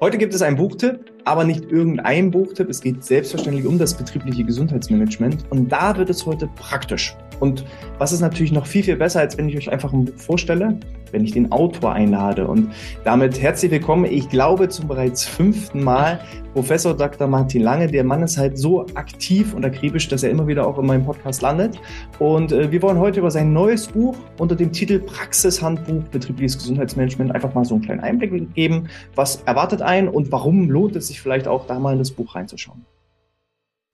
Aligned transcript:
Heute 0.00 0.18
gibt 0.18 0.34
es 0.34 0.42
einen 0.42 0.56
Buchtipp, 0.56 1.12
aber 1.24 1.44
nicht 1.44 1.70
irgendein 1.70 2.30
Buchtipp. 2.30 2.68
Es 2.68 2.80
geht 2.80 3.04
selbstverständlich 3.04 3.66
um 3.66 3.78
das 3.78 3.96
betriebliche 3.96 4.44
Gesundheitsmanagement 4.44 5.44
und 5.50 5.70
da 5.70 5.96
wird 5.96 6.10
es 6.10 6.26
heute 6.26 6.48
praktisch. 6.56 7.16
Und 7.40 7.64
was 7.98 8.12
ist 8.12 8.20
natürlich 8.20 8.52
noch 8.52 8.66
viel, 8.66 8.84
viel 8.84 8.96
besser, 8.96 9.20
als 9.20 9.38
wenn 9.38 9.48
ich 9.48 9.56
euch 9.56 9.70
einfach 9.70 9.92
ein 9.92 10.04
Buch 10.04 10.16
vorstelle, 10.16 10.78
wenn 11.12 11.24
ich 11.24 11.32
den 11.32 11.52
Autor 11.52 11.92
einlade. 11.92 12.48
Und 12.48 12.72
damit 13.04 13.40
herzlich 13.40 13.70
willkommen, 13.70 14.04
ich 14.04 14.28
glaube 14.28 14.68
zum 14.68 14.88
bereits 14.88 15.24
fünften 15.24 15.84
Mal, 15.84 16.20
Professor 16.54 16.94
Dr. 16.94 17.28
Martin 17.28 17.62
Lange. 17.62 17.86
Der 17.86 18.04
Mann 18.04 18.22
ist 18.22 18.36
halt 18.36 18.58
so 18.58 18.86
aktiv 18.94 19.54
und 19.54 19.64
akribisch, 19.64 20.08
dass 20.08 20.22
er 20.22 20.30
immer 20.30 20.46
wieder 20.46 20.66
auch 20.66 20.78
in 20.78 20.86
meinem 20.86 21.04
Podcast 21.04 21.42
landet. 21.42 21.80
Und 22.18 22.52
äh, 22.52 22.70
wir 22.70 22.82
wollen 22.82 22.98
heute 22.98 23.20
über 23.20 23.30
sein 23.30 23.52
neues 23.52 23.86
Buch 23.86 24.16
unter 24.38 24.56
dem 24.56 24.72
Titel 24.72 24.98
Praxishandbuch 24.98 26.02
Betriebliches 26.10 26.58
Gesundheitsmanagement 26.58 27.34
einfach 27.34 27.54
mal 27.54 27.64
so 27.64 27.74
einen 27.74 27.84
kleinen 27.84 28.00
Einblick 28.00 28.54
geben. 28.54 28.88
Was 29.14 29.42
erwartet 29.42 29.82
einen 29.82 30.08
und 30.08 30.32
warum 30.32 30.68
lohnt 30.70 30.96
es 30.96 31.08
sich 31.08 31.20
vielleicht 31.20 31.48
auch 31.48 31.66
da 31.66 31.78
mal 31.78 31.92
in 31.92 31.98
das 31.98 32.10
Buch 32.10 32.34
reinzuschauen? 32.34 32.84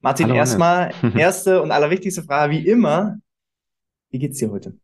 Martin, 0.00 0.30
erstmal 0.30 0.92
erste 1.16 1.60
und 1.62 1.70
allerwichtigste 1.72 2.22
Frage 2.22 2.52
wie 2.52 2.66
immer. 2.66 3.18
Wie 4.10 4.18
geht's 4.18 4.38
dir 4.38 4.50
heute? 4.50 4.74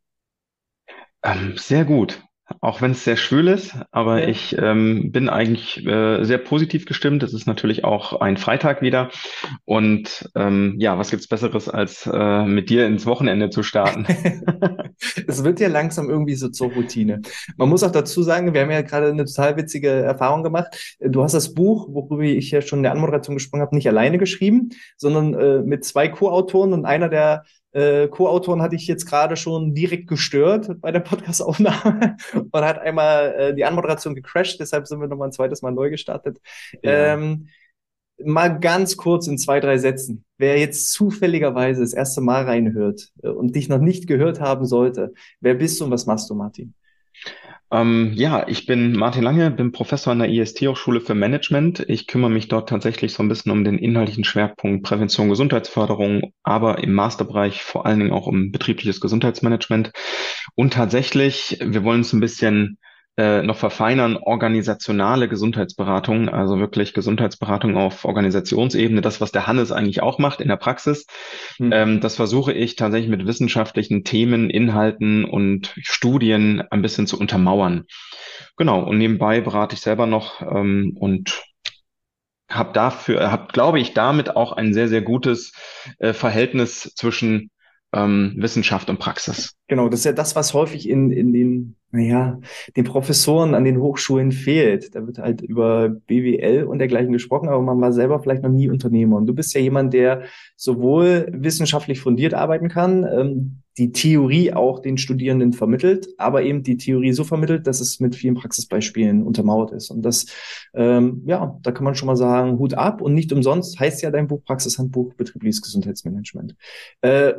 Ähm, 1.24 1.54
sehr 1.56 1.84
gut. 1.84 2.22
Auch 2.60 2.82
wenn 2.82 2.90
es 2.90 3.04
sehr 3.04 3.16
schwül 3.16 3.48
ist, 3.48 3.74
aber 3.90 4.20
ja. 4.20 4.28
ich 4.28 4.54
ähm, 4.58 5.10
bin 5.10 5.30
eigentlich 5.30 5.84
äh, 5.86 6.22
sehr 6.24 6.36
positiv 6.36 6.84
gestimmt. 6.84 7.22
Es 7.22 7.32
ist 7.32 7.46
natürlich 7.46 7.84
auch 7.84 8.20
ein 8.20 8.36
Freitag 8.36 8.82
wieder. 8.82 9.10
Und 9.64 10.30
ähm, 10.34 10.74
ja, 10.78 10.98
was 10.98 11.10
gibt's 11.10 11.26
Besseres, 11.26 11.70
als 11.70 12.06
äh, 12.06 12.44
mit 12.44 12.68
dir 12.68 12.86
ins 12.86 13.06
Wochenende 13.06 13.48
zu 13.48 13.62
starten? 13.62 14.06
es 15.26 15.42
wird 15.42 15.58
ja 15.58 15.68
langsam 15.68 16.10
irgendwie 16.10 16.34
so 16.34 16.50
zur 16.50 16.70
Routine. 16.72 17.22
Man 17.56 17.70
muss 17.70 17.82
auch 17.82 17.92
dazu 17.92 18.22
sagen, 18.22 18.52
wir 18.52 18.60
haben 18.60 18.70
ja 18.70 18.82
gerade 18.82 19.08
eine 19.08 19.24
total 19.24 19.56
witzige 19.56 19.88
Erfahrung 19.88 20.42
gemacht. 20.42 20.96
Du 21.00 21.22
hast 21.22 21.32
das 21.32 21.54
Buch, 21.54 21.88
worüber 21.90 22.24
ich 22.24 22.50
ja 22.50 22.60
schon 22.60 22.80
in 22.80 22.82
der 22.84 22.92
Anmoderation 22.92 23.36
gesprochen 23.36 23.62
habe, 23.62 23.74
nicht 23.74 23.88
alleine 23.88 24.18
geschrieben, 24.18 24.68
sondern 24.98 25.32
äh, 25.32 25.62
mit 25.62 25.86
zwei 25.86 26.08
Co-Autoren 26.08 26.74
und 26.74 26.84
einer 26.84 27.08
der 27.08 27.44
äh, 27.74 28.08
Co-Autoren 28.08 28.62
hatte 28.62 28.76
ich 28.76 28.86
jetzt 28.86 29.04
gerade 29.06 29.36
schon 29.36 29.74
direkt 29.74 30.06
gestört 30.06 30.80
bei 30.80 30.92
der 30.92 31.00
Podcast-Aufnahme 31.00 32.16
und 32.50 32.64
hat 32.64 32.78
einmal 32.78 33.34
äh, 33.34 33.54
die 33.54 33.64
Anmoderation 33.64 34.14
gecrashed, 34.14 34.60
deshalb 34.60 34.86
sind 34.86 35.00
wir 35.00 35.08
nochmal 35.08 35.28
ein 35.28 35.32
zweites 35.32 35.60
Mal 35.60 35.72
neu 35.72 35.90
gestartet. 35.90 36.38
Ja. 36.82 37.14
Ähm, 37.14 37.48
mal 38.24 38.60
ganz 38.60 38.96
kurz 38.96 39.26
in 39.26 39.38
zwei, 39.38 39.58
drei 39.58 39.78
Sätzen. 39.78 40.24
Wer 40.38 40.58
jetzt 40.58 40.92
zufälligerweise 40.92 41.80
das 41.80 41.92
erste 41.92 42.20
Mal 42.20 42.44
reinhört 42.44 43.10
äh, 43.22 43.28
und 43.28 43.56
dich 43.56 43.68
noch 43.68 43.80
nicht 43.80 44.06
gehört 44.06 44.40
haben 44.40 44.66
sollte, 44.66 45.12
wer 45.40 45.54
bist 45.54 45.80
du 45.80 45.84
und 45.84 45.90
was 45.90 46.06
machst 46.06 46.30
du, 46.30 46.34
Martin? 46.34 46.74
Ähm, 47.74 48.12
ja, 48.14 48.46
ich 48.46 48.66
bin 48.66 48.92
Martin 48.92 49.24
Lange, 49.24 49.50
bin 49.50 49.72
Professor 49.72 50.12
an 50.12 50.20
der 50.20 50.28
IST-Hochschule 50.28 51.00
für 51.00 51.16
Management. 51.16 51.84
Ich 51.88 52.06
kümmere 52.06 52.30
mich 52.30 52.46
dort 52.46 52.68
tatsächlich 52.68 53.12
so 53.12 53.22
ein 53.24 53.28
bisschen 53.28 53.50
um 53.50 53.64
den 53.64 53.78
inhaltlichen 53.78 54.22
Schwerpunkt 54.22 54.84
Prävention, 54.84 55.28
Gesundheitsförderung, 55.28 56.32
aber 56.44 56.84
im 56.84 56.94
Masterbereich 56.94 57.64
vor 57.64 57.84
allen 57.84 57.98
Dingen 57.98 58.12
auch 58.12 58.28
um 58.28 58.52
betriebliches 58.52 59.00
Gesundheitsmanagement. 59.00 59.90
Und 60.54 60.74
tatsächlich, 60.74 61.58
wir 61.60 61.82
wollen 61.82 61.98
uns 61.98 62.12
ein 62.12 62.20
bisschen 62.20 62.78
äh, 63.16 63.42
noch 63.42 63.56
verfeinern, 63.56 64.16
organisationale 64.16 65.28
Gesundheitsberatung, 65.28 66.28
also 66.28 66.58
wirklich 66.58 66.94
Gesundheitsberatung 66.94 67.76
auf 67.76 68.04
Organisationsebene, 68.04 69.00
das, 69.00 69.20
was 69.20 69.30
der 69.30 69.46
Hannes 69.46 69.70
eigentlich 69.70 70.02
auch 70.02 70.18
macht 70.18 70.40
in 70.40 70.48
der 70.48 70.56
Praxis. 70.56 71.06
Mhm. 71.58 71.72
Ähm, 71.72 72.00
das 72.00 72.16
versuche 72.16 72.52
ich 72.52 72.74
tatsächlich 72.74 73.10
mit 73.10 73.26
wissenschaftlichen 73.26 74.02
Themen, 74.02 74.50
Inhalten 74.50 75.24
und 75.24 75.74
Studien 75.80 76.62
ein 76.70 76.82
bisschen 76.82 77.06
zu 77.06 77.18
untermauern. 77.18 77.84
Genau, 78.56 78.82
und 78.82 78.98
nebenbei 78.98 79.40
berate 79.40 79.74
ich 79.74 79.80
selber 79.80 80.06
noch 80.06 80.42
ähm, 80.42 80.96
und 80.98 81.42
habe 82.50 82.72
dafür, 82.72 83.30
habe, 83.30 83.52
glaube 83.52 83.80
ich, 83.80 83.94
damit 83.94 84.36
auch 84.36 84.52
ein 84.52 84.74
sehr, 84.74 84.88
sehr 84.88 85.02
gutes 85.02 85.52
äh, 85.98 86.12
Verhältnis 86.12 86.92
zwischen 86.94 87.50
ähm, 87.94 88.34
Wissenschaft 88.36 88.90
und 88.90 88.98
Praxis. 88.98 89.54
Genau, 89.68 89.88
das 89.88 90.00
ist 90.00 90.04
ja 90.04 90.12
das, 90.12 90.36
was 90.36 90.52
häufig 90.52 90.88
in, 90.88 91.10
in 91.10 91.32
den, 91.32 91.76
naja, 91.90 92.38
den 92.76 92.84
Professoren 92.84 93.54
an 93.54 93.64
den 93.64 93.80
Hochschulen 93.80 94.32
fehlt. 94.32 94.94
Da 94.94 95.06
wird 95.06 95.18
halt 95.18 95.40
über 95.40 95.88
BWL 95.88 96.64
und 96.64 96.78
dergleichen 96.80 97.12
gesprochen, 97.12 97.48
aber 97.48 97.62
man 97.62 97.80
war 97.80 97.92
selber 97.92 98.20
vielleicht 98.20 98.42
noch 98.42 98.50
nie 98.50 98.68
Unternehmer. 98.68 99.16
Und 99.16 99.26
du 99.26 99.34
bist 99.34 99.54
ja 99.54 99.60
jemand, 99.60 99.94
der 99.94 100.24
sowohl 100.56 101.28
wissenschaftlich 101.32 102.00
fundiert 102.00 102.34
arbeiten 102.34 102.68
kann, 102.68 103.04
ähm, 103.04 103.60
die 103.78 103.90
Theorie 103.90 104.52
auch 104.52 104.80
den 104.80 104.98
Studierenden 104.98 105.52
vermittelt, 105.52 106.08
aber 106.16 106.42
eben 106.42 106.62
die 106.62 106.76
Theorie 106.76 107.12
so 107.12 107.24
vermittelt, 107.24 107.66
dass 107.66 107.80
es 107.80 107.98
mit 107.98 108.14
vielen 108.14 108.34
Praxisbeispielen 108.34 109.22
untermauert 109.22 109.72
ist. 109.72 109.90
Und 109.90 110.02
das, 110.02 110.26
ähm, 110.74 111.22
ja, 111.26 111.58
da 111.62 111.72
kann 111.72 111.84
man 111.84 111.94
schon 111.94 112.06
mal 112.06 112.16
sagen, 112.16 112.58
Hut 112.58 112.74
ab. 112.74 113.00
Und 113.00 113.14
nicht 113.14 113.32
umsonst 113.32 113.80
heißt 113.80 114.02
ja 114.02 114.10
dein 114.10 114.28
Buch 114.28 114.44
Praxishandbuch 114.44 115.14
Betriebliches 115.14 115.62
Gesundheitsmanagement. 115.62 116.54
Äh, 117.00 117.34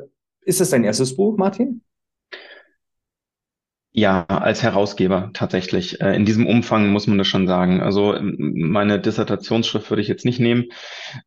ist 0.46 0.62
das 0.62 0.70
dein 0.70 0.84
erstes 0.84 1.16
Buch, 1.16 1.38
Martin? 1.38 1.82
Ja, 3.98 4.26
als 4.26 4.62
Herausgeber 4.62 5.30
tatsächlich. 5.34 6.02
Äh, 6.02 6.18
in 6.18 6.26
diesem 6.26 6.48
Umfang 6.48 6.90
muss 6.92 7.08
man 7.08 7.18
das 7.18 7.28
schon 7.28 7.48
sagen. 7.48 7.80
Also 7.80 8.18
meine 8.20 9.00
Dissertationsschrift 9.00 9.90
würde 9.90 10.02
ich 10.02 10.10
jetzt 10.10 10.26
nicht 10.26 10.42
nehmen. 10.42 10.66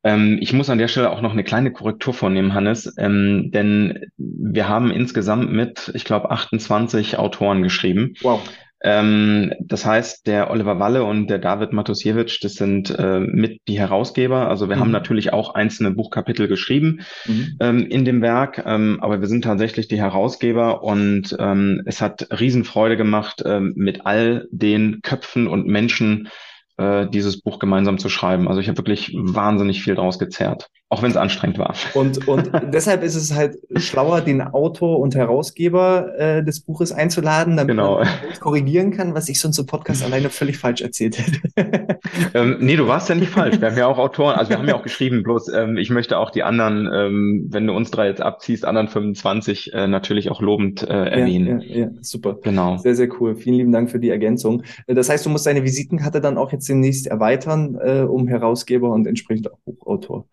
Ähm, 0.04 0.36
ich 0.42 0.52
muss 0.52 0.68
an 0.68 0.76
der 0.76 0.88
Stelle 0.88 1.08
auch 1.08 1.22
noch 1.22 1.32
eine 1.32 1.44
kleine 1.44 1.72
Korrektur 1.72 2.12
vornehmen, 2.12 2.52
Hannes, 2.52 2.94
ähm, 2.98 3.50
denn 3.52 4.10
wir 4.18 4.68
haben 4.68 4.90
insgesamt 4.90 5.50
mit, 5.50 5.90
ich 5.94 6.04
glaube, 6.04 6.30
28 6.30 7.16
Autoren 7.18 7.62
geschrieben. 7.62 8.12
Wow. 8.20 8.42
Ähm, 8.80 9.52
das 9.60 9.84
heißt, 9.84 10.26
der 10.26 10.50
Oliver 10.50 10.78
Walle 10.78 11.04
und 11.04 11.28
der 11.28 11.38
David 11.38 11.72
Matusiewicz, 11.72 12.38
das 12.40 12.54
sind 12.54 12.96
äh, 12.96 13.18
mit 13.18 13.60
die 13.66 13.78
Herausgeber. 13.78 14.48
Also 14.48 14.68
wir 14.68 14.76
mhm. 14.76 14.80
haben 14.80 14.90
natürlich 14.90 15.32
auch 15.32 15.54
einzelne 15.54 15.90
Buchkapitel 15.90 16.46
geschrieben 16.46 17.00
mhm. 17.26 17.56
ähm, 17.60 17.86
in 17.86 18.04
dem 18.04 18.22
Werk, 18.22 18.62
ähm, 18.66 18.98
aber 19.00 19.20
wir 19.20 19.28
sind 19.28 19.42
tatsächlich 19.42 19.88
die 19.88 20.00
Herausgeber 20.00 20.82
und 20.82 21.36
ähm, 21.38 21.82
es 21.86 22.00
hat 22.00 22.28
Riesenfreude 22.38 22.96
gemacht, 22.96 23.42
ähm, 23.44 23.72
mit 23.76 24.06
all 24.06 24.46
den 24.50 25.00
Köpfen 25.02 25.48
und 25.48 25.66
Menschen 25.66 26.28
äh, 26.76 27.08
dieses 27.08 27.42
Buch 27.42 27.58
gemeinsam 27.58 27.98
zu 27.98 28.08
schreiben. 28.08 28.46
Also 28.46 28.60
ich 28.60 28.68
habe 28.68 28.78
wirklich 28.78 29.12
wahnsinnig 29.14 29.82
viel 29.82 29.96
draus 29.96 30.20
gezerrt, 30.20 30.68
auch 30.90 31.02
wenn 31.02 31.10
es 31.10 31.16
anstrengend 31.18 31.58
war. 31.58 31.74
Und, 31.92 32.26
und 32.28 32.50
deshalb 32.72 33.02
ist 33.02 33.14
es 33.14 33.34
halt 33.34 33.58
schlauer, 33.76 34.22
den 34.22 34.40
Autor 34.40 35.00
und 35.00 35.14
Herausgeber 35.14 36.18
äh, 36.18 36.42
des 36.42 36.60
Buches 36.60 36.92
einzuladen, 36.92 37.56
damit 37.58 37.76
genau. 37.76 37.98
man 37.98 38.08
korrigieren 38.40 38.90
kann, 38.90 39.14
was 39.14 39.28
ich 39.28 39.38
sonst 39.38 39.58
im 39.58 39.66
Podcast 39.66 40.02
alleine 40.02 40.30
völlig 40.30 40.56
falsch 40.56 40.80
erzählt 40.80 41.18
hätte. 41.18 41.98
ähm, 42.34 42.56
nee, 42.60 42.76
du 42.76 42.88
warst 42.88 43.10
ja 43.10 43.14
nicht 43.14 43.30
falsch. 43.30 43.60
Wir 43.60 43.70
haben 43.70 43.76
ja 43.76 43.86
auch 43.86 43.98
Autoren, 43.98 44.36
also 44.36 44.50
wir 44.50 44.58
haben 44.58 44.66
ja 44.66 44.76
auch 44.76 44.82
geschrieben, 44.82 45.22
bloß 45.22 45.52
ähm, 45.52 45.76
ich 45.76 45.90
möchte 45.90 46.16
auch 46.16 46.30
die 46.30 46.42
anderen, 46.42 46.88
ähm, 46.90 47.46
wenn 47.50 47.66
du 47.66 47.74
uns 47.74 47.90
drei 47.90 48.06
jetzt 48.06 48.22
abziehst, 48.22 48.64
anderen 48.64 48.88
25 48.88 49.74
äh, 49.74 49.86
natürlich 49.88 50.30
auch 50.30 50.40
lobend 50.40 50.82
äh, 50.82 50.86
erwähnen. 50.86 51.60
Ja, 51.60 51.66
ja, 51.66 51.84
ja, 51.84 51.90
super. 52.00 52.38
Genau. 52.42 52.78
Sehr, 52.78 52.94
sehr 52.94 53.08
cool. 53.20 53.36
Vielen 53.36 53.56
lieben 53.56 53.72
Dank 53.72 53.90
für 53.90 53.98
die 53.98 54.08
Ergänzung. 54.08 54.62
Das 54.86 55.10
heißt, 55.10 55.26
du 55.26 55.30
musst 55.30 55.46
deine 55.46 55.64
Visitenkarte 55.64 56.22
dann 56.22 56.38
auch 56.38 56.50
jetzt 56.50 56.66
demnächst 56.66 57.08
erweitern 57.08 57.78
äh, 57.82 58.00
um 58.00 58.26
Herausgeber 58.26 58.90
und 58.90 59.06
entsprechend 59.06 59.52
auch 59.52 59.58
Buchautor. 59.66 60.26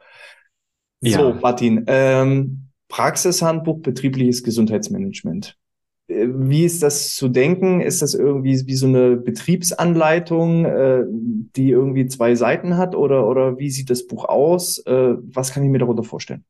Ja. 1.05 1.19
So, 1.19 1.33
Martin, 1.41 1.83
ähm, 1.87 2.69
Praxishandbuch 2.89 3.79
betriebliches 3.81 4.43
Gesundheitsmanagement. 4.43 5.57
Äh, 6.07 6.27
wie 6.29 6.65
ist 6.65 6.83
das 6.83 7.15
zu 7.15 7.27
denken? 7.27 7.81
Ist 7.81 8.01
das 8.01 8.13
irgendwie 8.13 8.65
wie 8.65 8.75
so 8.75 8.87
eine 8.87 9.15
Betriebsanleitung, 9.15 10.65
äh, 10.65 11.03
die 11.55 11.69
irgendwie 11.69 12.07
zwei 12.07 12.35
Seiten 12.35 12.77
hat 12.77 12.95
oder, 12.95 13.27
oder 13.27 13.59
wie 13.59 13.69
sieht 13.69 13.89
das 13.89 14.07
Buch 14.07 14.25
aus? 14.25 14.79
Äh, 14.85 15.15
was 15.21 15.51
kann 15.51 15.63
ich 15.63 15.69
mir 15.69 15.79
darunter 15.79 16.03
vorstellen? 16.03 16.43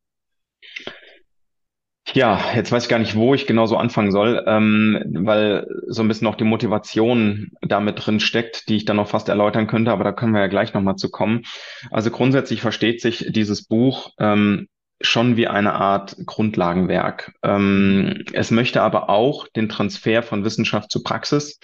Ja, 2.15 2.39
jetzt 2.55 2.71
weiß 2.71 2.83
ich 2.83 2.89
gar 2.89 2.99
nicht, 2.99 3.17
wo 3.17 3.33
ich 3.33 3.45
genau 3.45 3.65
so 3.65 3.75
anfangen 3.75 4.13
soll, 4.13 4.41
ähm, 4.47 5.03
weil 5.05 5.67
so 5.87 6.01
ein 6.01 6.07
bisschen 6.07 6.27
auch 6.27 6.35
die 6.35 6.45
Motivation 6.45 7.51
damit 7.61 8.05
drin 8.05 8.21
steckt, 8.21 8.69
die 8.69 8.77
ich 8.77 8.85
dann 8.85 8.95
noch 8.95 9.09
fast 9.09 9.27
erläutern 9.27 9.67
könnte, 9.67 9.91
aber 9.91 10.05
da 10.05 10.13
können 10.13 10.33
wir 10.33 10.39
ja 10.39 10.47
gleich 10.47 10.73
nochmal 10.73 10.95
zu 10.95 11.11
kommen. 11.11 11.43
Also 11.91 12.11
grundsätzlich 12.11 12.61
versteht 12.61 13.01
sich 13.01 13.25
dieses 13.31 13.67
Buch 13.67 14.11
ähm, 14.17 14.69
schon 15.01 15.35
wie 15.35 15.47
eine 15.47 15.73
Art 15.73 16.15
Grundlagenwerk. 16.25 17.33
Ähm, 17.43 18.23
es 18.31 18.49
möchte 18.49 18.81
aber 18.81 19.09
auch 19.09 19.49
den 19.49 19.67
Transfer 19.67 20.23
von 20.23 20.45
Wissenschaft 20.45 20.91
zu 20.91 21.03
Praxis 21.03 21.59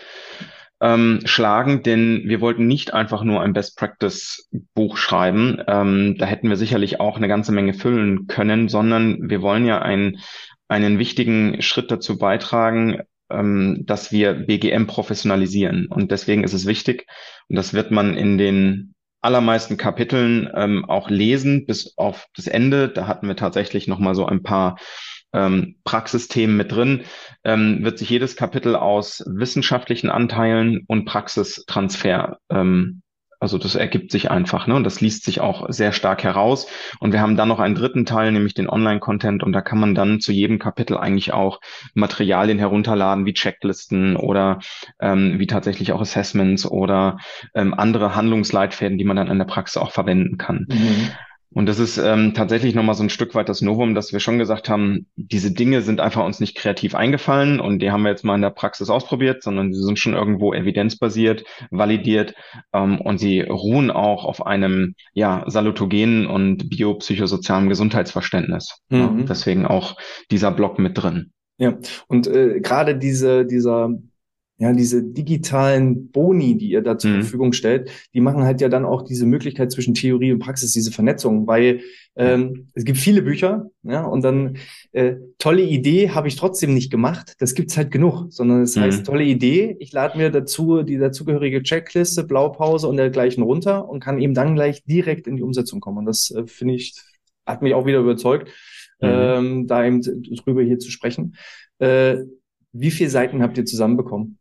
ähm, 0.82 1.20
schlagen, 1.26 1.84
denn 1.84 2.24
wir 2.26 2.42
wollten 2.42 2.68
nicht 2.68 2.94
einfach 2.94 3.24
nur 3.24 3.42
ein 3.42 3.54
Best 3.54 3.78
Practice 3.78 4.50
Buch 4.74 4.98
schreiben. 4.98 5.62
Ähm, 5.68 6.16
da 6.18 6.26
hätten 6.26 6.50
wir 6.50 6.58
sicherlich 6.58 7.00
auch 7.00 7.18
eine 7.18 7.28
ganze 7.28 7.52
Menge 7.52 7.74
füllen 7.74 8.28
können, 8.28 8.68
sondern 8.68 9.30
wir 9.30 9.42
wollen 9.42 9.66
ja 9.66 9.80
ein, 9.82 10.18
einen 10.68 10.98
wichtigen 10.98 11.62
Schritt 11.62 11.92
dazu 11.92 12.18
beitragen, 12.18 13.02
ähm, 13.30 13.84
dass 13.86 14.12
wir 14.12 14.34
BGM 14.34 14.88
professionalisieren. 14.88 15.86
Und 15.86 16.12
deswegen 16.12 16.44
ist 16.44 16.54
es 16.54 16.66
wichtig, 16.66 17.06
und 17.48 17.56
das 17.56 17.74
wird 17.74 17.92
man 17.92 18.18
in 18.18 18.40
den 18.40 18.96
allermeisten 19.22 19.78
Kapiteln 19.78 20.50
ähm, 20.56 20.84
auch 20.86 21.12
lesen 21.12 21.68
bis 21.68 21.96
auf 21.98 22.26
das 22.36 22.48
Ende. 22.48 22.90
Da 22.90 23.06
hatten 23.06 23.28
wir 23.28 23.36
tatsächlich 23.36 23.88
noch 23.88 24.00
mal 24.00 24.16
so 24.16 24.26
ein 24.26 24.42
paar 24.42 24.78
ähm, 25.34 25.76
Praxisthemen 25.84 26.58
mit 26.58 26.72
drin, 26.72 27.04
ähm, 27.44 27.84
wird 27.84 27.98
sich 28.00 28.10
jedes 28.10 28.36
Kapitel 28.36 28.76
aus 28.76 29.24
wissenschaftlichen 29.28 30.10
Anteilen 30.10 30.84
und 30.88 31.06
Praxistransfer 31.06 32.38
ähm, 32.50 33.02
also 33.42 33.58
das 33.58 33.74
ergibt 33.74 34.12
sich 34.12 34.30
einfach, 34.30 34.68
ne? 34.68 34.76
Und 34.76 34.84
das 34.84 35.02
liest 35.02 35.24
sich 35.24 35.42
auch 35.42 35.66
sehr 35.70 35.94
stark 35.94 36.24
heraus. 36.24 36.68
Und 37.00 37.12
wir 37.12 37.22
haben 37.22 37.36
dann 37.36 37.48
noch 37.48 37.60
einen 37.60 37.74
dritten 37.74 38.06
Teil, 38.06 38.32
nämlich 38.32 38.54
den 38.54 38.70
Online-Content. 38.70 39.42
Und 39.42 39.52
da 39.52 39.62
kann 39.62 39.80
man 39.80 39.96
dann 39.96 40.20
zu 40.20 40.32
jedem 40.32 40.60
Kapitel 40.60 40.96
eigentlich 40.96 41.34
auch 41.34 41.60
Materialien 41.96 42.60
herunterladen, 42.60 43.26
wie 43.26 43.34
Checklisten 43.34 44.16
oder 44.16 44.60
ähm, 45.00 45.40
wie 45.40 45.48
tatsächlich 45.48 45.92
auch 45.92 46.02
Assessments 46.02 46.68
oder 46.68 47.18
ähm, 47.56 47.74
andere 47.74 48.16
Handlungsleitfäden, 48.16 49.00
die 49.00 49.06
man 49.06 49.18
dann 49.18 49.28
in 49.28 49.40
der 49.40 49.46
Praxis 49.46 49.78
auch 49.78 49.92
verwenden 49.92 50.38
kann. 50.38 50.68
Mhm. 50.70 51.10
Und 51.54 51.66
das 51.66 51.80
ist 51.80 51.98
ähm, 51.98 52.34
tatsächlich 52.34 52.76
nochmal 52.76 52.96
so 52.96 53.04
ein 53.04 53.10
Stück 53.10 53.36
weit 53.36 53.50
das 53.50 53.62
Novum, 53.62 53.94
dass 53.94 54.14
wir 54.14 54.22
schon 54.22 54.38
gesagt 54.38 54.70
haben, 54.70 55.08
diese 55.18 55.52
Dinge 55.52 55.82
sind 55.82 56.00
einfach 56.00 56.24
uns 56.24 56.40
nicht 56.40 56.56
kreativ 56.56 56.96
eingefallen 56.96 57.60
und 57.60 57.80
die 57.80 57.92
haben 57.92 58.04
wir 58.04 58.10
jetzt 58.10 58.24
mal 58.24 58.36
in 58.36 58.42
der 58.42 58.52
Praxis 58.52 58.90
ausprobiert, 58.90 59.44
sondern 59.44 59.74
sie 59.74 59.84
sind 59.84 60.00
schon 60.00 60.14
irgendwo 60.14 60.54
evidenzbasiert, 60.54 61.44
validiert 61.70 62.36
ähm, 62.72 63.02
und 63.02 63.18
sie 63.18 63.42
ruhen 63.42 63.92
auch 63.92 64.24
auf 64.24 64.46
einem 64.46 64.96
ja 65.14 65.44
salutogenen 65.48 66.26
und 66.26 66.70
biopsychosozialen 66.70 67.68
Gesundheitsverständnis. 67.68 68.78
Mhm. 68.90 69.00
Ja, 69.00 69.26
deswegen 69.28 69.66
auch 69.66 69.98
dieser 70.32 70.52
Block 70.52 70.80
mit 70.80 70.98
drin. 70.98 71.34
Ja, 71.58 71.78
und 72.08 72.28
äh, 72.28 72.62
gerade 72.62 72.98
diese, 72.98 73.46
dieser 73.46 73.92
ja, 74.62 74.74
diese 74.74 75.02
digitalen 75.02 76.12
Boni, 76.12 76.56
die 76.56 76.70
ihr 76.70 76.84
da 76.84 76.96
zur 76.96 77.10
mhm. 77.10 77.22
Verfügung 77.24 77.52
stellt, 77.52 77.90
die 78.14 78.22
machen 78.22 78.44
halt 78.44 78.62
ja 78.62 78.70
dann 78.70 78.86
auch 78.86 79.02
diese 79.02 79.26
Möglichkeit 79.26 79.72
zwischen 79.72 79.96
Theorie 79.96 80.32
und 80.32 80.38
Praxis, 80.38 80.72
diese 80.72 80.92
Vernetzung, 80.92 81.48
weil 81.48 81.82
ähm, 82.16 82.68
es 82.76 82.86
gibt 82.86 83.00
viele 83.00 83.24
Bücher, 83.24 83.72
ja, 83.82 84.06
und 84.06 84.24
dann 84.24 84.58
äh, 84.92 85.16
tolle 85.40 85.64
Idee 85.64 86.12
habe 86.12 86.28
ich 86.28 86.36
trotzdem 86.36 86.76
nicht 86.76 86.92
gemacht. 86.92 87.38
Das 87.40 87.56
gibt's 87.56 87.76
halt 87.76 87.90
genug, 87.90 88.28
sondern 88.30 88.62
es 88.62 88.74
das 88.74 88.84
heißt 88.84 89.00
mhm. 89.00 89.04
tolle 89.06 89.24
Idee. 89.24 89.78
Ich 89.80 89.94
lade 89.94 90.16
mir 90.16 90.30
dazu 90.30 90.84
die 90.84 91.00
dazugehörige 91.00 91.64
Checkliste, 91.64 92.24
Blaupause 92.24 92.88
und 92.88 92.98
dergleichen 92.98 93.42
runter 93.42 93.90
und 93.90 94.00
kann 94.00 94.20
eben 94.20 94.36
dann 94.36 94.54
gleich 94.54 94.84
direkt 94.84 95.26
in 95.26 95.38
die 95.38 95.44
Umsetzung 95.44 95.80
kommen. 95.80 95.98
Und 95.98 96.06
das 96.06 96.30
äh, 96.30 96.46
finde 96.46 96.76
ich 96.76 96.94
hat 97.48 97.64
mich 97.64 97.74
auch 97.74 97.88
wieder 97.88 98.00
überzeugt, 98.00 98.50
mhm. 99.02 99.10
ähm, 99.10 99.68
da 99.68 99.84
eben 99.84 100.02
drüber 100.02 100.62
hier 100.62 100.78
zu 100.78 100.92
sprechen. 100.92 101.36
Äh, 101.80 102.18
wie 102.74 102.92
viele 102.92 103.10
Seiten 103.10 103.42
habt 103.42 103.58
ihr 103.58 103.66
zusammenbekommen? 103.66 104.38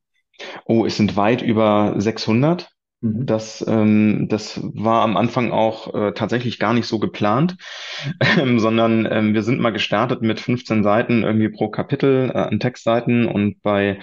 Oh, 0.65 0.87
es 0.87 0.97
sind 0.97 1.17
weit 1.17 1.43
über 1.43 1.95
600. 1.97 2.71
Mhm. 3.01 3.27
Das, 3.27 3.65
ähm, 3.67 4.27
das 4.29 4.61
war 4.63 5.03
am 5.03 5.17
Anfang 5.17 5.53
auch 5.53 5.95
äh, 5.95 6.13
tatsächlich 6.13 6.59
gar 6.59 6.75
nicht 6.75 6.87
so 6.87 6.99
geplant, 6.99 7.57
ähm, 8.39 8.59
sondern 8.59 9.09
ähm, 9.11 9.35
wir 9.35 9.43
sind 9.43 9.61
mal 9.61 9.71
gestartet 9.73 10.23
mit 10.23 10.41
15 10.41 10.83
Seiten 10.83 11.23
irgendwie 11.23 11.49
pro 11.49 11.69
Kapitel 11.71 12.31
äh, 12.31 12.39
an 12.39 12.61
Textseiten 12.61 13.27
und 13.27 13.63
bei 13.63 13.99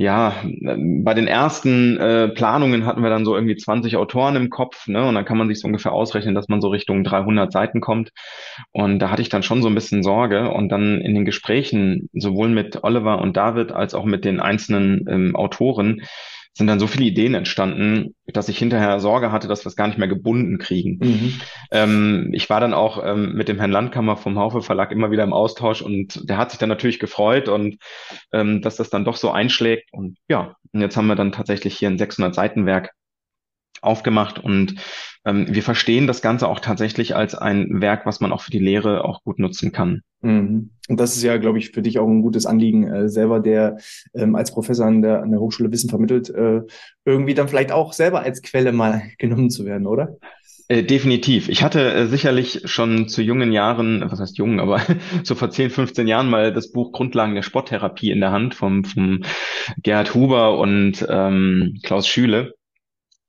ja, 0.00 0.32
bei 0.44 1.12
den 1.12 1.26
ersten 1.26 1.96
äh, 1.96 2.28
Planungen 2.28 2.86
hatten 2.86 3.02
wir 3.02 3.10
dann 3.10 3.24
so 3.24 3.34
irgendwie 3.34 3.56
20 3.56 3.96
Autoren 3.96 4.36
im 4.36 4.48
Kopf, 4.48 4.86
ne? 4.86 5.04
Und 5.04 5.16
dann 5.16 5.24
kann 5.24 5.36
man 5.36 5.48
sich 5.48 5.58
so 5.58 5.66
ungefähr 5.66 5.92
ausrechnen, 5.92 6.36
dass 6.36 6.46
man 6.46 6.60
so 6.60 6.68
Richtung 6.68 7.02
300 7.02 7.50
Seiten 7.50 7.80
kommt. 7.80 8.12
Und 8.70 9.00
da 9.00 9.10
hatte 9.10 9.22
ich 9.22 9.28
dann 9.28 9.42
schon 9.42 9.60
so 9.60 9.66
ein 9.66 9.74
bisschen 9.74 10.04
Sorge. 10.04 10.52
Und 10.52 10.68
dann 10.68 11.00
in 11.00 11.14
den 11.14 11.24
Gesprächen, 11.24 12.08
sowohl 12.12 12.48
mit 12.48 12.84
Oliver 12.84 13.20
und 13.20 13.36
David 13.36 13.72
als 13.72 13.94
auch 13.94 14.04
mit 14.04 14.24
den 14.24 14.38
einzelnen 14.38 15.04
ähm, 15.08 15.34
Autoren, 15.34 16.02
sind 16.58 16.66
dann 16.66 16.80
so 16.80 16.88
viele 16.88 17.06
Ideen 17.06 17.34
entstanden, 17.34 18.16
dass 18.26 18.48
ich 18.48 18.58
hinterher 18.58 18.98
Sorge 18.98 19.30
hatte, 19.30 19.46
dass 19.46 19.64
wir 19.64 19.68
es 19.68 19.76
gar 19.76 19.86
nicht 19.86 19.96
mehr 19.98 20.08
gebunden 20.08 20.58
kriegen. 20.58 20.98
Mhm. 21.00 21.40
Ähm, 21.70 22.30
ich 22.32 22.50
war 22.50 22.58
dann 22.58 22.74
auch 22.74 23.00
ähm, 23.02 23.34
mit 23.34 23.46
dem 23.46 23.58
Herrn 23.58 23.70
Landkammer 23.70 24.16
vom 24.16 24.36
Haufe 24.36 24.60
Verlag 24.60 24.90
immer 24.90 25.12
wieder 25.12 25.22
im 25.22 25.32
Austausch 25.32 25.82
und 25.82 26.28
der 26.28 26.36
hat 26.36 26.50
sich 26.50 26.58
dann 26.58 26.68
natürlich 26.68 26.98
gefreut 26.98 27.48
und 27.48 27.76
ähm, 28.32 28.60
dass 28.60 28.74
das 28.74 28.90
dann 28.90 29.04
doch 29.04 29.16
so 29.16 29.30
einschlägt. 29.30 29.92
Und 29.92 30.18
ja, 30.28 30.56
und 30.72 30.80
jetzt 30.80 30.96
haben 30.96 31.06
wir 31.06 31.14
dann 31.14 31.30
tatsächlich 31.30 31.78
hier 31.78 31.90
ein 31.90 31.96
600 31.96 32.34
Seiten 32.34 32.66
Werk 32.66 32.90
aufgemacht 33.82 34.38
und 34.38 34.76
ähm, 35.24 35.46
wir 35.48 35.62
verstehen 35.62 36.06
das 36.06 36.22
Ganze 36.22 36.48
auch 36.48 36.60
tatsächlich 36.60 37.14
als 37.14 37.34
ein 37.34 37.80
Werk, 37.80 38.06
was 38.06 38.20
man 38.20 38.32
auch 38.32 38.40
für 38.40 38.50
die 38.50 38.58
Lehre 38.58 39.04
auch 39.04 39.22
gut 39.22 39.38
nutzen 39.38 39.72
kann. 39.72 40.02
Mhm. 40.22 40.70
Und 40.88 40.98
das 40.98 41.16
ist 41.16 41.22
ja, 41.22 41.36
glaube 41.36 41.58
ich, 41.58 41.70
für 41.70 41.82
dich 41.82 41.98
auch 41.98 42.08
ein 42.08 42.22
gutes 42.22 42.46
Anliegen, 42.46 42.88
äh, 42.88 43.08
selber, 43.08 43.40
der 43.40 43.76
ähm, 44.14 44.34
als 44.34 44.52
Professor 44.52 44.86
an 44.86 45.02
der, 45.02 45.22
an 45.22 45.30
der 45.30 45.40
Hochschule 45.40 45.70
Wissen 45.70 45.90
vermittelt, 45.90 46.30
äh, 46.30 46.62
irgendwie 47.04 47.34
dann 47.34 47.48
vielleicht 47.48 47.72
auch 47.72 47.92
selber 47.92 48.20
als 48.20 48.42
Quelle 48.42 48.72
mal 48.72 49.02
genommen 49.18 49.50
zu 49.50 49.64
werden, 49.64 49.86
oder? 49.86 50.16
Äh, 50.70 50.82
definitiv. 50.82 51.48
Ich 51.48 51.62
hatte 51.62 51.92
äh, 51.92 52.06
sicherlich 52.06 52.62
schon 52.66 53.08
zu 53.08 53.22
jungen 53.22 53.52
Jahren, 53.52 54.04
was 54.10 54.20
heißt 54.20 54.36
jung, 54.36 54.60
aber 54.60 54.82
so 55.24 55.34
vor 55.34 55.50
10, 55.50 55.70
15 55.70 56.06
Jahren 56.06 56.28
mal 56.28 56.52
das 56.52 56.72
Buch 56.72 56.92
Grundlagen 56.92 57.34
der 57.34 57.42
Sporttherapie 57.42 58.10
in 58.10 58.20
der 58.20 58.32
Hand 58.32 58.54
vom, 58.54 58.84
vom 58.84 59.22
Gerhard 59.82 60.14
Huber 60.14 60.58
und 60.58 61.06
ähm, 61.08 61.78
Klaus 61.82 62.06
Schüle. 62.06 62.54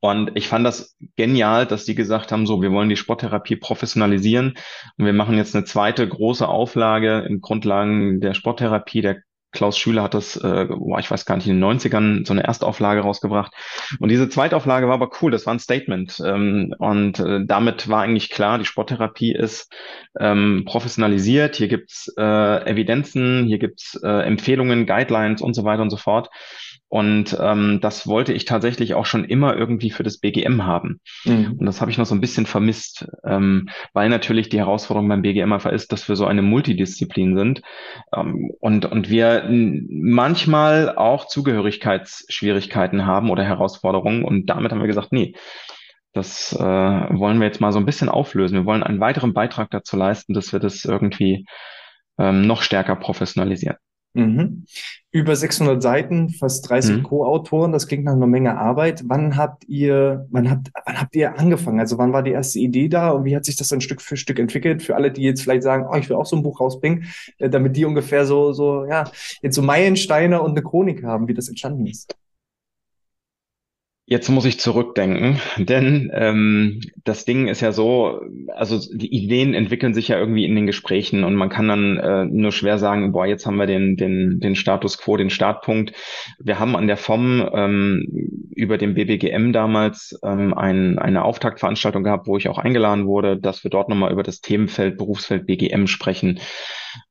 Und 0.02 0.32
ich 0.36 0.48
fand 0.48 0.66
das 0.66 0.96
genial, 1.18 1.66
dass 1.66 1.86
die 1.86 1.96
gesagt 1.96 2.32
haben, 2.32 2.46
so, 2.46 2.62
wir 2.62 2.72
wollen 2.72 2.90
die 2.90 2.96
Sporttherapie 2.96 3.58
professionalisieren 3.58 4.56
und 4.98 5.06
wir 5.06 5.14
machen 5.14 5.38
jetzt 5.38 5.56
eine 5.56 5.66
zweite 5.66 6.08
große 6.08 6.48
Auflage 6.48 7.26
in 7.28 7.42
Grundlagen 7.42 8.22
der 8.22 8.34
Sporttherapie. 8.34 9.02
Der 9.02 9.18
Klaus 9.52 9.80
Schüler 9.80 10.04
hat 10.04 10.14
das, 10.14 10.36
äh, 10.38 10.68
boah, 10.70 11.00
ich 11.00 11.10
weiß 11.10 11.26
gar 11.26 11.36
nicht, 11.36 11.48
in 11.48 11.60
den 11.60 11.64
90ern 11.64 12.26
so 12.26 12.34
eine 12.34 12.44
Erstauflage 12.44 13.02
rausgebracht. 13.02 13.52
Und 14.00 14.10
diese 14.10 14.30
Zweitauflage 14.30 14.88
war 14.88 14.94
aber 14.94 15.10
cool, 15.22 15.32
das 15.32 15.48
war 15.48 15.54
ein 15.54 15.60
Statement. 15.60 16.22
Ähm, 16.24 16.74
und 16.78 17.20
äh, 17.20 17.40
damit 17.46 17.90
war 17.90 18.04
eigentlich 18.04 18.30
klar, 18.30 18.60
die 18.60 18.66
Sporttherapie 18.66 19.34
ist 19.34 19.74
ähm, 20.20 20.66
professionalisiert. 20.66 21.56
Hier 21.56 21.68
gibt's 21.68 22.14
äh, 22.16 22.70
Evidenzen, 22.70 23.46
hier 23.48 23.58
gibt's 23.58 24.00
äh, 24.04 24.22
Empfehlungen, 24.22 24.86
Guidelines 24.86 25.42
und 25.42 25.56
so 25.56 25.64
weiter 25.64 25.82
und 25.82 25.90
so 25.90 25.98
fort. 25.98 26.30
Und 26.90 27.38
ähm, 27.40 27.80
das 27.82 28.08
wollte 28.08 28.34
ich 28.34 28.46
tatsächlich 28.46 28.96
auch 28.96 29.06
schon 29.06 29.24
immer 29.24 29.56
irgendwie 29.56 29.92
für 29.92 30.02
das 30.02 30.18
BGM 30.18 30.66
haben. 30.66 31.00
Mhm. 31.24 31.56
Und 31.60 31.66
das 31.68 31.82
habe 31.82 31.92
ich 31.92 32.00
noch 32.00 32.08
so 32.08 32.16
ein 32.16 32.22
bisschen 32.22 32.48
vermisst, 32.48 33.08
ähm, 33.24 33.70
weil 33.94 34.10
natürlich 34.10 34.50
die 34.50 34.58
Herausforderung 34.58 35.08
beim 35.08 35.22
BGM 35.22 35.54
einfach 35.54 35.72
ist, 35.72 35.92
dass 35.92 36.10
wir 36.10 36.16
so 36.16 36.26
eine 36.26 36.42
Multidisziplin 36.42 37.38
sind 37.38 37.62
ähm, 38.16 38.52
und, 38.60 38.86
und 38.86 39.08
wir 39.08 39.48
manchmal 39.50 40.96
auch 40.96 41.28
Zugehörigkeitsschwierigkeiten 41.28 43.06
haben 43.06 43.30
oder 43.30 43.44
Herausforderungen. 43.44 44.26
Und 44.26 44.48
damit 44.48 44.72
haben 44.72 44.82
wir 44.82 44.88
gesagt, 44.88 45.12
nee, 45.12 45.36
das 46.14 46.54
äh, 46.54 46.60
wollen 46.60 47.40
wir 47.40 47.46
jetzt 47.46 47.62
mal 47.62 47.72
so 47.72 47.78
ein 47.78 47.86
bisschen 47.86 48.10
auflösen. 48.10 48.56
Wir 48.56 48.66
wollen 48.66 48.82
einen 48.82 49.00
weiteren 49.00 49.34
Beitrag 49.36 49.70
dazu 49.70 49.96
leisten, 49.96 50.34
dass 50.34 50.54
wir 50.54 50.60
das 50.60 50.86
irgendwie 50.86 51.46
ähm, 52.18 52.48
noch 52.48 52.64
stärker 52.64 52.96
professionalisieren. 52.96 53.78
Mhm. 54.14 54.66
Über 55.12 55.36
600 55.36 55.82
Seiten, 55.82 56.30
fast 56.30 56.68
30 56.70 56.98
mhm. 56.98 57.04
Co-Autoren, 57.04 57.72
das 57.72 57.88
klingt 57.88 58.06
nach 58.06 58.14
einer 58.14 58.28
Menge 58.28 58.58
Arbeit. 58.58 59.04
Wann 59.06 59.38
habt 59.38 59.68
ihr, 59.68 60.28
wann 60.30 60.50
habt, 60.50 60.72
wann 60.86 61.00
habt 61.00 61.16
ihr 61.16 61.38
angefangen? 61.38 61.80
Also 61.80 61.98
wann 61.98 62.14
war 62.14 62.24
die 62.24 62.32
erste 62.32 62.60
Idee 62.60 62.90
da 62.90 63.12
und 63.12 63.26
wie 63.26 63.36
hat 63.36 63.46
sich 63.46 63.56
das 63.56 63.68
dann 63.68 63.82
Stück 63.82 64.02
für 64.02 64.18
Stück 64.18 64.40
entwickelt? 64.40 64.84
Für 64.84 64.96
alle, 64.96 65.12
die 65.12 65.22
jetzt 65.22 65.42
vielleicht 65.42 65.64
sagen, 65.64 65.86
oh, 65.90 65.96
ich 65.96 66.10
will 66.10 66.18
auch 66.18 66.26
so 66.26 66.36
ein 66.36 66.44
Buch 66.44 66.60
rausbringen, 66.60 67.06
äh, 67.38 67.50
damit 67.50 67.76
die 67.76 67.86
ungefähr 67.86 68.26
so, 68.26 68.52
so, 68.54 68.86
ja, 68.86 69.10
jetzt 69.42 69.56
so 69.56 69.62
Meilensteine 69.62 70.42
und 70.42 70.52
eine 70.52 70.64
Chronik 70.64 71.04
haben, 71.04 71.28
wie 71.28 71.34
das 71.34 71.50
entstanden 71.50 71.86
ist. 71.86 72.16
Jetzt 74.12 74.28
muss 74.30 74.46
ich 74.46 74.60
zurückdenken, 74.60 75.40
denn 75.58 76.10
ähm, 76.16 76.82
das 77.04 77.26
Ding 77.26 77.48
ist 77.48 77.62
ja 77.62 77.72
so, 77.72 78.22
also 78.56 78.80
die 78.92 79.14
Ideen 79.14 79.54
entwickeln 79.54 79.94
sich 79.94 80.08
ja 80.08 80.18
irgendwie 80.18 80.46
in 80.46 80.56
den 80.56 80.66
Gesprächen 80.66 81.24
und 81.24 81.36
man 81.36 81.50
kann 81.50 81.68
dann 81.68 81.98
äh, 81.98 82.26
nur 82.26 82.52
schwer 82.52 82.80
sagen, 82.80 83.12
boah, 83.12 83.28
jetzt 83.28 83.46
haben 83.46 83.58
wir 83.58 83.68
den, 83.68 83.98
den, 83.98 84.40
den 84.40 84.56
Status 84.56 84.98
quo, 84.98 85.16
den 85.16 85.30
Startpunkt. 85.30 85.94
Wir 86.40 86.58
haben 86.58 86.76
an 86.76 86.88
der 86.88 86.98
FOM 86.98 87.48
ähm, 87.54 88.50
über 88.56 88.80
den 88.80 88.96
BBGM 88.96 89.54
damals 89.54 90.20
ähm, 90.24 90.56
ein, 90.56 90.98
eine 90.98 91.24
Auftaktveranstaltung 91.24 92.04
gehabt, 92.04 92.26
wo 92.26 92.36
ich 92.36 92.50
auch 92.50 92.58
eingeladen 92.58 93.06
wurde, 93.06 93.38
dass 93.38 93.64
wir 93.64 93.70
dort 93.70 93.90
nochmal 93.90 94.12
über 94.12 94.24
das 94.24 94.42
Themenfeld, 94.42 94.98
Berufsfeld 94.98 95.46
BGM 95.46 95.86
sprechen. 95.86 96.40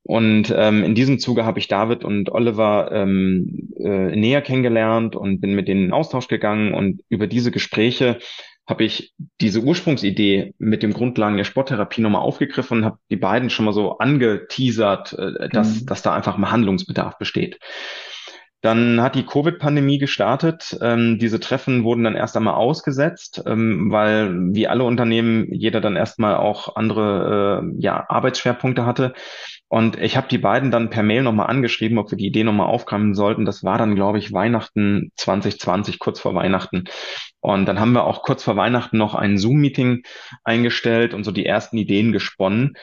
Und 0.09 0.55
ähm, 0.57 0.85
in 0.85 0.95
diesem 0.95 1.19
Zuge 1.19 1.45
habe 1.45 1.59
ich 1.59 1.69
David 1.69 2.03
und 2.03 2.33
Oliver 2.33 2.91
ähm, 2.93 3.69
äh, 3.79 4.17
näher 4.17 4.41
kennengelernt 4.41 5.15
und 5.15 5.43
bin 5.43 5.55
mit 5.55 5.69
denen 5.69 5.85
in 5.85 5.93
Austausch 5.93 6.29
gegangen. 6.29 6.73
Und 6.73 7.03
über 7.11 7.27
diese 7.27 7.51
Gespräche 7.51 8.19
habe 8.67 8.85
ich 8.85 9.13
diese 9.39 9.61
Ursprungsidee 9.61 10.55
mit 10.59 10.83
dem 10.83 10.95
Grundlagen 10.95 11.37
der 11.37 11.45
Sporttherapie 11.45 12.01
nochmal 12.01 12.23
aufgegriffen 12.23 12.79
und 12.79 12.85
habe 12.87 12.99
die 13.11 13.17
beiden 13.17 13.51
schon 13.51 13.67
mal 13.67 13.75
so 13.75 13.99
angeteasert, 13.99 15.13
äh, 15.13 15.51
dass, 15.51 15.83
mhm. 15.83 15.87
dass 15.87 16.01
da 16.01 16.15
einfach 16.15 16.39
mal 16.39 16.53
Handlungsbedarf 16.53 17.19
besteht. 17.19 17.59
Dann 18.61 19.01
hat 19.01 19.15
die 19.15 19.25
Covid-Pandemie 19.25 19.99
gestartet. 19.99 20.77
Ähm, 20.83 21.19
diese 21.21 21.39
Treffen 21.39 21.85
wurden 21.85 22.03
dann 22.03 22.17
erst 22.17 22.37
einmal 22.37 22.55
ausgesetzt, 22.55 23.43
ähm, 23.47 23.93
weil 23.93 24.35
wie 24.53 24.67
alle 24.67 24.83
Unternehmen 24.83 25.47
jeder 25.53 25.81
dann 25.81 25.95
erstmal 25.95 26.37
auch 26.37 26.75
andere 26.75 27.63
äh, 27.63 27.81
ja, 27.81 28.05
Arbeitsschwerpunkte 28.09 28.85
hatte. 28.85 29.15
Und 29.69 30.01
ich 30.01 30.17
habe 30.17 30.29
die 30.29 30.39
beiden 30.39 30.73
dann 30.73 30.91
per 30.91 31.05
Mail 31.05 31.23
nochmal 31.23 31.47
angeschrieben, 31.47 31.99
ob 31.99 32.11
wir 32.11 32.19
die 32.19 32.27
Idee 32.27 32.43
nochmal 32.43 32.67
aufgreifen 32.67 33.15
sollten. 33.15 33.45
Das 33.45 33.63
war 33.63 33.79
dann, 33.79 33.95
glaube 33.95 34.19
ich, 34.19 34.33
Weihnachten 34.33 35.13
2020, 35.17 36.01
kurz 36.01 36.19
vor 36.19 36.35
Weihnachten. 36.35 36.85
Und 37.41 37.67
dann 37.67 37.79
haben 37.79 37.93
wir 37.93 38.05
auch 38.05 38.23
kurz 38.23 38.43
vor 38.43 38.57
Weihnachten 38.57 38.99
noch 38.99 39.15
ein 39.15 39.39
Zoom-Meeting 39.39 40.03
eingestellt 40.43 41.15
und 41.15 41.23
so 41.23 41.31
die 41.31 41.47
ersten 41.47 41.77
Ideen 41.77 42.13
gesponnen. 42.13 42.77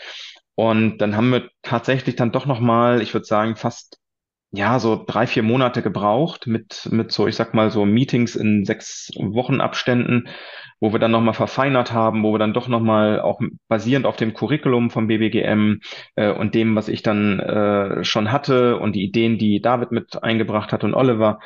Und 0.56 1.00
dann 1.00 1.18
haben 1.18 1.32
wir 1.32 1.50
tatsächlich 1.64 2.16
dann 2.16 2.32
doch 2.32 2.46
nochmal, 2.46 3.02
ich 3.02 3.14
würde 3.14 3.26
sagen, 3.26 3.58
fast 3.58 4.00
ja, 4.56 4.80
so 4.80 5.04
drei, 5.06 5.28
vier 5.28 5.44
Monate 5.44 5.82
gebraucht 5.82 6.48
mit, 6.48 6.88
mit 6.92 7.12
so, 7.12 7.28
ich 7.28 7.36
sag 7.36 7.54
mal, 7.54 7.70
so 7.72 7.86
Meetings 7.86 8.36
in 8.36 8.64
sechs 8.66 9.12
Wochen 9.18 9.60
Abständen, 9.60 10.30
wo 10.80 10.94
wir 10.94 11.00
dann 11.00 11.12
nochmal 11.12 11.34
verfeinert 11.34 11.92
haben, 11.92 12.24
wo 12.24 12.34
wir 12.34 12.40
dann 12.40 12.54
doch 12.54 12.68
nochmal 12.68 13.20
auch 13.20 13.42
basierend 13.68 14.06
auf 14.06 14.16
dem 14.16 14.34
Curriculum 14.34 14.92
vom 14.92 15.08
BBGM 15.08 15.82
äh, 16.16 16.32
und 16.32 16.56
dem, 16.56 16.76
was 16.76 16.88
ich 16.88 17.04
dann 17.04 17.40
äh, 17.40 18.04
schon 18.04 18.32
hatte 18.32 18.78
und 18.80 18.94
die 18.94 19.04
Ideen, 19.04 19.38
die 19.38 19.62
David 19.62 19.92
mit 19.92 20.24
eingebracht 20.24 20.72
hat 20.72 20.84
und 20.84 20.94
Oliver, 20.94 21.40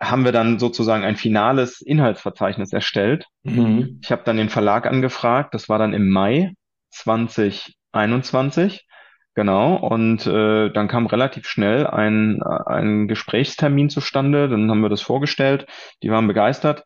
haben 0.00 0.24
wir 0.24 0.32
dann 0.32 0.58
sozusagen 0.58 1.04
ein 1.04 1.16
finales 1.16 1.80
Inhaltsverzeichnis 1.80 2.72
erstellt. 2.72 3.26
Mhm. 3.44 4.00
Ich 4.02 4.10
habe 4.10 4.22
dann 4.24 4.36
den 4.36 4.48
Verlag 4.48 4.86
angefragt, 4.86 5.54
das 5.54 5.68
war 5.68 5.78
dann 5.78 5.94
im 5.94 6.10
Mai 6.10 6.52
2021 6.90 8.86
Genau, 9.34 9.76
und 9.76 10.26
äh, 10.26 10.70
dann 10.70 10.88
kam 10.88 11.06
relativ 11.06 11.46
schnell 11.46 11.86
ein, 11.86 12.42
ein 12.42 13.08
Gesprächstermin 13.08 13.88
zustande, 13.88 14.48
dann 14.48 14.70
haben 14.70 14.82
wir 14.82 14.90
das 14.90 15.00
vorgestellt, 15.00 15.66
die 16.02 16.10
waren 16.10 16.26
begeistert. 16.26 16.84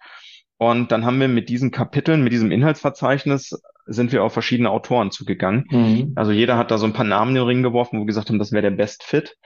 Und 0.58 0.90
dann 0.90 1.04
haben 1.04 1.20
wir 1.20 1.28
mit 1.28 1.48
diesen 1.48 1.70
Kapiteln, 1.70 2.22
mit 2.22 2.32
diesem 2.32 2.50
Inhaltsverzeichnis, 2.50 3.60
sind 3.86 4.12
wir 4.12 4.22
auf 4.22 4.32
verschiedene 4.32 4.70
Autoren 4.70 5.10
zugegangen. 5.10 5.66
Mhm. 5.70 6.12
Also 6.14 6.32
jeder 6.32 6.56
hat 6.56 6.70
da 6.70 6.78
so 6.78 6.86
ein 6.86 6.92
paar 6.92 7.04
Namen 7.04 7.30
in 7.30 7.36
den 7.36 7.44
Ring 7.44 7.62
geworfen, 7.62 7.96
wo 7.96 8.02
wir 8.02 8.06
gesagt 8.06 8.30
haben, 8.30 8.38
das 8.38 8.52
wäre 8.52 8.62
der 8.62 8.70
Best 8.70 9.02
Fit. 9.02 9.36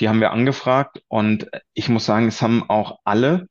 Die 0.00 0.08
haben 0.08 0.20
wir 0.20 0.32
angefragt 0.32 1.02
und 1.08 1.48
ich 1.72 1.88
muss 1.88 2.04
sagen, 2.04 2.28
es 2.28 2.42
haben 2.42 2.68
auch 2.68 2.98
alle, 3.04 3.48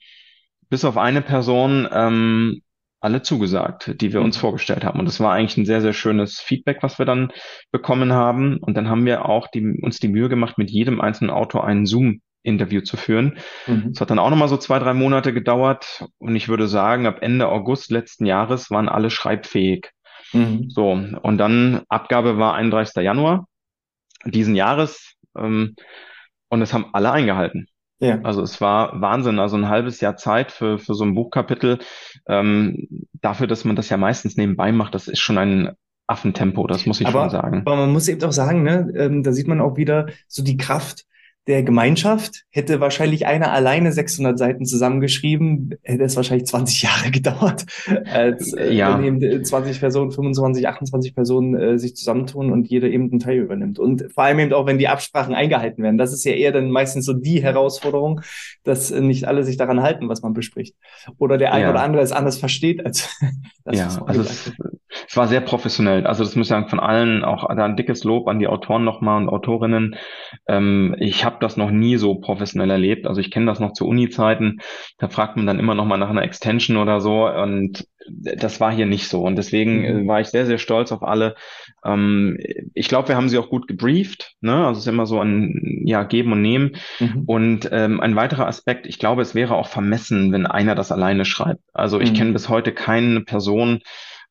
bis 0.70 0.86
auf 0.86 0.98
eine 0.98 1.22
Person, 1.22 1.88
ähm, 1.92 2.62
alle 3.02 3.22
zugesagt, 3.22 4.02
die 4.02 4.14
wir 4.14 4.22
uns 4.22 4.38
mhm. 4.38 4.42
vorgestellt 4.42 4.84
haben. 4.84 5.00
Und 5.00 5.06
das 5.06 5.20
war 5.20 5.34
eigentlich 5.34 5.58
ein 5.58 5.66
sehr, 5.66 5.82
sehr 5.82 5.94
schönes 5.94 6.40
Feedback, 6.40 6.80
was 6.82 7.00
wir 7.00 7.06
dann 7.06 7.32
bekommen 7.72 8.14
haben. 8.14 8.58
Und 8.58 8.76
dann 8.76 8.90
haben 8.90 9.06
wir 9.06 9.26
auch 9.26 9.48
die, 9.48 9.80
uns 9.82 10.00
die 10.00 10.10
Mühe 10.10 10.30
gemacht, 10.30 10.58
mit 10.58 10.70
jedem 10.70 11.00
einzelnen 11.02 11.32
Autor 11.32 11.66
einen 11.66 11.86
Zoom-Interview 11.86 12.82
zu 12.82 12.98
führen. 12.98 13.38
Mhm. 13.68 13.94
Das 13.94 14.02
hat 14.02 14.10
dann 14.10 14.20
auch 14.20 14.30
nochmal 14.30 14.50
so 14.50 14.58
zwei, 14.58 14.80
drei 14.80 14.94
Monate 14.94 15.34
gedauert. 15.34 16.06
Und 16.18 16.36
ich 16.36 16.50
würde 16.50 16.68
sagen, 16.68 17.06
ab 17.06 17.20
Ende 17.22 17.48
August 17.48 17.92
letzten 17.92 18.26
Jahres 18.26 18.70
waren 18.70 18.90
alle 18.90 19.10
schreibfähig. 19.10 19.92
Mhm. 20.34 20.70
So, 20.70 20.92
und 20.92 21.38
dann 21.38 21.84
Abgabe 21.90 22.38
war 22.38 22.54
31. 22.54 23.04
Januar 23.04 23.48
diesen 24.26 24.56
Jahres. 24.56 25.16
Ähm, 25.38 25.76
und 26.50 26.62
es 26.62 26.74
haben 26.74 26.88
alle 26.94 27.12
eingehalten. 27.12 27.68
Ja. 28.00 28.20
Also 28.24 28.42
es 28.42 28.62
war 28.62 29.02
Wahnsinn, 29.02 29.40
also 29.40 29.58
ein 29.58 29.68
halbes 29.68 30.00
Jahr 30.00 30.16
Zeit 30.16 30.52
für, 30.52 30.80
für 30.80 30.94
so 30.94 31.04
ein 31.04 31.16
Buchkapitel. 31.16 31.80
Ähm, 32.28 32.88
dafür, 33.14 33.48
dass 33.48 33.66
man 33.66 33.76
das 33.76 33.90
ja 33.90 33.98
meistens 33.98 34.38
nebenbei 34.38 34.72
macht, 34.72 34.96
das 34.96 35.08
ist 35.08 35.20
schon 35.20 35.38
ein 35.38 35.72
Affentempo, 36.08 36.66
das 36.66 36.86
muss 36.86 37.02
ich 37.02 37.08
aber, 37.08 37.22
schon 37.22 37.30
sagen. 37.30 37.62
Aber 37.66 37.76
man 37.76 37.92
muss 37.92 38.08
eben 38.08 38.24
auch 38.24 38.32
sagen, 38.32 38.64
ne, 38.64 38.92
ähm, 38.96 39.22
da 39.22 39.32
sieht 39.32 39.48
man 39.48 39.62
auch 39.62 39.78
wieder 39.78 40.08
so 40.28 40.44
die 40.44 40.58
Kraft 40.58 41.06
der 41.48 41.64
Gemeinschaft. 41.64 42.44
Hätte 42.52 42.80
wahrscheinlich 42.80 43.26
einer 43.26 43.52
alleine 43.52 43.92
600 43.92 44.38
Seiten 44.38 44.66
zusammengeschrieben, 44.66 45.76
hätte 45.84 46.04
es 46.04 46.16
wahrscheinlich 46.16 46.48
20 46.48 46.82
Jahre 46.84 47.12
gedauert, 47.12 47.66
als 48.12 48.54
äh, 48.54 48.74
ja. 48.74 48.98
wenn 49.02 49.22
eben 49.22 49.44
20 49.44 49.80
Personen, 49.80 50.12
25, 50.12 50.68
28 50.68 51.16
Personen 51.16 51.56
äh, 51.56 51.80
sich 51.80 51.96
zusammentun 51.96 52.52
und 52.52 52.68
jeder 52.68 52.88
eben 52.88 53.10
einen 53.10 53.20
Teil 53.20 53.40
übernimmt. 53.40 53.80
Und 53.80 54.12
vor 54.14 54.24
allem 54.24 54.40
eben 54.40 54.54
auch, 54.54 54.66
wenn 54.66 54.78
die 54.78 54.88
Absprachen 54.88 55.34
eingehalten 55.34 55.84
werden. 55.84 55.98
Das 55.98 56.14
ist 56.14 56.24
ja 56.24 56.34
eher 56.34 56.52
dann 56.52 56.70
meistens 56.70 57.06
so 57.06 57.14
die 57.14 57.42
Herausforderung, 57.42 58.22
dass 58.64 58.92
äh, 58.92 59.02
nicht 59.02 59.28
alle 59.28 59.44
sich 59.44 59.58
daran 59.58 59.82
halten, 59.82 60.10
was 60.10 60.22
man 60.22 60.34
bespricht. 60.34 60.76
Oder 61.18 61.38
der 61.38 61.54
eine 61.54 61.66
ja. 61.66 61.70
oder 61.72 61.82
andere 61.82 62.02
es 62.02 62.12
anders 62.12 62.38
versteht, 62.38 62.86
als 62.86 63.18
das, 63.64 63.78
ja, 63.78 64.06
also 64.06 64.22
es, 64.22 64.52
es 65.08 65.18
war 65.18 65.28
sehr 65.28 65.42
professionell. 65.42 66.06
Also 66.06 66.24
das 66.24 66.36
muss 66.36 66.48
ich 66.48 66.50
sagen, 66.50 66.68
von 66.68 66.80
allen 66.80 67.24
auch 67.24 67.48
da 67.48 67.66
ein 67.66 67.76
dickes 67.76 68.04
Lob 68.04 68.28
an 68.28 68.40
die 68.40 68.48
Autoren 68.48 68.84
nochmal 68.84 69.22
und 69.22 69.30
Autorinnen. 69.30 69.96
Ähm, 70.48 70.96
ich 71.00 71.26
habe 71.26 71.29
das 71.40 71.58
noch 71.58 71.72
nie 71.72 71.98
so 71.98 72.16
professionell 72.16 72.72
erlebt. 72.72 73.08
Also 73.08 73.22
ich 73.22 73.32
kenne 73.32 73.46
das 73.46 73.60
noch 73.60 73.74
zu 73.74 73.88
Uni-Zeiten. 73.88 74.60
Da 74.98 75.10
fragt 75.10 75.36
man 75.36 75.46
dann 75.46 75.60
immer 75.60 75.76
noch 75.76 75.86
mal 75.86 75.98
nach 75.98 76.10
einer 76.10 76.24
Extension 76.24 76.78
oder 76.78 77.02
so. 77.02 77.28
Und 77.28 77.88
das 78.10 78.60
war 78.60 78.72
hier 78.72 78.86
nicht 78.86 79.08
so. 79.08 79.22
Und 79.22 79.36
deswegen 79.36 79.80
mhm. 79.80 79.86
Äh, 79.86 80.08
war 80.08 80.22
ich 80.22 80.28
sehr, 80.28 80.46
sehr 80.46 80.58
stolz 80.58 80.92
auf 80.92 81.04
alle. 81.04 81.36
Ähm, 81.86 82.38
ich 82.74 82.88
glaube, 82.88 83.10
wir 83.10 83.16
haben 83.16 83.30
sie 83.30 83.38
auch 83.38 83.50
gut 83.50 83.68
gebrieft. 83.68 84.36
Ne? 84.42 84.56
Also 84.56 84.80
es 84.80 84.86
ist 84.86 84.92
immer 84.92 85.06
so 85.06 85.20
ein 85.20 85.84
ja, 85.86 86.04
Geben 86.04 86.32
und 86.32 86.42
Nehmen. 86.42 86.76
Mhm. 87.00 87.24
Und 87.26 87.70
ähm, 87.72 88.00
ein 88.00 88.16
weiterer 88.16 88.48
Aspekt, 88.48 88.88
ich 88.88 89.00
glaube, 89.00 89.22
es 89.22 89.36
wäre 89.36 89.56
auch 89.56 89.68
vermessen, 89.68 90.32
wenn 90.32 90.46
einer 90.46 90.76
das 90.76 90.92
alleine 90.92 91.26
schreibt. 91.26 91.62
Also 91.74 92.00
ich 92.00 92.12
mhm. 92.12 92.16
kenne 92.16 92.34
bis 92.34 92.50
heute 92.50 92.72
keine 92.72 93.22
Person, 93.22 93.82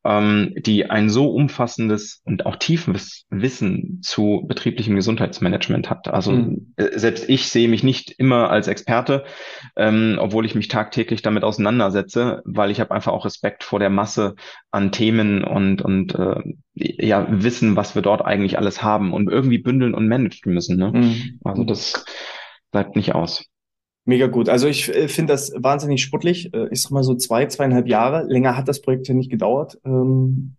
ähm, 0.04 0.54
die 0.56 0.88
ein 0.88 1.10
so 1.10 1.30
umfassendes 1.30 2.22
und 2.24 2.46
auch 2.46 2.56
tiefes 2.56 3.26
Wissen 3.30 4.00
zu 4.02 4.44
betrieblichem 4.46 4.94
Gesundheitsmanagement 4.94 5.90
hat. 5.90 6.08
Also 6.08 6.32
mhm. 6.32 6.72
Äh, 6.76 6.98
selbst 6.98 7.28
ich 7.28 7.48
sehe 7.48 7.68
mich 7.68 7.82
nicht 7.82 8.12
immer 8.18 8.50
als 8.50 8.68
Experte, 8.68 9.24
ähm, 9.76 10.18
obwohl 10.20 10.46
ich 10.46 10.54
mich 10.54 10.68
tagtäglich 10.68 11.22
damit 11.22 11.42
auseinandersetze, 11.42 12.42
weil 12.44 12.70
ich 12.70 12.80
habe 12.80 12.92
einfach 12.92 13.12
auch 13.12 13.24
Respekt 13.24 13.64
vor 13.64 13.80
der 13.80 13.90
Masse 13.90 14.34
an 14.70 14.92
Themen 14.92 15.44
und, 15.44 15.82
und 15.82 16.14
äh, 16.14 16.42
ja, 16.74 17.26
Wissen, 17.30 17.76
was 17.76 17.94
wir 17.94 18.02
dort 18.02 18.24
eigentlich 18.24 18.56
alles 18.56 18.82
haben 18.82 19.12
und 19.12 19.28
irgendwie 19.28 19.58
bündeln 19.58 19.94
und 19.94 20.06
managen 20.06 20.54
müssen. 20.54 20.78
Ne? 20.78 20.92
Mhm. 20.92 21.40
Also 21.42 21.64
das 21.64 22.04
bleibt 22.70 22.94
nicht 22.94 23.14
aus. 23.14 23.44
Mega 24.08 24.26
gut. 24.26 24.48
Also 24.48 24.68
ich 24.68 24.88
äh, 24.88 25.06
finde 25.06 25.34
das 25.34 25.52
wahnsinnig 25.54 26.00
sportlich. 26.00 26.54
Äh, 26.54 26.68
ich 26.70 26.80
sag 26.80 26.92
mal 26.92 27.02
so 27.02 27.14
zwei, 27.14 27.44
zweieinhalb 27.44 27.86
Jahre. 27.86 28.24
Länger 28.26 28.56
hat 28.56 28.66
das 28.66 28.80
Projekt 28.80 29.06
ja 29.06 29.12
nicht 29.12 29.30
gedauert. 29.30 29.78
Ähm, 29.84 30.56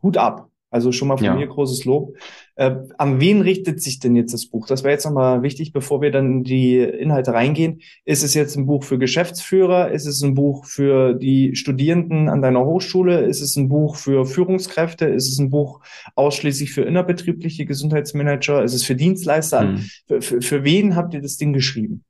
Hut 0.00 0.16
ab. 0.16 0.48
Also 0.70 0.92
schon 0.92 1.08
mal 1.08 1.16
von 1.16 1.24
ja. 1.24 1.34
mir 1.34 1.48
großes 1.48 1.84
Lob. 1.86 2.16
Äh, 2.54 2.76
an 2.98 3.20
wen 3.20 3.40
richtet 3.40 3.82
sich 3.82 3.98
denn 3.98 4.14
jetzt 4.14 4.32
das 4.32 4.46
Buch? 4.46 4.68
Das 4.68 4.84
wäre 4.84 4.92
jetzt 4.92 5.04
nochmal 5.04 5.42
wichtig, 5.42 5.72
bevor 5.72 6.00
wir 6.00 6.12
dann 6.12 6.26
in 6.26 6.44
die 6.44 6.78
Inhalte 6.78 7.32
reingehen. 7.32 7.80
Ist 8.04 8.22
es 8.22 8.34
jetzt 8.34 8.54
ein 8.54 8.66
Buch 8.66 8.84
für 8.84 8.98
Geschäftsführer? 8.98 9.90
Ist 9.90 10.06
es 10.06 10.22
ein 10.22 10.34
Buch 10.34 10.66
für 10.66 11.14
die 11.14 11.56
Studierenden 11.56 12.28
an 12.28 12.42
deiner 12.42 12.64
Hochschule? 12.64 13.22
Ist 13.22 13.40
es 13.40 13.56
ein 13.56 13.68
Buch 13.68 13.96
für 13.96 14.24
Führungskräfte? 14.24 15.06
Ist 15.06 15.32
es 15.32 15.40
ein 15.40 15.50
Buch 15.50 15.80
ausschließlich 16.14 16.72
für 16.72 16.82
innerbetriebliche 16.82 17.66
Gesundheitsmanager? 17.66 18.62
Ist 18.62 18.74
es 18.74 18.84
für 18.84 18.94
Dienstleister? 18.94 19.62
Mhm. 19.62 19.78
Für, 20.06 20.22
für, 20.22 20.40
für 20.42 20.62
wen 20.62 20.94
habt 20.94 21.12
ihr 21.12 21.20
das 21.20 21.38
Ding 21.38 21.52
geschrieben? 21.52 22.04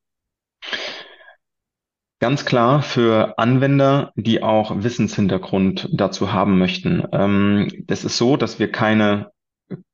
Ganz 2.18 2.46
klar 2.46 2.80
für 2.80 3.38
Anwender, 3.38 4.12
die 4.16 4.42
auch 4.42 4.82
Wissenshintergrund 4.82 5.88
dazu 5.92 6.32
haben 6.32 6.58
möchten. 6.58 7.04
Ähm, 7.12 7.70
das 7.87 8.04
ist 8.04 8.16
so, 8.16 8.38
dass 8.38 8.58
wir 8.58 8.73
keine, 8.73 9.32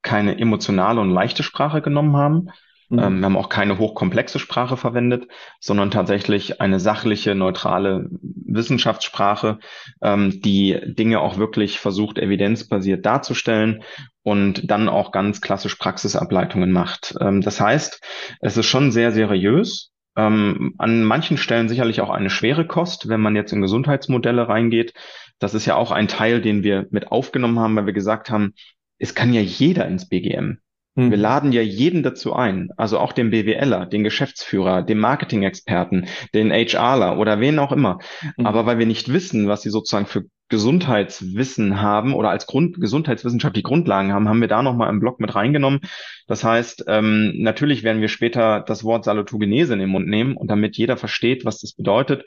keine 0.03 0.39
emotionale 0.39 1.01
und 1.01 1.11
leichte 1.11 1.43
Sprache 1.43 1.83
genommen 1.83 2.17
haben. 2.17 2.49
Mhm. 2.91 2.99
Ähm, 3.01 3.19
wir 3.19 3.25
haben 3.27 3.37
auch 3.37 3.49
keine 3.49 3.79
hochkomplexe 3.79 4.39
Sprache 4.39 4.77
verwendet, 4.77 5.27
sondern 5.59 5.91
tatsächlich 5.91 6.61
eine 6.61 6.79
sachliche, 6.79 7.35
neutrale 7.35 8.09
Wissenschaftssprache, 8.21 9.59
ähm, 10.01 10.41
die 10.43 10.79
Dinge 10.85 11.21
auch 11.21 11.39
wirklich 11.39 11.81
versucht, 11.81 12.19
evidenzbasiert 12.19 13.05
darzustellen 13.05 13.83
und 14.23 14.71
dann 14.71 14.89
auch 14.89 15.11
ganz 15.11 15.41
klassisch 15.41 15.75
Praxisableitungen 15.75 16.71
macht. 16.71 17.17
Ähm, 17.21 17.41
das 17.41 17.61
heißt, 17.61 18.01
es 18.41 18.57
ist 18.57 18.67
schon 18.67 18.93
sehr 18.93 19.11
seriös 19.11 19.93
ähm, 20.17 20.75
an 20.79 21.05
manchen 21.05 21.37
Stellen 21.37 21.69
sicherlich 21.69 22.01
auch 22.01 22.11
eine 22.11 22.31
schwere 22.31 22.67
Kost, 22.67 23.09
wenn 23.09 23.21
man 23.21 23.37
jetzt 23.37 23.53
in 23.53 23.63
Gesundheitsmodelle 23.63 24.49
reingeht. 24.49 24.95
Das 25.39 25.55
ist 25.55 25.67
ja 25.67 25.75
auch 25.75 25.91
ein 25.91 26.09
Teil, 26.09 26.41
den 26.41 26.63
wir 26.63 26.87
mit 26.91 27.11
aufgenommen 27.11 27.59
haben, 27.59 27.77
weil 27.77 27.87
wir 27.87 27.93
gesagt 27.93 28.31
haben, 28.31 28.55
es 28.99 29.15
kann 29.15 29.33
ja 29.33 29.41
jeder 29.41 29.87
ins 29.87 30.09
BGM. 30.09 30.59
Hm. 30.97 31.11
Wir 31.11 31.17
laden 31.17 31.53
ja 31.53 31.63
jeden 31.63 32.03
dazu 32.03 32.35
ein, 32.35 32.71
also 32.77 32.99
auch 32.99 33.13
den 33.13 33.31
BWLer, 33.31 33.87
den 33.87 34.05
Geschäftsführer, 34.05 34.83
den 34.83 34.99
Marketing-Experten, 34.99 36.07
den 36.35 36.51
HRler 36.51 37.19
oder 37.19 37.41
wen 37.41 37.59
auch 37.59 37.73
immer. 37.73 37.99
Hm. 38.37 38.47
Aber 38.47 38.67
weil 38.67 38.79
wir 38.79 38.87
nicht 38.87 39.13
wissen, 39.13 39.49
was 39.49 39.63
sie 39.63 39.71
sozusagen 39.71 40.07
für 40.07 40.25
Gesundheitswissen 40.53 41.81
haben 41.81 42.13
oder 42.13 42.29
als 42.29 42.47
Grund, 42.47 42.79
gesundheitswissenschaftliche 42.79 43.63
Grundlagen 43.63 44.13
haben, 44.13 44.29
haben 44.29 44.43
wir 44.43 44.49
da 44.49 44.63
nochmal 44.63 44.91
im 44.91 45.01
Blog 45.01 45.19
mit 45.19 45.35
reingenommen. 45.35 45.81
Das 46.27 46.45
heißt, 46.45 46.85
ähm, 46.89 47.33
natürlich 47.39 47.85
werden 47.85 48.03
wir 48.03 48.09
später 48.09 48.61
das 48.61 48.85
Wort 48.85 49.07
Salutogenese 49.07 49.73
in 49.73 49.79
den 49.79 49.89
Mund 49.89 50.09
nehmen 50.09 50.37
und 50.37 50.51
damit 50.51 50.77
jeder 50.77 50.99
versteht, 50.99 51.47
was 51.47 51.61
das 51.61 51.73
bedeutet, 51.73 52.27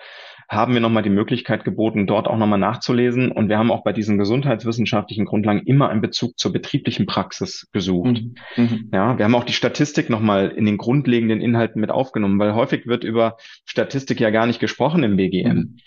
haben 0.49 0.73
wir 0.73 0.81
nochmal 0.81 1.03
die 1.03 1.09
Möglichkeit 1.09 1.63
geboten, 1.63 2.07
dort 2.07 2.27
auch 2.27 2.37
nochmal 2.37 2.59
nachzulesen. 2.59 3.31
Und 3.31 3.49
wir 3.49 3.57
haben 3.57 3.71
auch 3.71 3.83
bei 3.83 3.93
diesen 3.93 4.17
gesundheitswissenschaftlichen 4.17 5.25
Grundlagen 5.25 5.61
immer 5.65 5.89
einen 5.89 6.01
Bezug 6.01 6.37
zur 6.37 6.51
betrieblichen 6.51 7.05
Praxis 7.05 7.67
gesucht. 7.71 8.21
Mhm. 8.21 8.35
mhm. 8.55 8.89
Ja, 8.93 9.17
wir 9.17 9.25
haben 9.25 9.35
auch 9.35 9.43
die 9.43 9.53
Statistik 9.53 10.09
nochmal 10.09 10.49
in 10.49 10.65
den 10.65 10.77
grundlegenden 10.77 11.41
Inhalten 11.41 11.79
mit 11.81 11.91
aufgenommen, 11.91 12.39
weil 12.39 12.53
häufig 12.53 12.85
wird 12.85 13.03
über 13.03 13.37
Statistik 13.65 14.19
ja 14.19 14.29
gar 14.29 14.45
nicht 14.45 14.59
gesprochen 14.59 15.03
im 15.03 15.15
BGM. 15.15 15.55
Mhm. 15.55 15.77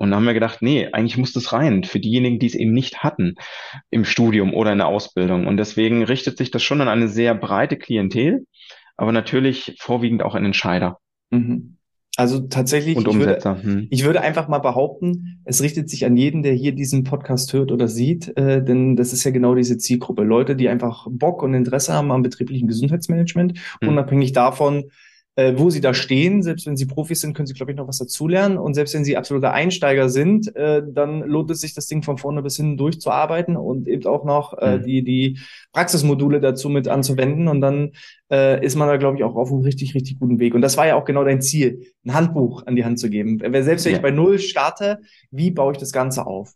Und 0.00 0.10
da 0.10 0.16
haben 0.16 0.24
wir 0.24 0.32
gedacht, 0.32 0.62
nee, 0.62 0.88
eigentlich 0.92 1.18
muss 1.18 1.34
das 1.34 1.52
rein 1.52 1.84
für 1.84 2.00
diejenigen, 2.00 2.38
die 2.38 2.46
es 2.46 2.54
eben 2.54 2.72
nicht 2.72 3.02
hatten 3.02 3.34
im 3.90 4.06
Studium 4.06 4.54
oder 4.54 4.72
in 4.72 4.78
der 4.78 4.86
Ausbildung. 4.86 5.46
Und 5.46 5.58
deswegen 5.58 6.04
richtet 6.04 6.38
sich 6.38 6.50
das 6.50 6.62
schon 6.62 6.80
an 6.80 6.88
eine 6.88 7.06
sehr 7.06 7.34
breite 7.34 7.76
Klientel, 7.76 8.46
aber 8.96 9.12
natürlich 9.12 9.76
vorwiegend 9.78 10.22
auch 10.22 10.34
an 10.34 10.46
Entscheider. 10.46 10.96
Mhm. 11.28 11.76
Also 12.16 12.40
tatsächlich, 12.40 12.96
und 12.96 13.06
ich 13.08 13.14
würde, 13.14 13.26
Umsetzer. 13.34 13.62
Hm. 13.62 13.88
ich 13.90 14.04
würde 14.04 14.22
einfach 14.22 14.48
mal 14.48 14.58
behaupten, 14.58 15.42
es 15.44 15.62
richtet 15.62 15.90
sich 15.90 16.06
an 16.06 16.16
jeden, 16.16 16.42
der 16.42 16.54
hier 16.54 16.72
diesen 16.72 17.04
Podcast 17.04 17.52
hört 17.52 17.70
oder 17.70 17.86
sieht, 17.86 18.36
äh, 18.38 18.64
denn 18.64 18.96
das 18.96 19.12
ist 19.12 19.24
ja 19.24 19.30
genau 19.30 19.54
diese 19.54 19.76
Zielgruppe. 19.76 20.22
Leute, 20.22 20.56
die 20.56 20.70
einfach 20.70 21.06
Bock 21.10 21.42
und 21.42 21.52
Interesse 21.52 21.92
haben 21.92 22.10
am 22.10 22.22
betrieblichen 22.22 22.68
Gesundheitsmanagement, 22.68 23.58
Hm. 23.80 23.88
unabhängig 23.90 24.32
davon, 24.32 24.90
äh, 25.36 25.54
wo 25.56 25.70
sie 25.70 25.80
da 25.80 25.94
stehen. 25.94 26.42
Selbst 26.42 26.66
wenn 26.66 26.76
sie 26.76 26.86
Profis 26.86 27.20
sind, 27.20 27.34
können 27.34 27.46
sie, 27.46 27.54
glaube 27.54 27.72
ich, 27.72 27.78
noch 27.78 27.86
was 27.88 27.98
dazulernen. 27.98 28.58
Und 28.58 28.74
selbst 28.74 28.94
wenn 28.94 29.04
sie 29.04 29.16
absolute 29.16 29.52
Einsteiger 29.52 30.08
sind, 30.08 30.54
äh, 30.56 30.82
dann 30.86 31.20
lohnt 31.20 31.50
es 31.50 31.60
sich, 31.60 31.72
das 31.74 31.86
Ding 31.86 32.02
von 32.02 32.18
vorne 32.18 32.42
bis 32.42 32.56
hinten 32.56 32.76
durchzuarbeiten 32.76 33.56
und 33.56 33.86
eben 33.88 34.04
auch 34.06 34.24
noch 34.24 34.58
äh, 34.58 34.78
Mhm. 34.78 34.82
die, 34.82 35.02
die 35.04 35.38
Praxismodule 35.72 36.40
dazu 36.40 36.68
mit 36.68 36.88
anzuwenden. 36.88 37.48
Und 37.48 37.60
dann 37.60 37.92
äh, 38.30 38.64
ist 38.64 38.76
man 38.76 38.88
da, 38.88 38.96
glaube 38.96 39.16
ich, 39.16 39.24
auch 39.24 39.36
auf 39.36 39.50
einem 39.52 39.62
richtig, 39.62 39.94
richtig 39.94 40.18
guten 40.18 40.38
Weg. 40.40 40.54
Und 40.54 40.62
das 40.62 40.76
war 40.76 40.86
ja 40.86 40.96
auch 40.96 41.04
genau 41.04 41.24
dein 41.24 41.40
Ziel, 41.40 41.86
ein 42.04 42.14
Handbuch 42.14 42.66
an 42.66 42.76
die 42.76 42.84
Hand 42.84 42.98
zu 42.98 43.08
geben. 43.08 43.38
Selbst 43.62 43.84
wenn 43.84 43.92
Ja. 43.92 43.98
ich 43.98 44.02
bei 44.02 44.10
Null 44.10 44.38
starte, 44.40 44.98
wie 45.30 45.50
baue 45.50 45.72
ich 45.72 45.78
das 45.78 45.92
Ganze 45.92 46.26
auf? 46.26 46.52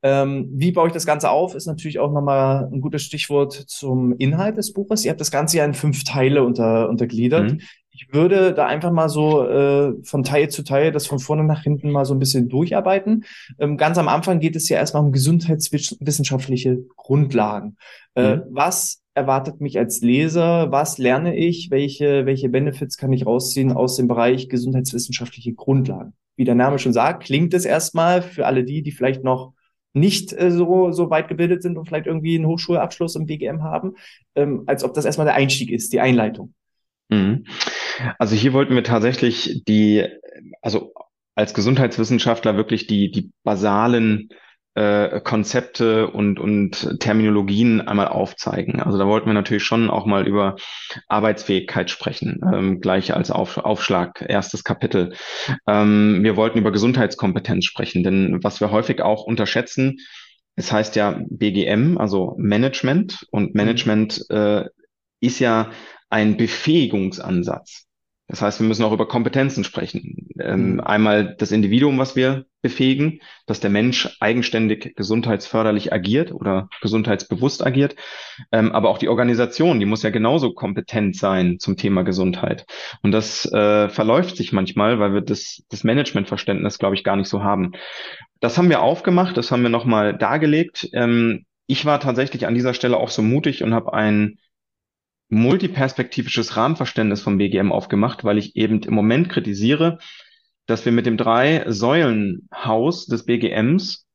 Ähm, 0.00 0.48
wie 0.54 0.70
baue 0.70 0.86
ich 0.86 0.92
das 0.92 1.06
Ganze 1.06 1.28
auf, 1.30 1.56
ist 1.56 1.66
natürlich 1.66 1.98
auch 1.98 2.12
nochmal 2.12 2.68
ein 2.72 2.80
gutes 2.80 3.02
Stichwort 3.02 3.52
zum 3.52 4.12
Inhalt 4.18 4.56
des 4.56 4.72
Buches. 4.72 5.04
Ihr 5.04 5.10
habt 5.10 5.20
das 5.20 5.32
Ganze 5.32 5.56
ja 5.56 5.64
in 5.64 5.74
fünf 5.74 6.04
Teile 6.04 6.44
unter, 6.44 6.88
untergliedert. 6.88 7.52
Mhm. 7.54 7.60
Ich 8.00 8.14
würde 8.14 8.54
da 8.54 8.66
einfach 8.66 8.92
mal 8.92 9.08
so 9.08 9.44
äh, 9.44 9.92
von 10.04 10.22
Teil 10.22 10.48
zu 10.50 10.62
Teil 10.62 10.92
das 10.92 11.08
von 11.08 11.18
vorne 11.18 11.42
nach 11.42 11.62
hinten 11.64 11.90
mal 11.90 12.04
so 12.04 12.14
ein 12.14 12.20
bisschen 12.20 12.48
durcharbeiten. 12.48 13.24
Ähm, 13.58 13.76
ganz 13.76 13.98
am 13.98 14.06
Anfang 14.06 14.38
geht 14.38 14.54
es 14.54 14.68
ja 14.68 14.76
erstmal 14.76 15.02
um 15.02 15.10
gesundheitswissenschaftliche 15.10 16.78
Grundlagen. 16.96 17.76
Äh, 18.14 18.36
Mhm. 18.36 18.42
was 18.50 19.02
erwartet 19.14 19.60
mich 19.60 19.78
als 19.78 20.00
Leser? 20.00 20.70
Was 20.70 20.98
lerne 20.98 21.36
ich? 21.36 21.72
Welche, 21.72 22.24
welche 22.24 22.48
Benefits 22.48 22.96
kann 22.96 23.12
ich 23.12 23.26
rausziehen 23.26 23.72
aus 23.72 23.96
dem 23.96 24.06
Bereich 24.06 24.48
gesundheitswissenschaftliche 24.48 25.54
Grundlagen? 25.54 26.12
Wie 26.36 26.44
der 26.44 26.54
Name 26.54 26.78
schon 26.78 26.92
sagt, 26.92 27.24
klingt 27.24 27.52
es 27.52 27.64
erstmal 27.64 28.22
für 28.22 28.46
alle 28.46 28.62
die, 28.62 28.82
die 28.82 28.92
vielleicht 28.92 29.24
noch 29.24 29.54
nicht 29.92 30.32
äh, 30.32 30.52
so, 30.52 30.92
so 30.92 31.10
weit 31.10 31.26
gebildet 31.26 31.62
sind 31.62 31.76
und 31.76 31.86
vielleicht 31.86 32.06
irgendwie 32.06 32.36
einen 32.36 32.46
Hochschulabschluss 32.46 33.16
im 33.16 33.26
BGM 33.26 33.62
haben, 33.64 33.94
ähm, 34.36 34.62
als 34.66 34.84
ob 34.84 34.94
das 34.94 35.04
erstmal 35.04 35.26
der 35.26 35.34
Einstieg 35.34 35.72
ist, 35.72 35.92
die 35.92 35.98
Einleitung. 36.00 36.54
Mhm. 37.08 37.46
Also 38.18 38.34
hier 38.36 38.52
wollten 38.52 38.74
wir 38.74 38.84
tatsächlich 38.84 39.62
die, 39.66 40.06
also 40.62 40.92
als 41.34 41.54
Gesundheitswissenschaftler 41.54 42.56
wirklich 42.56 42.86
die, 42.86 43.10
die 43.10 43.30
basalen 43.44 44.28
äh, 44.74 45.20
Konzepte 45.20 46.08
und, 46.08 46.38
und 46.38 47.00
Terminologien 47.00 47.80
einmal 47.80 48.08
aufzeigen. 48.08 48.80
Also 48.80 48.96
da 48.98 49.06
wollten 49.06 49.26
wir 49.26 49.34
natürlich 49.34 49.64
schon 49.64 49.90
auch 49.90 50.06
mal 50.06 50.26
über 50.26 50.56
Arbeitsfähigkeit 51.08 51.90
sprechen, 51.90 52.40
ähm, 52.52 52.80
gleich 52.80 53.14
als 53.14 53.30
Auf, 53.30 53.58
Aufschlag, 53.58 54.24
erstes 54.28 54.62
Kapitel. 54.62 55.14
Ähm, 55.66 56.22
wir 56.22 56.36
wollten 56.36 56.58
über 56.58 56.70
Gesundheitskompetenz 56.70 57.64
sprechen, 57.64 58.04
denn 58.04 58.38
was 58.42 58.60
wir 58.60 58.70
häufig 58.70 59.02
auch 59.02 59.24
unterschätzen, 59.24 59.96
es 60.54 60.70
heißt 60.70 60.96
ja 60.96 61.20
BGM, 61.28 61.98
also 61.98 62.34
Management 62.38 63.26
und 63.30 63.54
Management 63.54 64.26
äh, 64.30 64.64
ist 65.20 65.40
ja 65.40 65.70
ein 66.10 66.36
Befähigungsansatz. 66.36 67.84
Das 68.30 68.42
heißt, 68.42 68.60
wir 68.60 68.68
müssen 68.68 68.84
auch 68.84 68.92
über 68.92 69.08
Kompetenzen 69.08 69.64
sprechen. 69.64 70.28
Ähm, 70.38 70.72
Mhm. 70.74 70.80
einmal 70.80 71.34
das 71.38 71.50
Individuum, 71.50 71.96
was 71.98 72.14
wir 72.14 72.44
befähigen, 72.60 73.20
dass 73.46 73.60
der 73.60 73.70
Mensch 73.70 74.16
eigenständig 74.20 74.94
gesundheitsförderlich 74.96 75.94
agiert 75.94 76.32
oder 76.32 76.68
gesundheitsbewusst 76.82 77.64
agiert, 77.64 77.96
ähm, 78.52 78.72
aber 78.72 78.90
auch 78.90 78.98
die 78.98 79.08
Organisation, 79.08 79.80
die 79.80 79.86
muss 79.86 80.02
ja 80.02 80.10
genauso 80.10 80.52
kompetent 80.52 81.16
sein 81.16 81.58
zum 81.58 81.78
Thema 81.78 82.02
Gesundheit. 82.02 82.66
Und 83.02 83.12
das 83.12 83.50
äh, 83.50 83.88
verläuft 83.88 84.36
sich 84.36 84.52
manchmal, 84.52 84.98
weil 84.98 85.14
wir 85.14 85.20
das, 85.22 85.62
das 85.70 85.82
Managementverständnis, 85.84 86.78
glaube 86.78 86.96
ich, 86.96 87.04
gar 87.04 87.16
nicht 87.16 87.28
so 87.28 87.42
haben. 87.42 87.72
Das 88.40 88.58
haben 88.58 88.68
wir 88.68 88.82
aufgemacht, 88.82 89.36
das 89.36 89.50
haben 89.50 89.62
wir 89.62 89.70
nochmal 89.70 90.16
dargelegt. 90.16 90.88
Ähm, 90.92 91.44
ich 91.66 91.84
war 91.84 92.00
tatsächlich 92.00 92.46
an 92.46 92.54
dieser 92.54 92.74
Stelle 92.74 92.96
auch 92.96 93.10
so 93.10 93.22
mutig 93.22 93.62
und 93.62 93.74
habe 93.74 93.92
ein 93.92 94.38
multiperspektivisches 95.28 96.56
Rahmenverständnis 96.56 97.20
vom 97.20 97.38
BGM 97.38 97.72
aufgemacht, 97.72 98.24
weil 98.24 98.38
ich 98.38 98.56
eben 98.56 98.82
im 98.82 98.94
Moment 98.94 99.28
kritisiere, 99.28 99.98
dass 100.66 100.84
wir 100.84 100.92
mit 100.92 101.06
dem 101.06 101.16
Drei-Säulen-Haus 101.16 103.06
des 103.06 103.24
BGMs 103.24 104.06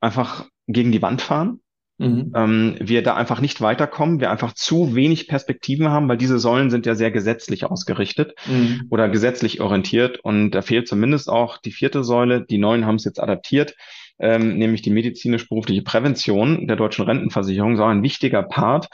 einfach 0.00 0.46
gegen 0.66 0.92
die 0.92 1.02
Wand 1.02 1.22
fahren. 1.22 1.60
Mhm. 1.98 2.32
Ähm, 2.34 2.76
wir 2.78 3.02
da 3.02 3.16
einfach 3.16 3.40
nicht 3.40 3.60
weiterkommen, 3.60 4.20
wir 4.20 4.30
einfach 4.30 4.52
zu 4.52 4.94
wenig 4.94 5.26
Perspektiven 5.26 5.88
haben, 5.88 6.08
weil 6.08 6.16
diese 6.16 6.38
Säulen 6.38 6.70
sind 6.70 6.86
ja 6.86 6.94
sehr 6.94 7.10
gesetzlich 7.10 7.64
ausgerichtet 7.64 8.34
Mhm. 8.46 8.86
oder 8.90 9.08
gesetzlich 9.08 9.60
orientiert 9.60 10.20
und 10.20 10.52
da 10.52 10.62
fehlt 10.62 10.86
zumindest 10.86 11.28
auch 11.28 11.58
die 11.58 11.72
vierte 11.72 12.04
Säule. 12.04 12.46
Die 12.46 12.58
Neuen 12.58 12.86
haben 12.86 12.94
es 12.96 13.04
jetzt 13.04 13.20
adaptiert, 13.20 13.74
ähm, 14.20 14.58
nämlich 14.58 14.82
die 14.82 14.90
medizinisch-berufliche 14.90 15.82
Prävention 15.82 16.66
der 16.66 16.76
deutschen 16.76 17.04
Rentenversicherung, 17.04 17.76
so 17.76 17.84
ein 17.84 18.02
wichtiger 18.02 18.42
Part. 18.42 18.88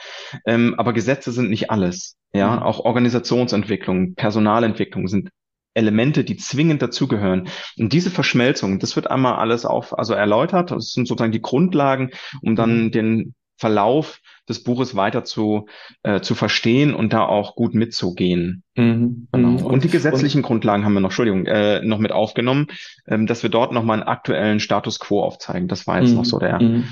Ähm, 0.46 0.74
aber 0.78 0.92
Gesetze 0.92 1.32
sind 1.32 1.50
nicht 1.50 1.70
alles. 1.70 2.16
Ja, 2.34 2.56
Mhm. 2.56 2.62
auch 2.62 2.80
Organisationsentwicklung, 2.80 4.14
Personalentwicklung 4.14 5.08
sind 5.08 5.30
Elemente, 5.74 6.24
die 6.24 6.36
zwingend 6.36 6.82
dazugehören. 6.82 7.48
Und 7.78 7.92
diese 7.92 8.10
Verschmelzung, 8.10 8.78
das 8.78 8.94
wird 8.96 9.10
einmal 9.10 9.34
alles 9.36 9.64
auf, 9.64 9.96
also 9.98 10.14
erläutert. 10.14 10.70
Das 10.70 10.92
sind 10.92 11.08
sozusagen 11.08 11.32
die 11.32 11.42
Grundlagen, 11.42 12.10
um 12.42 12.54
dann 12.56 12.84
Mhm. 12.86 12.90
den 12.92 13.34
Verlauf 13.56 14.20
des 14.48 14.62
Buches 14.62 14.94
weiter 14.94 15.24
zu, 15.24 15.66
äh, 16.02 16.20
zu 16.20 16.34
verstehen 16.34 16.94
und 16.94 17.12
da 17.12 17.24
auch 17.24 17.54
gut 17.54 17.74
mitzugehen. 17.74 18.62
Mhm. 18.76 19.28
Genau. 19.32 19.48
Mhm. 19.48 19.64
Und 19.64 19.84
die 19.84 19.88
gesetzlichen 19.88 20.42
Grundlagen 20.42 20.84
haben 20.84 20.94
wir 20.94 21.00
noch, 21.00 21.10
Entschuldigung, 21.10 21.46
äh, 21.46 21.80
noch 21.80 21.98
mit 21.98 22.12
aufgenommen, 22.12 22.66
ähm, 23.06 23.26
dass 23.26 23.42
wir 23.42 23.50
dort 23.50 23.72
nochmal 23.72 24.00
einen 24.00 24.08
aktuellen 24.08 24.60
Status 24.60 24.98
quo 24.98 25.22
aufzeigen. 25.22 25.68
Das 25.68 25.86
war 25.86 26.00
jetzt 26.00 26.14
noch 26.14 26.24
so 26.24 26.38
der, 26.38 26.60
Mhm. 26.60 26.84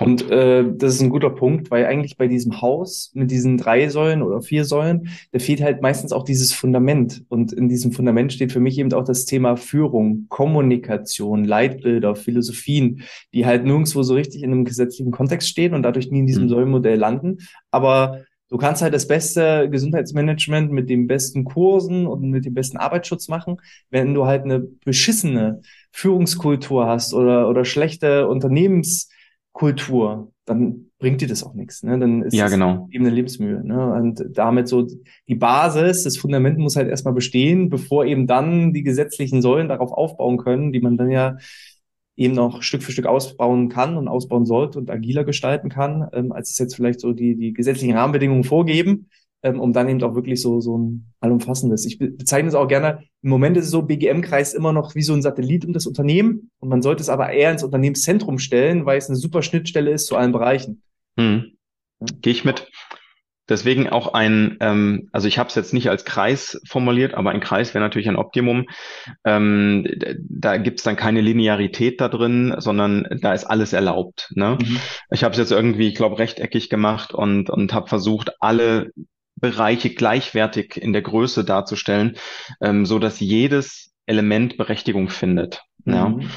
Und 0.00 0.30
äh, 0.30 0.64
das 0.74 0.94
ist 0.94 1.02
ein 1.02 1.10
guter 1.10 1.30
Punkt, 1.30 1.70
weil 1.70 1.84
eigentlich 1.86 2.16
bei 2.16 2.26
diesem 2.26 2.62
Haus 2.62 3.10
mit 3.14 3.30
diesen 3.30 3.58
drei 3.58 3.88
Säulen 3.88 4.22
oder 4.22 4.40
vier 4.40 4.64
Säulen, 4.64 5.08
da 5.32 5.38
fehlt 5.38 5.62
halt 5.62 5.82
meistens 5.82 6.12
auch 6.12 6.24
dieses 6.24 6.52
Fundament. 6.52 7.24
Und 7.28 7.52
in 7.52 7.68
diesem 7.68 7.92
Fundament 7.92 8.32
steht 8.32 8.52
für 8.52 8.60
mich 8.60 8.78
eben 8.78 8.92
auch 8.94 9.04
das 9.04 9.26
Thema 9.26 9.56
Führung, 9.56 10.26
Kommunikation, 10.28 11.44
Leitbilder, 11.44 12.16
Philosophien, 12.16 13.02
die 13.34 13.44
halt 13.44 13.64
nirgendwo 13.64 14.02
so 14.02 14.14
richtig 14.14 14.42
in 14.42 14.52
einem 14.52 14.64
gesetzlichen 14.64 15.10
Kontext 15.12 15.48
stehen 15.48 15.74
und 15.74 15.82
dadurch 15.82 16.10
nie 16.10 16.20
in 16.20 16.26
diesem 16.26 16.44
Mhm. 16.44 16.48
Säulenmodell 16.48 16.98
landen. 16.98 17.38
Aber 17.70 18.20
du 18.48 18.56
kannst 18.56 18.82
halt 18.82 18.94
das 18.94 19.06
beste 19.06 19.68
Gesundheitsmanagement 19.70 20.72
mit 20.72 20.88
den 20.88 21.06
besten 21.06 21.44
Kursen 21.44 22.06
und 22.06 22.22
mit 22.30 22.44
dem 22.44 22.54
besten 22.54 22.76
Arbeitsschutz 22.78 23.28
machen, 23.28 23.58
wenn 23.90 24.14
du 24.14 24.26
halt 24.26 24.44
eine 24.44 24.60
beschissene 24.60 25.60
Führungskultur 25.92 26.86
hast 26.86 27.14
oder, 27.14 27.48
oder 27.48 27.64
schlechte 27.64 28.28
Unternehmenskultur, 29.54 30.32
dann 30.44 30.90
bringt 30.98 31.20
dir 31.20 31.28
das 31.28 31.42
auch 31.44 31.54
nichts. 31.54 31.82
Ne? 31.82 31.98
Dann 31.98 32.22
ist 32.22 32.34
Ja, 32.34 32.48
genau. 32.48 32.88
eben 32.90 33.06
eine 33.06 33.14
Lebensmühe. 33.14 33.64
Ne? 33.64 33.94
Und 33.94 34.24
damit 34.32 34.68
so 34.68 34.86
die 35.28 35.34
Basis, 35.34 36.04
das 36.04 36.16
Fundament 36.16 36.58
muss 36.58 36.76
halt 36.76 36.88
erstmal 36.88 37.14
bestehen, 37.14 37.70
bevor 37.70 38.04
eben 38.04 38.26
dann 38.26 38.72
die 38.72 38.82
gesetzlichen 38.82 39.42
Säulen 39.42 39.68
darauf 39.68 39.92
aufbauen 39.92 40.38
können, 40.38 40.72
die 40.72 40.80
man 40.80 40.96
dann 40.96 41.10
ja 41.10 41.36
eben 42.16 42.34
noch 42.34 42.62
Stück 42.62 42.82
für 42.82 42.92
Stück 42.92 43.06
ausbauen 43.06 43.68
kann 43.68 43.96
und 43.96 44.06
ausbauen 44.06 44.46
sollte 44.46 44.78
und 44.78 44.90
agiler 44.90 45.24
gestalten 45.24 45.68
kann, 45.68 46.08
ähm, 46.12 46.30
als 46.30 46.50
es 46.50 46.58
jetzt 46.58 46.76
vielleicht 46.76 47.00
so 47.00 47.12
die, 47.12 47.36
die 47.36 47.52
gesetzlichen 47.52 47.96
Rahmenbedingungen 47.96 48.44
vorgeben, 48.44 49.08
ähm, 49.44 49.60
um 49.60 49.72
dann 49.72 49.88
eben 49.88 50.02
auch 50.02 50.16
wirklich 50.16 50.42
so, 50.42 50.60
so 50.60 50.76
ein 50.76 51.12
allumfassendes. 51.20 51.86
Ich 51.86 51.98
be- 51.98 52.10
bezeichne 52.10 52.48
es 52.48 52.54
auch 52.56 52.66
gerne, 52.66 53.04
im 53.22 53.30
Moment 53.30 53.56
ist 53.56 53.66
es 53.66 53.70
so, 53.70 53.82
BGM-Kreis 53.82 54.54
immer 54.54 54.72
noch 54.72 54.94
wie 54.96 55.02
so 55.02 55.14
ein 55.14 55.22
Satellit 55.22 55.64
um 55.64 55.72
das 55.72 55.86
Unternehmen 55.86 56.50
und 56.58 56.68
man 56.68 56.82
sollte 56.82 57.02
es 57.02 57.08
aber 57.08 57.30
eher 57.30 57.52
ins 57.52 57.62
Unternehmenszentrum 57.62 58.38
stellen, 58.38 58.86
weil 58.86 58.98
es 58.98 59.08
eine 59.08 59.16
super 59.16 59.42
Schnittstelle 59.42 59.92
ist 59.92 60.06
zu 60.06 60.16
allen 60.16 60.32
Bereichen. 60.32 60.82
Hm. 61.18 61.52
Gehe 62.20 62.32
ich 62.32 62.44
mit. 62.44 62.68
Deswegen 63.46 63.90
auch 63.90 64.14
ein, 64.14 64.56
ähm, 64.60 65.10
also 65.12 65.28
ich 65.28 65.38
habe 65.38 65.50
es 65.50 65.54
jetzt 65.54 65.74
nicht 65.74 65.90
als 65.90 66.06
Kreis 66.06 66.62
formuliert, 66.66 67.12
aber 67.12 67.30
ein 67.30 67.40
Kreis 67.40 67.74
wäre 67.74 67.84
natürlich 67.84 68.08
ein 68.08 68.16
Optimum. 68.16 68.64
Ähm, 69.22 69.86
da 70.18 70.56
gibt's 70.56 70.82
dann 70.82 70.96
keine 70.96 71.20
Linearität 71.20 72.00
da 72.00 72.08
drin, 72.08 72.54
sondern 72.56 73.06
da 73.20 73.34
ist 73.34 73.44
alles 73.44 73.74
erlaubt. 73.74 74.32
Ne? 74.34 74.56
Mhm. 74.58 74.78
Ich 75.10 75.24
habe 75.24 75.32
es 75.32 75.38
jetzt 75.38 75.52
irgendwie, 75.52 75.88
ich 75.88 75.94
glaube, 75.94 76.18
rechteckig 76.18 76.70
gemacht 76.70 77.12
und, 77.12 77.50
und 77.50 77.74
habe 77.74 77.86
versucht, 77.86 78.32
alle 78.40 78.92
Bereiche 79.44 79.90
gleichwertig 79.90 80.76
in 80.76 80.94
der 80.94 81.02
Größe 81.02 81.44
darzustellen, 81.44 82.16
ähm, 82.62 82.86
so 82.86 82.98
dass 82.98 83.20
jedes 83.20 83.92
Element 84.06 84.56
Berechtigung 84.56 85.10
findet. 85.10 85.62
Ja. 85.86 86.08
Mhm. 86.08 86.30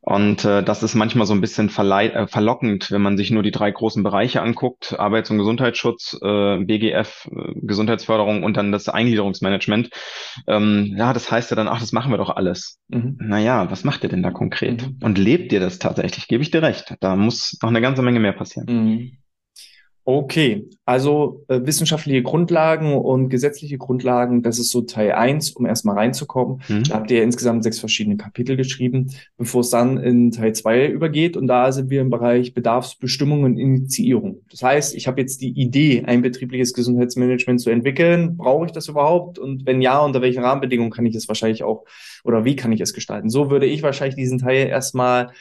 Und 0.00 0.46
äh, 0.46 0.62
das 0.62 0.82
ist 0.82 0.94
manchmal 0.94 1.26
so 1.26 1.34
ein 1.34 1.42
bisschen 1.42 1.68
äh, 1.68 2.26
verlockend, 2.26 2.90
wenn 2.90 3.02
man 3.02 3.18
sich 3.18 3.30
nur 3.30 3.42
die 3.42 3.50
drei 3.50 3.70
großen 3.70 4.02
Bereiche 4.02 4.40
anguckt, 4.40 4.98
Arbeits- 4.98 5.30
und 5.30 5.36
Gesundheitsschutz, 5.36 6.18
äh, 6.22 6.64
BGF, 6.64 7.28
äh, 7.30 7.52
Gesundheitsförderung 7.56 8.42
und 8.42 8.56
dann 8.56 8.72
das 8.72 8.88
Eingliederungsmanagement. 8.88 9.90
Ähm, 10.46 10.94
ja, 10.96 11.12
das 11.12 11.30
heißt 11.30 11.50
ja 11.50 11.56
dann, 11.56 11.68
ach, 11.68 11.80
das 11.80 11.92
machen 11.92 12.10
wir 12.10 12.16
doch 12.16 12.30
alles. 12.30 12.78
Mhm. 12.88 13.18
Naja, 13.20 13.70
was 13.70 13.84
macht 13.84 14.02
ihr 14.04 14.08
denn 14.08 14.22
da 14.22 14.30
konkret? 14.30 14.86
Mhm. 14.86 14.96
Und 15.02 15.18
lebt 15.18 15.52
ihr 15.52 15.60
das 15.60 15.78
tatsächlich? 15.78 16.26
Gebe 16.26 16.42
ich 16.42 16.50
dir 16.50 16.62
recht. 16.62 16.94
Da 17.00 17.14
muss 17.14 17.58
noch 17.60 17.68
eine 17.68 17.82
ganze 17.82 18.00
Menge 18.00 18.20
mehr 18.20 18.32
passieren. 18.32 19.18
Okay, 20.10 20.70
also 20.86 21.44
äh, 21.48 21.60
wissenschaftliche 21.64 22.22
Grundlagen 22.22 22.94
und 22.94 23.28
gesetzliche 23.28 23.76
Grundlagen, 23.76 24.42
das 24.42 24.58
ist 24.58 24.70
so 24.70 24.80
Teil 24.80 25.12
eins, 25.12 25.50
um 25.50 25.66
erstmal 25.66 25.96
reinzukommen. 25.96 26.62
Mhm. 26.66 26.84
Da 26.84 26.94
habt 26.94 27.10
ihr 27.10 27.22
insgesamt 27.22 27.62
sechs 27.62 27.78
verschiedene 27.78 28.16
Kapitel 28.16 28.56
geschrieben, 28.56 29.10
bevor 29.36 29.60
es 29.60 29.68
dann 29.68 29.98
in 29.98 30.30
Teil 30.30 30.54
zwei 30.54 30.86
übergeht. 30.86 31.36
Und 31.36 31.46
da 31.46 31.72
sind 31.72 31.90
wir 31.90 32.00
im 32.00 32.08
Bereich 32.08 32.54
Bedarfsbestimmung 32.54 33.42
und 33.42 33.58
Initiierung. 33.58 34.40
Das 34.50 34.62
heißt, 34.62 34.94
ich 34.94 35.06
habe 35.08 35.20
jetzt 35.20 35.42
die 35.42 35.50
Idee, 35.50 36.04
ein 36.06 36.22
betriebliches 36.22 36.72
Gesundheitsmanagement 36.72 37.60
zu 37.60 37.68
entwickeln. 37.68 38.38
Brauche 38.38 38.64
ich 38.64 38.72
das 38.72 38.88
überhaupt? 38.88 39.38
Und 39.38 39.66
wenn 39.66 39.82
ja, 39.82 39.98
unter 39.98 40.22
welchen 40.22 40.42
Rahmenbedingungen 40.42 40.90
kann 40.90 41.04
ich 41.04 41.16
es 41.16 41.28
wahrscheinlich 41.28 41.64
auch 41.64 41.84
oder 42.24 42.46
wie 42.46 42.56
kann 42.56 42.72
ich 42.72 42.80
es 42.80 42.94
gestalten? 42.94 43.28
So 43.28 43.50
würde 43.50 43.66
ich 43.66 43.82
wahrscheinlich 43.82 44.16
diesen 44.16 44.38
Teil 44.38 44.68
erstmal 44.68 45.32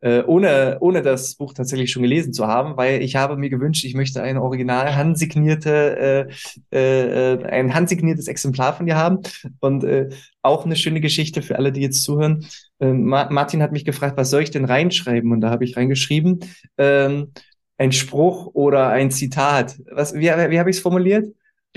äh, 0.00 0.22
ohne, 0.22 0.78
ohne 0.80 1.02
das 1.02 1.34
Buch 1.34 1.52
tatsächlich 1.54 1.90
schon 1.90 2.02
gelesen 2.02 2.32
zu 2.32 2.46
haben, 2.46 2.76
weil 2.76 3.02
ich 3.02 3.16
habe 3.16 3.36
mir 3.36 3.50
gewünscht, 3.50 3.84
ich 3.84 3.94
möchte 3.94 4.22
eine 4.22 4.42
original 4.42 4.94
handsignierte, 4.94 6.28
äh, 6.70 7.34
äh, 7.34 7.44
ein 7.44 7.74
handsigniertes 7.74 8.28
Exemplar 8.28 8.74
von 8.74 8.86
dir 8.86 8.96
haben 8.96 9.20
und 9.60 9.84
äh, 9.84 10.10
auch 10.42 10.64
eine 10.64 10.76
schöne 10.76 11.00
Geschichte 11.00 11.42
für 11.42 11.56
alle, 11.56 11.72
die 11.72 11.80
jetzt 11.80 12.02
zuhören. 12.04 12.46
Äh, 12.78 12.92
Ma 12.92 13.28
Martin 13.30 13.62
hat 13.62 13.72
mich 13.72 13.84
gefragt, 13.84 14.16
was 14.16 14.30
soll 14.30 14.42
ich 14.42 14.50
denn 14.50 14.64
reinschreiben? 14.64 15.32
Und 15.32 15.40
da 15.40 15.50
habe 15.50 15.64
ich 15.64 15.76
reingeschrieben, 15.76 16.40
ähm, 16.76 17.32
ein 17.76 17.92
Spruch 17.92 18.54
oder 18.54 18.88
ein 18.88 19.10
Zitat. 19.10 19.78
Was, 19.90 20.14
wie, 20.14 20.22
wie 20.22 20.58
habe 20.58 20.70
ich 20.70 20.76
es 20.76 20.82
formuliert? 20.82 21.26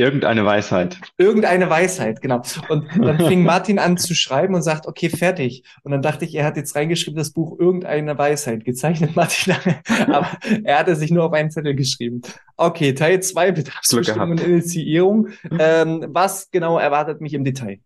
Irgendeine 0.02 0.44
Weisheit. 0.46 0.98
Irgendeine 1.20 1.70
Weisheit, 1.70 2.24
genau. 2.24 2.42
Und 2.70 2.88
dann 3.00 3.20
fing 3.20 3.44
Martin 3.44 3.78
an 3.78 3.98
zu 3.98 4.16
schreiben 4.16 4.56
und 4.56 4.64
sagt, 4.64 4.88
okay, 4.88 5.10
fertig. 5.10 5.64
Und 5.84 5.92
dann 5.92 6.02
dachte 6.02 6.26
ich, 6.26 6.34
er 6.34 6.44
hat 6.44 6.58
jetzt 6.58 6.76
reingeschrieben, 6.76 7.16
das 7.16 7.30
Buch 7.30 7.60
Irgendeine 7.60 8.18
Weisheit, 8.18 8.66
gezeichnet 8.66 9.16
Martin 9.16 9.54
lange. 9.54 9.80
Aber 10.08 10.28
er 10.64 10.80
hatte 10.80 10.96
sich 10.96 11.12
nur 11.12 11.26
auf 11.26 11.34
einen 11.34 11.52
Zettel 11.52 11.76
geschrieben. 11.76 12.24
Okay, 12.58 12.96
Teil 12.96 13.22
zwei 13.22 13.52
Bedarfsbestimmung 13.52 14.32
und 14.32 14.42
Initiierung. 14.42 15.28
Ähm, 15.60 16.08
was 16.10 16.50
genau 16.50 16.80
erwartet 16.80 17.22
mich 17.22 17.36
im 17.36 17.44
Detail? 17.44 17.78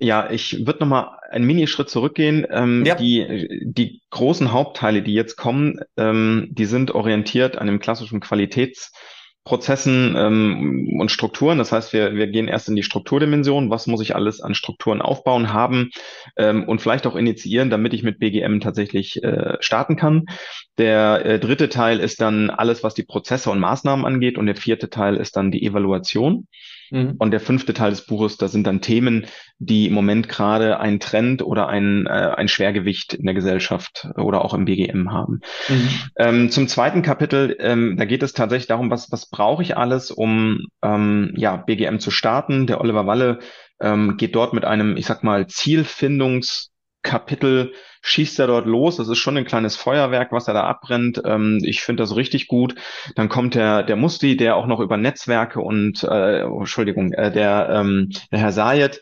Ja, 0.00 0.28
ich 0.28 0.66
würde 0.66 0.80
nochmal 0.80 1.18
einen 1.30 1.46
Minischritt 1.46 1.88
zurückgehen. 1.88 2.44
Ähm, 2.50 2.84
ja. 2.84 2.96
die, 2.96 3.60
die 3.62 4.02
großen 4.10 4.50
Hauptteile, 4.50 5.02
die 5.02 5.14
jetzt 5.14 5.36
kommen, 5.36 5.78
ähm, 5.96 6.48
die 6.50 6.64
sind 6.64 6.90
orientiert 6.90 7.58
an 7.58 7.68
dem 7.68 7.78
klassischen 7.78 8.20
Qualitäts- 8.20 8.90
Prozessen 9.44 10.14
ähm, 10.16 10.96
und 11.00 11.10
Strukturen. 11.10 11.58
Das 11.58 11.72
heißt, 11.72 11.92
wir, 11.92 12.14
wir 12.14 12.28
gehen 12.28 12.46
erst 12.46 12.68
in 12.68 12.76
die 12.76 12.84
Strukturdimension. 12.84 13.70
Was 13.70 13.86
muss 13.86 14.00
ich 14.00 14.14
alles 14.14 14.40
an 14.40 14.54
Strukturen 14.54 15.02
aufbauen, 15.02 15.52
haben 15.52 15.90
ähm, 16.36 16.64
und 16.68 16.80
vielleicht 16.80 17.06
auch 17.06 17.16
initiieren, 17.16 17.68
damit 17.68 17.92
ich 17.92 18.04
mit 18.04 18.20
BGM 18.20 18.60
tatsächlich 18.60 19.22
äh, 19.22 19.56
starten 19.60 19.96
kann. 19.96 20.26
Der 20.78 21.24
äh, 21.24 21.38
dritte 21.40 21.68
Teil 21.68 21.98
ist 21.98 22.20
dann 22.20 22.50
alles, 22.50 22.84
was 22.84 22.94
die 22.94 23.02
Prozesse 23.02 23.50
und 23.50 23.58
Maßnahmen 23.58 24.04
angeht. 24.04 24.38
Und 24.38 24.46
der 24.46 24.56
vierte 24.56 24.90
Teil 24.90 25.16
ist 25.16 25.36
dann 25.36 25.50
die 25.50 25.64
Evaluation. 25.66 26.46
Mhm. 26.90 27.14
Und 27.18 27.30
der 27.30 27.40
fünfte 27.40 27.74
Teil 27.74 27.90
des 27.90 28.06
Buches, 28.06 28.36
da 28.36 28.48
sind 28.48 28.66
dann 28.66 28.80
Themen, 28.80 29.26
die 29.58 29.86
im 29.86 29.94
Moment 29.94 30.28
gerade 30.28 30.80
einen 30.80 31.00
Trend 31.00 31.42
oder 31.42 31.68
ein, 31.68 32.06
äh, 32.06 32.10
ein 32.10 32.48
Schwergewicht 32.48 33.14
in 33.14 33.24
der 33.24 33.34
Gesellschaft 33.34 34.08
oder 34.16 34.44
auch 34.44 34.54
im 34.54 34.64
BGM 34.64 35.12
haben. 35.12 35.40
Mhm. 35.68 35.88
Ähm, 36.16 36.50
zum 36.50 36.68
zweiten 36.68 37.02
Kapitel, 37.02 37.56
ähm, 37.60 37.96
da 37.96 38.04
geht 38.04 38.22
es 38.22 38.32
tatsächlich 38.32 38.68
darum, 38.68 38.90
was, 38.90 39.12
was 39.12 39.28
brauche 39.28 39.62
ich 39.62 39.76
alles, 39.76 40.10
um 40.10 40.66
ähm, 40.82 41.34
ja, 41.36 41.56
BGM 41.56 41.98
zu 41.98 42.10
starten. 42.10 42.66
Der 42.66 42.80
Oliver 42.80 43.06
Walle 43.06 43.38
ähm, 43.80 44.16
geht 44.16 44.34
dort 44.34 44.52
mit 44.52 44.64
einem, 44.64 44.96
ich 44.96 45.06
sag 45.06 45.24
mal, 45.24 45.46
Zielfindungskapitel 45.46 47.72
schießt 48.02 48.38
er 48.40 48.48
dort 48.48 48.66
los. 48.66 48.96
Das 48.96 49.08
ist 49.08 49.18
schon 49.18 49.36
ein 49.36 49.44
kleines 49.44 49.76
Feuerwerk, 49.76 50.32
was 50.32 50.48
er 50.48 50.54
da 50.54 50.64
abbrennt. 50.64 51.22
Ähm, 51.24 51.60
ich 51.62 51.82
finde 51.82 52.02
das 52.02 52.16
richtig 52.16 52.48
gut. 52.48 52.74
Dann 53.14 53.28
kommt 53.28 53.54
der, 53.54 53.82
der 53.82 53.96
Musti, 53.96 54.36
der 54.36 54.56
auch 54.56 54.66
noch 54.66 54.80
über 54.80 54.96
Netzwerke 54.96 55.60
und, 55.60 56.02
äh, 56.02 56.42
oh, 56.44 56.60
Entschuldigung, 56.60 57.12
äh, 57.12 57.32
der, 57.32 57.70
ähm, 57.72 58.10
der 58.30 58.40
Herr 58.40 58.52
Sayed, 58.52 59.00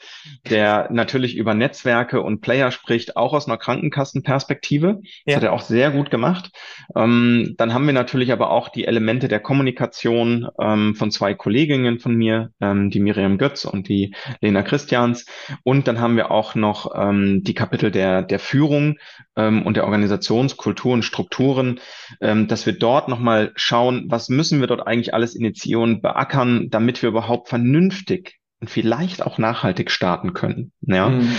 der 0.48 0.88
natürlich 0.92 1.36
über 1.36 1.54
Netzwerke 1.54 2.20
und 2.20 2.42
Player 2.42 2.70
spricht, 2.70 3.16
auch 3.16 3.32
aus 3.32 3.48
einer 3.48 3.56
Krankenkassenperspektive. 3.56 5.00
Das 5.00 5.02
ja. 5.24 5.36
hat 5.36 5.42
er 5.42 5.52
auch 5.54 5.62
sehr 5.62 5.90
gut 5.90 6.10
gemacht. 6.10 6.50
Ähm, 6.94 7.54
dann 7.56 7.72
haben 7.72 7.86
wir 7.86 7.94
natürlich 7.94 8.32
aber 8.32 8.50
auch 8.50 8.68
die 8.68 8.84
Elemente 8.84 9.28
der 9.28 9.40
Kommunikation 9.40 10.46
ähm, 10.60 10.94
von 10.94 11.10
zwei 11.10 11.34
Kolleginnen 11.34 11.98
von 11.98 12.14
mir, 12.14 12.50
ähm, 12.60 12.90
die 12.90 13.00
Miriam 13.00 13.38
Götz 13.38 13.64
und 13.64 13.88
die 13.88 14.14
Lena 14.40 14.62
Christians. 14.62 15.24
Und 15.64 15.88
dann 15.88 16.00
haben 16.00 16.16
wir 16.16 16.30
auch 16.30 16.54
noch 16.54 16.94
ähm, 16.94 17.42
die 17.42 17.54
Kapitel 17.54 17.90
der, 17.90 18.22
der 18.22 18.38
Führung 18.38 18.89
ähm, 19.36 19.64
und 19.64 19.76
der 19.76 19.84
Organisationskultur 19.84 20.92
und 20.92 21.04
Strukturen, 21.04 21.80
ähm, 22.20 22.48
dass 22.48 22.66
wir 22.66 22.72
dort 22.72 23.08
nochmal 23.08 23.52
schauen, 23.56 24.06
was 24.08 24.28
müssen 24.28 24.60
wir 24.60 24.66
dort 24.66 24.86
eigentlich 24.86 25.14
alles 25.14 25.34
initiieren, 25.34 26.00
beackern, 26.00 26.68
damit 26.70 27.02
wir 27.02 27.08
überhaupt 27.08 27.48
vernünftig 27.48 28.38
und 28.60 28.70
vielleicht 28.70 29.22
auch 29.22 29.38
nachhaltig 29.38 29.90
starten 29.90 30.34
können. 30.34 30.72
Ja? 30.82 31.08
Mhm. 31.08 31.36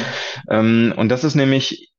Ähm, 0.49 0.93
und 0.95 1.09
das 1.09 1.23
ist 1.23 1.35
nämlich 1.35 1.91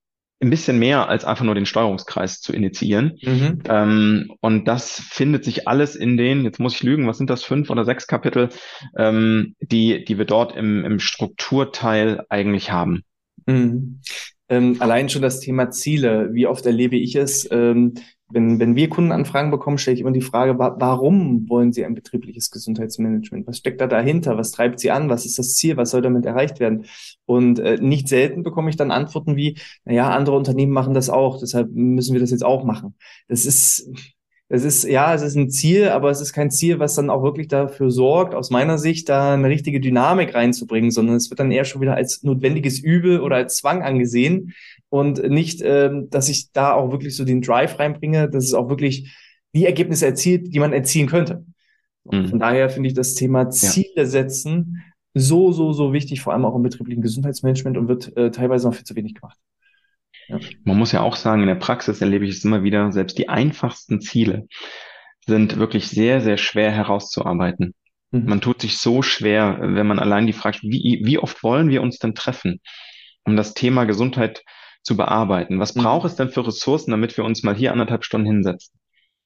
ein 0.42 0.50
bisschen 0.50 0.78
mehr 0.78 1.08
als 1.08 1.24
einfach 1.24 1.44
nur 1.44 1.54
den 1.54 1.66
Steuerungskreis 1.66 2.40
zu 2.40 2.52
initiieren. 2.52 3.18
Mhm. 3.22 3.62
Ähm, 3.68 4.32
und 4.40 4.66
das 4.66 5.00
findet 5.00 5.44
sich 5.44 5.68
alles 5.68 5.94
in 5.94 6.16
den, 6.16 6.44
jetzt 6.44 6.58
muss 6.58 6.74
ich 6.74 6.82
lügen, 6.82 7.06
was 7.06 7.18
sind 7.18 7.30
das, 7.30 7.44
fünf 7.44 7.70
oder 7.70 7.84
sechs 7.84 8.08
Kapitel, 8.08 8.48
ähm, 8.96 9.54
die, 9.60 10.04
die 10.04 10.18
wir 10.18 10.24
dort 10.24 10.56
im, 10.56 10.84
im 10.84 10.98
Strukturteil 10.98 12.24
eigentlich 12.28 12.72
haben. 12.72 13.04
Mhm. 13.46 14.00
Ähm, 14.48 14.76
allein 14.81 15.09
schon 15.09 15.22
das 15.22 15.40
Thema 15.40 15.70
Ziele. 15.70 16.31
Wie 16.33 16.46
oft 16.46 16.66
erlebe 16.66 16.96
ich 16.96 17.14
es? 17.16 17.48
Ähm, 17.50 17.94
wenn, 18.33 18.59
wenn 18.59 18.76
wir 18.76 18.88
Kundenanfragen 18.88 19.50
bekommen, 19.50 19.76
stelle 19.78 19.94
ich 19.94 20.00
immer 20.00 20.11
die 20.11 20.22
Frage, 20.22 20.59
wa 20.59 20.74
warum 20.78 21.48
wollen 21.50 21.72
Sie 21.72 21.85
ein 21.85 21.94
betriebliches 21.94 22.50
Gesundheitsmanagement? 22.50 23.46
Was 23.46 23.59
steckt 23.59 23.81
da 23.81 23.87
dahinter? 23.87 24.38
Was 24.38 24.52
treibt 24.52 24.81
Sie 24.81 24.90
an? 24.90 25.11
Was 25.11 25.26
ist 25.26 25.38
das 25.38 25.55
Ziel? 25.55 25.76
Was 25.76 25.90
soll 25.90 26.00
damit 26.00 26.24
erreicht 26.24 26.59
werden? 26.59 26.87
Und 27.26 27.59
äh, 27.59 27.76
nicht 27.81 28.09
selten 28.09 28.42
bekomme 28.42 28.70
ich 28.70 28.76
dann 28.76 28.90
Antworten 28.90 29.37
wie, 29.37 29.59
naja, 29.85 30.11
andere 30.11 30.37
Unternehmen 30.37 30.72
machen 30.72 30.94
das 30.94 31.11
auch, 31.11 31.38
deshalb 31.40 31.70
müssen 31.72 32.14
wir 32.14 32.20
das 32.20 32.31
jetzt 32.31 32.44
auch 32.44 32.64
machen. 32.64 32.94
Das 33.28 33.44
ist, 33.44 33.90
es 34.54 34.64
ist, 34.64 34.84
ja, 34.84 35.14
es 35.14 35.22
ist 35.22 35.34
ein 35.34 35.48
Ziel, 35.48 35.88
aber 35.88 36.10
es 36.10 36.20
ist 36.20 36.34
kein 36.34 36.50
Ziel, 36.50 36.78
was 36.78 36.94
dann 36.94 37.08
auch 37.08 37.22
wirklich 37.22 37.48
dafür 37.48 37.90
sorgt, 37.90 38.34
aus 38.34 38.50
meiner 38.50 38.76
Sicht, 38.76 39.08
da 39.08 39.32
eine 39.32 39.48
richtige 39.48 39.80
Dynamik 39.80 40.34
reinzubringen, 40.34 40.90
sondern 40.90 41.16
es 41.16 41.30
wird 41.30 41.40
dann 41.40 41.50
eher 41.50 41.64
schon 41.64 41.80
wieder 41.80 41.94
als 41.94 42.22
notwendiges 42.22 42.78
Übel 42.78 43.20
oder 43.20 43.36
als 43.36 43.56
Zwang 43.56 43.82
angesehen 43.82 44.52
und 44.90 45.26
nicht, 45.26 45.62
ähm, 45.64 46.10
dass 46.10 46.28
ich 46.28 46.52
da 46.52 46.74
auch 46.74 46.92
wirklich 46.92 47.16
so 47.16 47.24
den 47.24 47.40
Drive 47.40 47.78
reinbringe, 47.78 48.28
dass 48.28 48.44
es 48.44 48.52
auch 48.52 48.68
wirklich 48.68 49.16
die 49.54 49.64
Ergebnisse 49.64 50.04
erzielt, 50.04 50.52
die 50.52 50.58
man 50.60 50.74
erzielen 50.74 51.06
könnte. 51.06 51.46
Mhm. 52.04 52.28
Von 52.28 52.38
daher 52.38 52.68
finde 52.68 52.88
ich 52.88 52.94
das 52.94 53.14
Thema 53.14 53.48
Ziele 53.48 54.04
setzen 54.04 54.82
so, 55.14 55.50
so, 55.52 55.72
so 55.72 55.94
wichtig, 55.94 56.20
vor 56.20 56.34
allem 56.34 56.44
auch 56.44 56.54
im 56.54 56.62
betrieblichen 56.62 57.00
Gesundheitsmanagement 57.00 57.78
und 57.78 57.88
wird 57.88 58.14
äh, 58.18 58.30
teilweise 58.30 58.66
noch 58.66 58.74
viel 58.74 58.84
zu 58.84 58.96
wenig 58.96 59.14
gemacht. 59.14 59.38
Ja. 60.28 60.38
Man 60.64 60.78
muss 60.78 60.92
ja 60.92 61.00
auch 61.00 61.16
sagen, 61.16 61.42
in 61.42 61.48
der 61.48 61.54
Praxis 61.56 62.00
erlebe 62.00 62.24
ich 62.24 62.37
es 62.37 62.44
immer 62.44 62.62
wieder, 62.62 62.92
selbst 62.92 63.18
die 63.18 63.28
einfachsten 63.28 64.00
Ziele 64.00 64.46
sind 65.26 65.58
wirklich 65.58 65.88
sehr, 65.88 66.20
sehr 66.20 66.37
schwer 66.37 66.70
herauszuarbeiten. 66.70 67.74
Mhm. 68.11 68.24
Man 68.26 68.40
tut 68.40 68.61
sich 68.61 68.78
so 68.78 69.02
schwer, 69.02 69.58
wenn 69.61 69.87
man 69.87 69.98
allein 69.98 70.26
die 70.26 70.32
fragt, 70.32 70.62
wie, 70.62 71.00
wie 71.04 71.18
oft 71.18 71.42
wollen 71.42 71.68
wir 71.68 71.82
uns 71.82 71.98
denn 71.98 72.14
treffen, 72.14 72.61
um 73.24 73.37
das 73.37 73.54
Thema 73.54 73.85
Gesundheit 73.85 74.42
zu 74.82 74.96
bearbeiten? 74.96 75.58
Was 75.58 75.74
mhm. 75.74 75.82
braucht 75.82 76.06
es 76.06 76.16
denn 76.16 76.30
für 76.30 76.46
Ressourcen, 76.46 76.90
damit 76.90 77.16
wir 77.16 77.24
uns 77.24 77.42
mal 77.42 77.54
hier 77.54 77.72
anderthalb 77.72 78.04
Stunden 78.04 78.26
hinsetzen? 78.26 78.78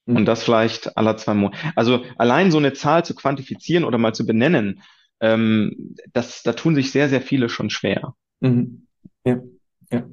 Mhm. 0.05 0.17
Und 0.17 0.25
das 0.25 0.43
vielleicht 0.43 0.97
alle 0.97 1.15
zwei 1.17 1.33
Monate. 1.33 1.57
Also 1.75 2.03
allein 2.17 2.51
so 2.51 2.57
eine 2.57 2.73
Zahl 2.73 3.05
zu 3.05 3.15
quantifizieren 3.15 3.83
oder 3.83 3.97
mal 3.97 4.13
zu 4.13 4.25
benennen, 4.25 4.81
ähm, 5.19 5.95
das, 6.13 6.43
da 6.43 6.53
tun 6.53 6.75
sich 6.75 6.91
sehr, 6.91 7.09
sehr 7.09 7.21
viele 7.21 7.49
schon 7.49 7.69
schwer. 7.69 8.13
Mhm. 8.39 8.87
Ja, 9.25 9.39
ja. 9.91 10.05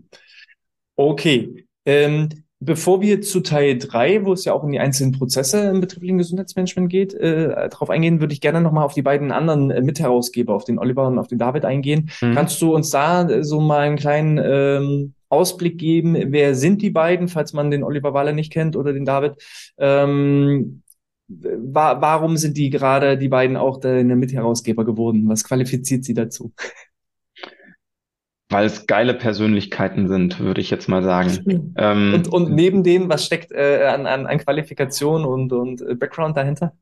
Okay. 0.97 1.67
Ähm, 1.87 2.29
bevor 2.61 3.01
wir 3.01 3.21
zu 3.21 3.41
Teil 3.41 3.79
drei, 3.79 4.25
wo 4.25 4.33
es 4.33 4.45
ja 4.45 4.53
auch 4.53 4.63
um 4.63 4.73
die 4.73 4.79
einzelnen 4.79 5.13
Prozesse 5.13 5.69
im 5.69 5.81
betrieblichen 5.81 6.19
Gesundheitsmanagement 6.19 6.91
geht, 6.91 7.15
äh, 7.15 7.69
darauf 7.69 7.91
eingehen, 7.91 8.21
würde 8.21 8.33
ich 8.33 8.41
gerne 8.41 8.61
nochmal 8.61 8.85
auf 8.85 8.95
die 8.95 9.03
beiden 9.03 9.33
anderen 9.33 9.71
äh, 9.71 9.83
Mitherausgeber, 9.83 10.55
auf 10.55 10.65
den 10.65 10.79
Oliver 10.79 11.07
und 11.07 11.19
auf 11.19 11.29
den 11.29 11.39
David 11.39 11.65
eingehen. 11.65 12.11
Mhm. 12.21 12.35
Kannst 12.35 12.61
du 12.63 12.75
uns 12.75 12.91
da 12.91 13.29
äh, 13.29 13.45
so 13.45 13.61
mal 13.61 13.81
einen 13.81 13.97
kleinen 13.97 14.41
ähm, 14.43 15.15
Ausblick 15.29 15.79
geben? 15.79 16.17
Wer 16.33 16.55
sind 16.55 16.81
die 16.81 16.91
beiden, 16.91 17.29
falls 17.29 17.53
man 17.53 17.71
den 17.71 17.85
Oliver 17.85 18.15
Walle 18.15 18.33
nicht 18.33 18.53
kennt 18.53 18.77
oder 18.77 18.93
den 18.93 19.05
David? 19.05 19.35
Ähm, 19.79 20.83
wa 21.29 22.01
warum 22.01 22.37
sind 22.37 22.57
die 22.57 22.71
gerade, 22.71 23.19
die 23.19 23.29
beiden 23.29 23.57
auch 23.57 23.79
deine 23.79 24.17
Mitherausgeber 24.17 24.85
geworden? 24.85 25.29
Was 25.29 25.45
qualifiziert 25.45 26.05
sie 26.05 26.15
dazu? 26.15 26.53
Weil 28.51 28.67
es 28.67 28.87
geile 28.87 29.15
Persönlichkeiten 29.15 30.09
sind, 30.09 30.39
würde 30.39 30.61
ich 30.61 30.71
jetzt 30.71 30.89
mal 30.89 31.03
sagen. 31.03 31.75
Ähm, 31.77 32.15
und, 32.15 32.29
und 32.29 32.53
neben 32.53 32.83
denen, 32.83 33.09
was 33.09 33.25
steckt 33.25 33.53
äh, 33.53 33.87
an, 33.87 34.07
an, 34.07 34.27
an 34.27 34.39
Qualifikation 34.39 35.25
und, 35.25 35.53
und 35.53 35.81
äh, 35.83 35.95
Background 35.95 36.37
dahinter? 36.37 36.73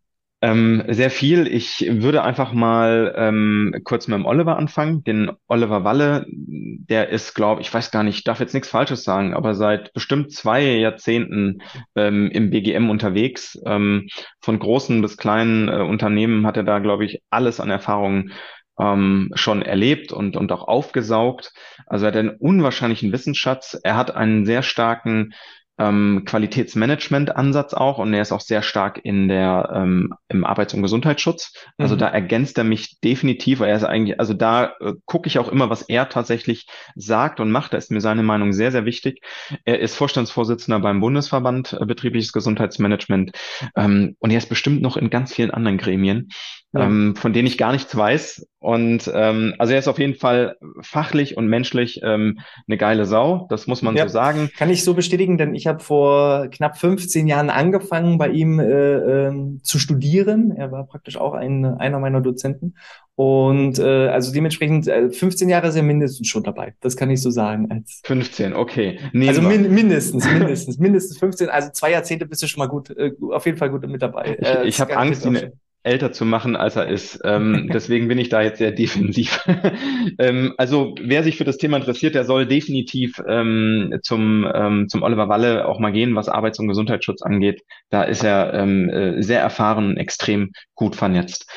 Ähm, 0.44 0.82
sehr 0.88 1.10
viel. 1.10 1.46
Ich 1.46 1.86
würde 1.88 2.24
einfach 2.24 2.52
mal 2.52 3.14
ähm, 3.16 3.76
kurz 3.84 4.08
mit 4.08 4.16
dem 4.16 4.26
Oliver 4.26 4.56
anfangen. 4.56 5.04
Den 5.04 5.30
Oliver 5.46 5.84
Walle, 5.84 6.26
der 6.28 7.10
ist, 7.10 7.34
glaube 7.34 7.60
ich, 7.60 7.72
weiß 7.72 7.92
gar 7.92 8.02
nicht, 8.02 8.18
ich 8.18 8.24
darf 8.24 8.40
jetzt 8.40 8.52
nichts 8.52 8.68
Falsches 8.68 9.04
sagen, 9.04 9.34
aber 9.34 9.54
seit 9.54 9.92
bestimmt 9.92 10.32
zwei 10.32 10.64
Jahrzehnten 10.64 11.62
ähm, 11.94 12.28
im 12.32 12.50
BGM 12.50 12.90
unterwegs. 12.90 13.56
Ähm, 13.66 14.08
von 14.40 14.58
großen 14.58 15.00
bis 15.00 15.16
kleinen 15.16 15.68
äh, 15.68 15.76
Unternehmen 15.76 16.44
hat 16.44 16.56
er 16.56 16.64
da, 16.64 16.80
glaube 16.80 17.04
ich, 17.04 17.22
alles 17.30 17.60
an 17.60 17.70
Erfahrungen 17.70 18.32
ähm, 18.78 19.30
schon 19.34 19.62
erlebt 19.62 20.12
und, 20.12 20.36
und 20.36 20.52
auch 20.52 20.66
aufgesaugt. 20.66 21.52
Also 21.86 22.06
er 22.06 22.12
hat 22.12 22.16
einen 22.18 22.36
unwahrscheinlichen 22.36 23.12
Wissensschatz. 23.12 23.78
Er 23.82 23.96
hat 23.96 24.14
einen 24.14 24.44
sehr 24.46 24.62
starken 24.62 25.34
ähm, 25.82 26.22
Qualitätsmanagement-Ansatz 26.24 27.74
auch 27.74 27.98
und 27.98 28.14
er 28.14 28.22
ist 28.22 28.32
auch 28.32 28.40
sehr 28.40 28.62
stark 28.62 29.00
in 29.02 29.28
der 29.28 29.70
ähm, 29.74 30.14
im 30.28 30.44
Arbeits- 30.44 30.74
und 30.74 30.82
Gesundheitsschutz. 30.82 31.52
Also 31.76 31.94
mhm. 31.96 31.98
da 31.98 32.08
ergänzt 32.08 32.58
er 32.58 32.64
mich 32.64 33.00
definitiv, 33.00 33.60
weil 33.60 33.70
er 33.70 33.76
ist 33.76 33.84
eigentlich, 33.84 34.20
also 34.20 34.34
da 34.34 34.74
äh, 34.80 34.92
gucke 35.06 35.26
ich 35.26 35.38
auch 35.38 35.48
immer, 35.48 35.70
was 35.70 35.82
er 35.82 36.08
tatsächlich 36.08 36.66
sagt 36.94 37.40
und 37.40 37.50
macht. 37.50 37.72
Da 37.72 37.78
ist 37.78 37.90
mir 37.90 38.00
seine 38.00 38.22
Meinung 38.22 38.52
sehr, 38.52 38.70
sehr 38.70 38.84
wichtig. 38.84 39.22
Er 39.64 39.80
ist 39.80 39.96
Vorstandsvorsitzender 39.96 40.80
beim 40.80 41.00
Bundesverband 41.00 41.76
äh, 41.80 41.84
Betriebliches 41.84 42.32
Gesundheitsmanagement 42.32 43.32
ähm, 43.76 44.16
und 44.20 44.30
er 44.30 44.38
ist 44.38 44.48
bestimmt 44.48 44.82
noch 44.82 44.96
in 44.96 45.10
ganz 45.10 45.34
vielen 45.34 45.50
anderen 45.50 45.78
Gremien 45.78 46.28
ja. 46.72 46.84
ähm, 46.84 47.14
von 47.16 47.32
denen 47.32 47.46
ich 47.46 47.58
gar 47.58 47.72
nichts 47.72 47.96
weiß. 47.96 48.46
Und 48.58 49.10
ähm, 49.12 49.54
also 49.58 49.72
er 49.72 49.78
ist 49.78 49.88
auf 49.88 49.98
jeden 49.98 50.14
Fall 50.14 50.56
fachlich 50.80 51.36
und 51.36 51.48
menschlich 51.48 52.00
ähm, 52.02 52.38
eine 52.68 52.76
geile 52.76 53.06
Sau, 53.06 53.46
das 53.50 53.66
muss 53.66 53.82
man 53.82 53.96
ja, 53.96 54.06
so 54.06 54.12
sagen. 54.12 54.50
Kann 54.56 54.70
ich 54.70 54.84
so 54.84 54.94
bestätigen, 54.94 55.36
denn 55.36 55.54
ich 55.54 55.66
habe 55.66 55.71
vor 55.80 56.48
knapp 56.48 56.76
15 56.76 57.26
Jahren 57.26 57.48
angefangen, 57.48 58.18
bei 58.18 58.28
ihm 58.28 58.60
äh, 58.60 59.28
äh, 59.28 59.58
zu 59.62 59.78
studieren. 59.78 60.52
Er 60.56 60.72
war 60.72 60.84
praktisch 60.86 61.16
auch 61.16 61.34
ein, 61.34 61.64
einer 61.64 61.98
meiner 62.00 62.20
Dozenten. 62.20 62.74
Und 63.14 63.78
äh, 63.78 64.08
also 64.08 64.32
dementsprechend 64.32 64.88
äh, 64.88 65.10
15 65.10 65.48
Jahre 65.48 65.70
sind 65.70 65.86
mindestens 65.86 66.28
schon 66.28 66.42
dabei. 66.42 66.74
Das 66.80 66.96
kann 66.96 67.10
ich 67.10 67.20
so 67.20 67.30
sagen. 67.30 67.70
Als 67.70 68.00
15, 68.04 68.54
okay. 68.54 68.98
Nehmen 69.12 69.28
also 69.28 69.42
min 69.42 69.72
mindestens, 69.72 70.28
mindestens, 70.30 70.78
mindestens 70.78 71.18
15. 71.18 71.48
Also 71.48 71.70
zwei 71.72 71.92
Jahrzehnte 71.92 72.26
bist 72.26 72.42
du 72.42 72.46
schon 72.46 72.60
mal 72.60 72.68
gut, 72.68 72.90
äh, 72.90 73.12
auf 73.30 73.44
jeden 73.46 73.58
Fall 73.58 73.70
gut 73.70 73.86
mit 73.86 74.02
dabei. 74.02 74.38
Ich, 74.40 74.46
äh, 74.46 74.66
ich 74.66 74.80
habe 74.80 74.96
Angst, 74.96 75.26
ihn, 75.26 75.52
älter 75.82 76.12
zu 76.12 76.24
machen, 76.24 76.56
als 76.56 76.76
er 76.76 76.88
ist. 76.88 77.20
Ähm, 77.24 77.68
deswegen 77.72 78.08
bin 78.08 78.18
ich 78.18 78.28
da 78.28 78.42
jetzt 78.42 78.58
sehr 78.58 78.72
defensiv. 78.72 79.44
ähm, 80.18 80.54
also 80.56 80.94
wer 81.00 81.22
sich 81.22 81.36
für 81.36 81.44
das 81.44 81.58
Thema 81.58 81.76
interessiert, 81.76 82.14
der 82.14 82.24
soll 82.24 82.46
definitiv 82.46 83.20
ähm, 83.26 83.98
zum, 84.02 84.48
ähm, 84.54 84.88
zum 84.88 85.02
Oliver 85.02 85.28
Walle 85.28 85.66
auch 85.66 85.80
mal 85.80 85.92
gehen, 85.92 86.14
was 86.14 86.28
Arbeits- 86.28 86.58
und 86.58 86.68
Gesundheitsschutz 86.68 87.22
angeht. 87.22 87.62
Da 87.90 88.02
ist 88.02 88.24
er 88.24 88.54
ähm, 88.54 88.88
äh, 88.88 89.22
sehr 89.22 89.40
erfahren, 89.40 89.96
extrem 89.96 90.52
gut 90.74 90.96
vernetzt. 90.96 91.50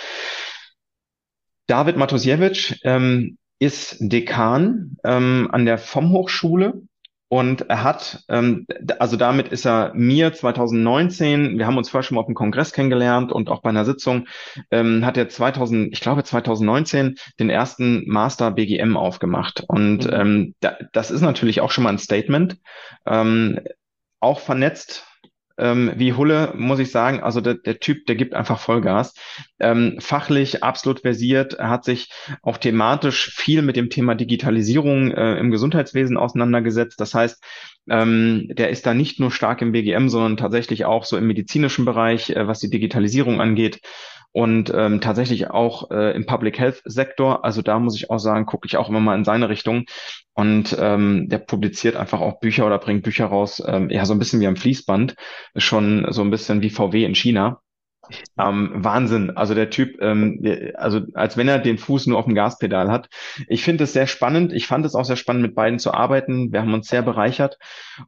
David 1.68 1.98
Matusiewicz 1.98 2.76
ähm, 2.84 3.38
ist 3.58 3.98
Dekan 4.00 4.98
an 5.02 5.66
der 5.66 5.78
FOM 5.78 6.12
Hochschule 6.12 6.82
und 7.28 7.70
er 7.70 7.84
hat, 7.84 8.24
ähm, 8.30 8.68
also 9.00 9.18
damit 9.18 9.48
ist 9.48 9.66
er 9.66 9.94
mir 9.96 10.32
2019, 10.32 11.58
wir 11.58 11.66
haben 11.66 11.78
uns 11.78 11.90
vorher 11.90 12.04
schon 12.04 12.16
mal 12.16 12.22
auf 12.22 12.28
dem 12.28 12.36
Kongress 12.36 12.72
kennengelernt 12.72 13.32
und 13.32 13.50
auch 13.50 13.62
bei 13.62 13.70
einer 13.70 13.86
Sitzung, 13.86 14.28
ähm, 14.70 15.04
hat 15.06 15.18
er 15.18 15.28
2000, 15.28 15.92
ich 15.92 16.02
glaube 16.02 16.24
2019, 16.24 17.16
den 17.40 17.50
ersten 17.50 18.08
Master 18.08 18.52
BGM 18.52 18.96
aufgemacht. 18.96 19.64
Und 19.68 20.06
mhm. 20.06 20.14
ähm, 20.14 20.56
da, 20.60 20.78
das 20.94 21.10
ist 21.10 21.22
natürlich 21.22 21.62
auch 21.62 21.72
schon 21.72 21.84
mal 21.84 21.92
ein 21.92 21.98
Statement. 21.98 22.58
Ähm, 23.08 23.60
auch 24.20 24.40
vernetzt 24.40 25.06
ähm, 25.58 25.92
wie 25.96 26.14
Hulle, 26.14 26.54
muss 26.56 26.80
ich 26.80 26.92
sagen, 26.92 27.22
also 27.22 27.42
der, 27.42 27.56
der 27.56 27.80
Typ, 27.80 28.06
der 28.06 28.16
gibt 28.16 28.34
einfach 28.34 28.60
Vollgas. 28.60 29.14
Ähm, 29.60 29.98
fachlich 30.00 30.64
absolut 30.64 31.02
versiert, 31.02 31.54
er 31.54 31.70
hat 31.70 31.86
sich 31.86 32.10
auch 32.42 32.58
thematisch 32.58 33.32
viel 33.32 33.62
mit 33.62 33.76
dem 33.76 33.90
Thema 33.90 34.16
Digitalisierung 34.16 35.12
äh, 35.12 35.38
im 35.38 35.52
Gesundheitswesen 35.52 36.18
auseinandergesetzt. 36.18 37.00
Das 37.00 37.14
heißt, 37.14 37.44
ähm, 37.90 38.48
der 38.50 38.70
ist 38.70 38.86
da 38.86 38.94
nicht 38.94 39.20
nur 39.20 39.32
stark 39.32 39.62
im 39.62 39.72
BGM, 39.72 40.10
sondern 40.10 40.38
tatsächlich 40.38 40.86
auch 40.86 41.06
so 41.06 41.18
im 41.18 41.28
medizinischen 41.28 41.86
Bereich, 41.86 42.32
äh, 42.32 42.48
was 42.48 42.60
die 42.60 42.70
Digitalisierung 42.70 43.40
angeht 43.40 43.82
und 44.36 44.70
ähm, 44.76 45.00
tatsächlich 45.00 45.50
auch 45.50 45.92
äh, 45.92 46.14
im 46.14 46.26
Public 46.26 46.60
Health 46.60 46.82
Sektor. 46.84 47.46
Also 47.46 47.62
da 47.62 47.80
muss 47.80 47.96
ich 47.96 48.10
auch 48.10 48.18
sagen, 48.18 48.46
gucke 48.46 48.68
ich 48.68 48.76
auch 48.76 48.90
immer 48.90 49.00
mal 49.00 49.16
in 49.16 49.24
seine 49.24 49.48
Richtung. 49.48 49.86
Und 50.34 50.76
ähm, 50.78 51.30
der 51.30 51.38
publiziert 51.38 51.96
einfach 51.96 52.20
auch 52.20 52.42
Bücher 52.42 52.68
oder 52.68 52.78
bringt 52.78 53.04
Bücher 53.04 53.28
raus, 53.28 53.64
ähm, 53.66 53.90
ja, 53.90 54.04
so 54.04 54.14
ein 54.14 54.20
bisschen 54.20 54.42
wie 54.42 54.48
am 54.48 54.58
Fließband, 54.58 55.16
schon 55.56 56.06
so 56.10 56.22
ein 56.22 56.32
bisschen 56.32 56.62
wie 56.62 56.70
VW 56.70 57.06
in 57.06 57.16
China. 57.16 57.62
Ähm, 58.38 58.72
Wahnsinn. 58.74 59.32
Also 59.38 59.54
der 59.54 59.70
Typ, 59.70 60.02
ähm, 60.02 60.44
also 60.76 61.00
als 61.14 61.38
wenn 61.38 61.48
er 61.48 61.60
den 61.60 61.78
Fuß 61.78 62.08
nur 62.08 62.20
auf 62.20 62.26
dem 62.26 62.36
Gaspedal 62.36 62.92
hat. 62.92 63.08
Ich 63.48 63.64
finde 63.64 63.86
es 63.86 63.94
sehr 63.94 64.06
spannend. 64.06 64.52
Ich 64.52 64.68
fand 64.68 64.86
es 64.86 64.96
auch 64.96 65.06
sehr 65.06 65.16
spannend, 65.16 65.44
mit 65.44 65.56
beiden 65.56 65.80
zu 65.80 65.94
arbeiten. 65.94 66.52
Wir 66.52 66.60
haben 66.60 66.74
uns 66.74 66.90
sehr 66.90 67.04
bereichert. 67.04 67.58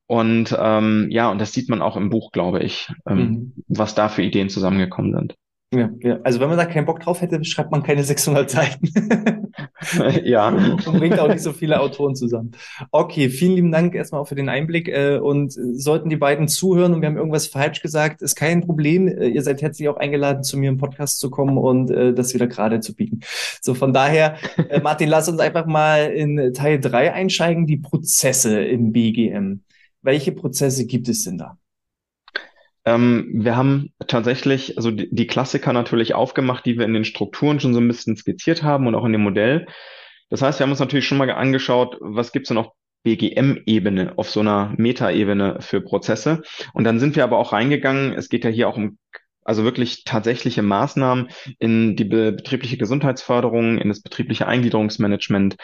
Und 0.07 0.53
ähm, 0.59 1.07
ja, 1.09 1.31
und 1.31 1.39
das 1.39 1.53
sieht 1.53 1.69
man 1.69 1.81
auch 1.81 1.95
im 1.95 2.09
Buch, 2.09 2.33
glaube 2.33 2.61
ich, 2.63 2.91
ähm, 3.07 3.17
mhm. 3.17 3.53
was 3.69 3.95
da 3.95 4.09
für 4.09 4.23
Ideen 4.23 4.49
zusammengekommen 4.49 5.13
sind. 5.13 5.37
Ja, 5.73 5.89
ja, 5.99 6.19
also 6.23 6.39
wenn 6.39 6.47
man 6.47 6.57
da 6.57 6.65
keinen 6.65 6.85
Bock 6.85 7.01
drauf 7.01 7.19
hätte, 7.19 7.43
schreibt 7.43 7.71
man 7.71 7.83
keine 7.83 8.01
600 8.01 8.49
Seiten. 8.49 8.87
ja. 10.23 10.47
Und 10.47 10.97
bringt 10.97 11.19
auch 11.19 11.27
nicht 11.27 11.41
so 11.41 11.51
viele 11.51 11.81
Autoren 11.81 12.15
zusammen. 12.15 12.51
Okay, 12.91 13.27
vielen 13.27 13.55
lieben 13.55 13.71
Dank 13.73 13.93
erstmal 13.93 14.21
auch 14.21 14.29
für 14.29 14.35
den 14.35 14.47
Einblick. 14.47 14.87
Äh, 14.87 15.17
und 15.17 15.51
sollten 15.51 16.09
die 16.09 16.15
beiden 16.15 16.47
zuhören 16.47 16.93
und 16.93 17.01
wir 17.01 17.09
haben 17.09 17.17
irgendwas 17.17 17.47
falsch 17.47 17.81
gesagt, 17.81 18.21
ist 18.21 18.35
kein 18.35 18.61
Problem. 18.61 19.09
Äh, 19.09 19.27
ihr 19.27 19.41
seid 19.43 19.61
herzlich 19.61 19.89
auch 19.89 19.97
eingeladen, 19.97 20.41
zu 20.43 20.57
mir 20.57 20.69
im 20.69 20.77
Podcast 20.77 21.19
zu 21.19 21.29
kommen 21.29 21.57
und 21.57 21.91
äh, 21.91 22.13
das 22.13 22.33
wieder 22.33 22.47
gerade 22.47 22.79
zu 22.79 22.95
biegen. 22.95 23.19
So, 23.61 23.73
von 23.73 23.91
daher, 23.91 24.37
Martin, 24.83 25.09
lass 25.09 25.27
uns 25.27 25.41
einfach 25.41 25.65
mal 25.65 26.13
in 26.13 26.53
Teil 26.53 26.79
drei 26.79 27.11
einsteigen, 27.11 27.67
die 27.67 27.77
Prozesse 27.77 28.63
im 28.63 28.93
BGM. 28.93 29.63
Welche 30.01 30.31
Prozesse 30.31 30.85
gibt 30.85 31.09
es 31.09 31.25
denn 31.25 31.37
da? 31.37 31.57
Ähm, 32.87 33.27
wir 33.33 33.57
haben 33.57 33.91
tatsächlich 34.07 34.77
also 34.77 34.91
die, 34.91 35.13
die 35.13 35.27
Klassiker 35.27 35.73
natürlich 35.73 36.13
aufgemacht, 36.15 36.65
die 36.65 36.77
wir 36.77 36.85
in 36.85 36.93
den 36.93 37.03
Strukturen 37.03 37.59
schon 37.59 37.73
so 37.73 37.81
ein 37.81 37.87
bisschen 37.87 38.15
skizziert 38.15 38.63
haben 38.63 38.87
und 38.87 38.95
auch 38.95 39.03
in 39.03 39.11
dem 39.11 39.23
Modell. 39.23 39.67
Das 40.29 40.41
heißt, 40.41 40.59
wir 40.59 40.63
haben 40.63 40.71
uns 40.71 40.79
natürlich 40.79 41.05
schon 41.05 41.17
mal 41.17 41.29
angeschaut, 41.29 41.97
was 41.99 42.31
gibt's 42.31 42.47
denn 42.47 42.57
auf 42.57 42.69
BGM-Ebene, 43.03 44.13
auf 44.15 44.29
so 44.29 44.39
einer 44.39 44.73
Meta-Ebene 44.77 45.57
für 45.59 45.81
Prozesse. 45.81 46.43
Und 46.73 46.85
dann 46.85 46.99
sind 46.99 47.17
wir 47.17 47.25
aber 47.25 47.39
auch 47.39 47.51
reingegangen, 47.51 48.13
es 48.13 48.29
geht 48.29 48.45
ja 48.45 48.49
hier 48.49 48.69
auch 48.69 48.77
um 48.77 48.97
also 49.43 49.63
wirklich 49.63 50.03
tatsächliche 50.05 50.61
Maßnahmen 50.61 51.29
in 51.59 51.95
die 51.95 52.03
betriebliche 52.05 52.77
Gesundheitsförderung, 52.77 53.77
in 53.77 53.87
das 53.89 54.01
betriebliche 54.01 54.45
Eingliederungsmanagement, 54.45 55.55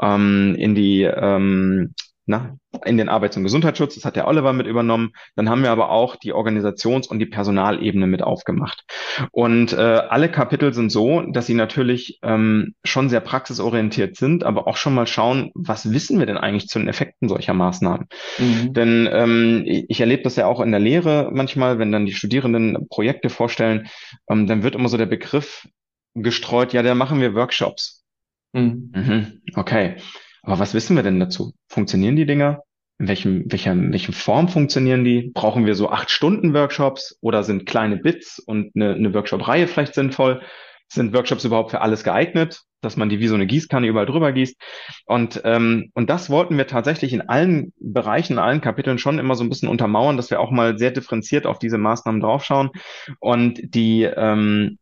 ähm, 0.00 0.54
in 0.56 0.76
die 0.76 1.02
ähm, 1.02 1.94
na, 2.24 2.56
in 2.84 2.96
den 2.96 3.08
Arbeits- 3.08 3.36
und 3.36 3.42
Gesundheitsschutz, 3.42 3.96
das 3.96 4.04
hat 4.04 4.16
der 4.16 4.28
Oliver 4.28 4.52
mit 4.52 4.66
übernommen. 4.66 5.12
Dann 5.34 5.48
haben 5.48 5.62
wir 5.62 5.70
aber 5.70 5.90
auch 5.90 6.16
die 6.16 6.32
Organisations- 6.32 7.08
und 7.08 7.18
die 7.18 7.26
Personalebene 7.26 8.06
mit 8.06 8.22
aufgemacht. 8.22 8.84
Und 9.32 9.72
äh, 9.72 9.76
alle 9.76 10.30
Kapitel 10.30 10.72
sind 10.72 10.90
so, 10.90 11.22
dass 11.22 11.46
sie 11.46 11.54
natürlich 11.54 12.20
ähm, 12.22 12.74
schon 12.84 13.08
sehr 13.08 13.20
praxisorientiert 13.20 14.16
sind, 14.16 14.44
aber 14.44 14.68
auch 14.68 14.76
schon 14.76 14.94
mal 14.94 15.06
schauen, 15.06 15.50
was 15.54 15.92
wissen 15.92 16.18
wir 16.18 16.26
denn 16.26 16.38
eigentlich 16.38 16.68
zu 16.68 16.78
den 16.78 16.88
Effekten 16.88 17.28
solcher 17.28 17.54
Maßnahmen? 17.54 18.06
Mhm. 18.38 18.72
Denn 18.72 19.08
ähm, 19.10 19.64
ich 19.66 20.00
erlebe 20.00 20.22
das 20.22 20.36
ja 20.36 20.46
auch 20.46 20.60
in 20.60 20.70
der 20.70 20.80
Lehre 20.80 21.30
manchmal, 21.32 21.78
wenn 21.78 21.92
dann 21.92 22.06
die 22.06 22.14
Studierenden 22.14 22.88
Projekte 22.88 23.30
vorstellen, 23.30 23.88
ähm, 24.30 24.46
dann 24.46 24.62
wird 24.62 24.76
immer 24.76 24.88
so 24.88 24.96
der 24.96 25.06
Begriff 25.06 25.66
gestreut, 26.14 26.72
ja, 26.72 26.82
da 26.82 26.94
machen 26.94 27.20
wir 27.20 27.34
Workshops. 27.34 28.04
Mhm. 28.52 28.92
Mhm, 28.94 29.42
okay. 29.54 29.96
Aber 30.42 30.58
was 30.58 30.74
wissen 30.74 30.96
wir 30.96 31.02
denn 31.02 31.20
dazu? 31.20 31.52
Funktionieren 31.72 32.16
die 32.16 32.26
Dinger? 32.26 32.62
In 32.98 33.08
welchem, 33.08 33.50
welcher, 33.50 33.72
in 33.72 33.92
welcher 33.92 34.12
Form 34.12 34.48
funktionieren 34.48 35.04
die? 35.04 35.30
Brauchen 35.32 35.64
wir 35.64 35.74
so 35.74 35.88
acht 35.88 36.10
Stunden 36.10 36.52
Workshops 36.52 37.16
oder 37.22 37.44
sind 37.44 37.64
kleine 37.64 37.96
Bits 37.96 38.38
und 38.38 38.72
eine, 38.76 38.92
eine 38.92 39.14
Workshop-Reihe 39.14 39.66
vielleicht 39.66 39.94
sinnvoll? 39.94 40.42
Sind 40.88 41.14
Workshops 41.14 41.46
überhaupt 41.46 41.70
für 41.70 41.80
alles 41.80 42.04
geeignet, 42.04 42.60
dass 42.82 42.98
man 42.98 43.08
die 43.08 43.20
wie 43.20 43.26
so 43.26 43.36
eine 43.36 43.46
Gießkanne 43.46 43.86
überall 43.86 44.04
drüber 44.04 44.32
gießt? 44.32 44.60
Und, 45.06 45.40
ähm, 45.44 45.90
und 45.94 46.10
das 46.10 46.28
wollten 46.28 46.58
wir 46.58 46.66
tatsächlich 46.66 47.14
in 47.14 47.22
allen 47.22 47.72
Bereichen, 47.80 48.34
in 48.34 48.38
allen 48.38 48.60
Kapiteln 48.60 48.98
schon 48.98 49.18
immer 49.18 49.34
so 49.34 49.42
ein 49.42 49.48
bisschen 49.48 49.70
untermauern, 49.70 50.18
dass 50.18 50.30
wir 50.30 50.40
auch 50.40 50.50
mal 50.50 50.76
sehr 50.76 50.90
differenziert 50.90 51.46
auf 51.46 51.58
diese 51.58 51.78
Maßnahmen 51.78 52.20
draufschauen. 52.20 52.68
Und 53.18 53.74
die 53.74 54.02
ähm, 54.02 54.78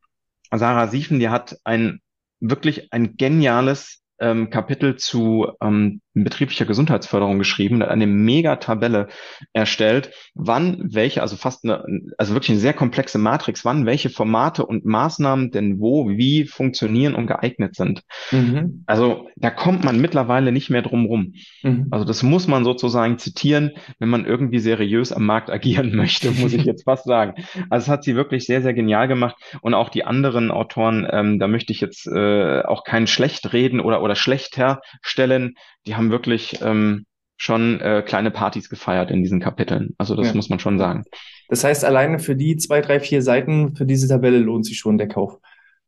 Sarah 0.52 0.88
Siefen, 0.88 1.20
die 1.20 1.28
hat 1.28 1.56
ein 1.62 2.00
wirklich 2.40 2.92
ein 2.92 3.16
geniales 3.16 4.00
ähm, 4.20 4.50
Kapitel 4.50 4.96
zu 4.96 5.50
ähm, 5.60 6.00
betrieblicher 6.14 6.64
Gesundheitsförderung 6.64 7.38
geschrieben, 7.38 7.82
hat 7.82 7.88
eine 7.88 8.06
Mega-Tabelle 8.06 9.08
erstellt, 9.52 10.10
wann 10.34 10.78
welche, 10.82 11.22
also 11.22 11.36
fast 11.36 11.64
eine, 11.64 11.84
also 12.18 12.34
wirklich 12.34 12.50
eine 12.50 12.60
sehr 12.60 12.72
komplexe 12.72 13.18
Matrix, 13.18 13.64
wann 13.64 13.86
welche 13.86 14.10
Formate 14.10 14.66
und 14.66 14.84
Maßnahmen 14.84 15.50
denn 15.50 15.78
wo, 15.78 16.08
wie 16.08 16.44
funktionieren 16.46 17.14
und 17.14 17.26
geeignet 17.26 17.76
sind. 17.76 18.02
Mhm. 18.32 18.82
Also 18.86 19.28
da 19.36 19.50
kommt 19.50 19.84
man 19.84 20.00
mittlerweile 20.00 20.50
nicht 20.50 20.70
mehr 20.70 20.82
drum 20.82 21.06
rum. 21.06 21.34
Mhm. 21.62 21.86
Also 21.90 22.04
das 22.04 22.22
muss 22.22 22.48
man 22.48 22.64
sozusagen 22.64 23.18
zitieren, 23.18 23.72
wenn 23.98 24.08
man 24.08 24.24
irgendwie 24.24 24.58
seriös 24.58 25.12
am 25.12 25.26
Markt 25.26 25.50
agieren 25.50 25.94
möchte, 25.96 26.30
muss 26.32 26.52
ich 26.52 26.64
jetzt 26.64 26.84
fast 26.84 27.04
sagen. 27.04 27.34
Also 27.68 27.84
es 27.84 27.88
hat 27.88 28.04
sie 28.04 28.16
wirklich 28.16 28.46
sehr, 28.46 28.62
sehr 28.62 28.74
genial 28.74 29.06
gemacht 29.06 29.36
und 29.62 29.74
auch 29.74 29.88
die 29.90 30.04
anderen 30.04 30.50
Autoren, 30.50 31.06
ähm, 31.10 31.38
da 31.38 31.46
möchte 31.46 31.72
ich 31.72 31.80
jetzt 31.80 32.06
äh, 32.08 32.62
auch 32.62 32.84
keinen 32.84 33.06
schlecht 33.06 33.52
reden 33.52 33.80
oder, 33.80 34.02
oder 34.02 34.16
schlecht 34.16 34.56
herstellen. 34.56 35.54
Die 35.86 35.94
haben 35.94 36.10
wirklich 36.10 36.60
ähm, 36.62 37.06
schon 37.36 37.80
äh, 37.80 38.02
kleine 38.06 38.30
Partys 38.30 38.68
gefeiert 38.68 39.10
in 39.10 39.22
diesen 39.22 39.40
Kapiteln. 39.40 39.94
Also 39.96 40.14
das 40.14 40.28
ja. 40.28 40.34
muss 40.34 40.50
man 40.50 40.58
schon 40.58 40.78
sagen. 40.78 41.04
Das 41.48 41.64
heißt, 41.64 41.84
alleine 41.84 42.18
für 42.18 42.36
die 42.36 42.56
zwei, 42.56 42.80
drei, 42.80 43.00
vier 43.00 43.22
Seiten 43.22 43.74
für 43.74 43.86
diese 43.86 44.08
Tabelle 44.08 44.38
lohnt 44.38 44.66
sich 44.66 44.78
schon 44.78 44.98
der 44.98 45.08
Kauf. 45.08 45.38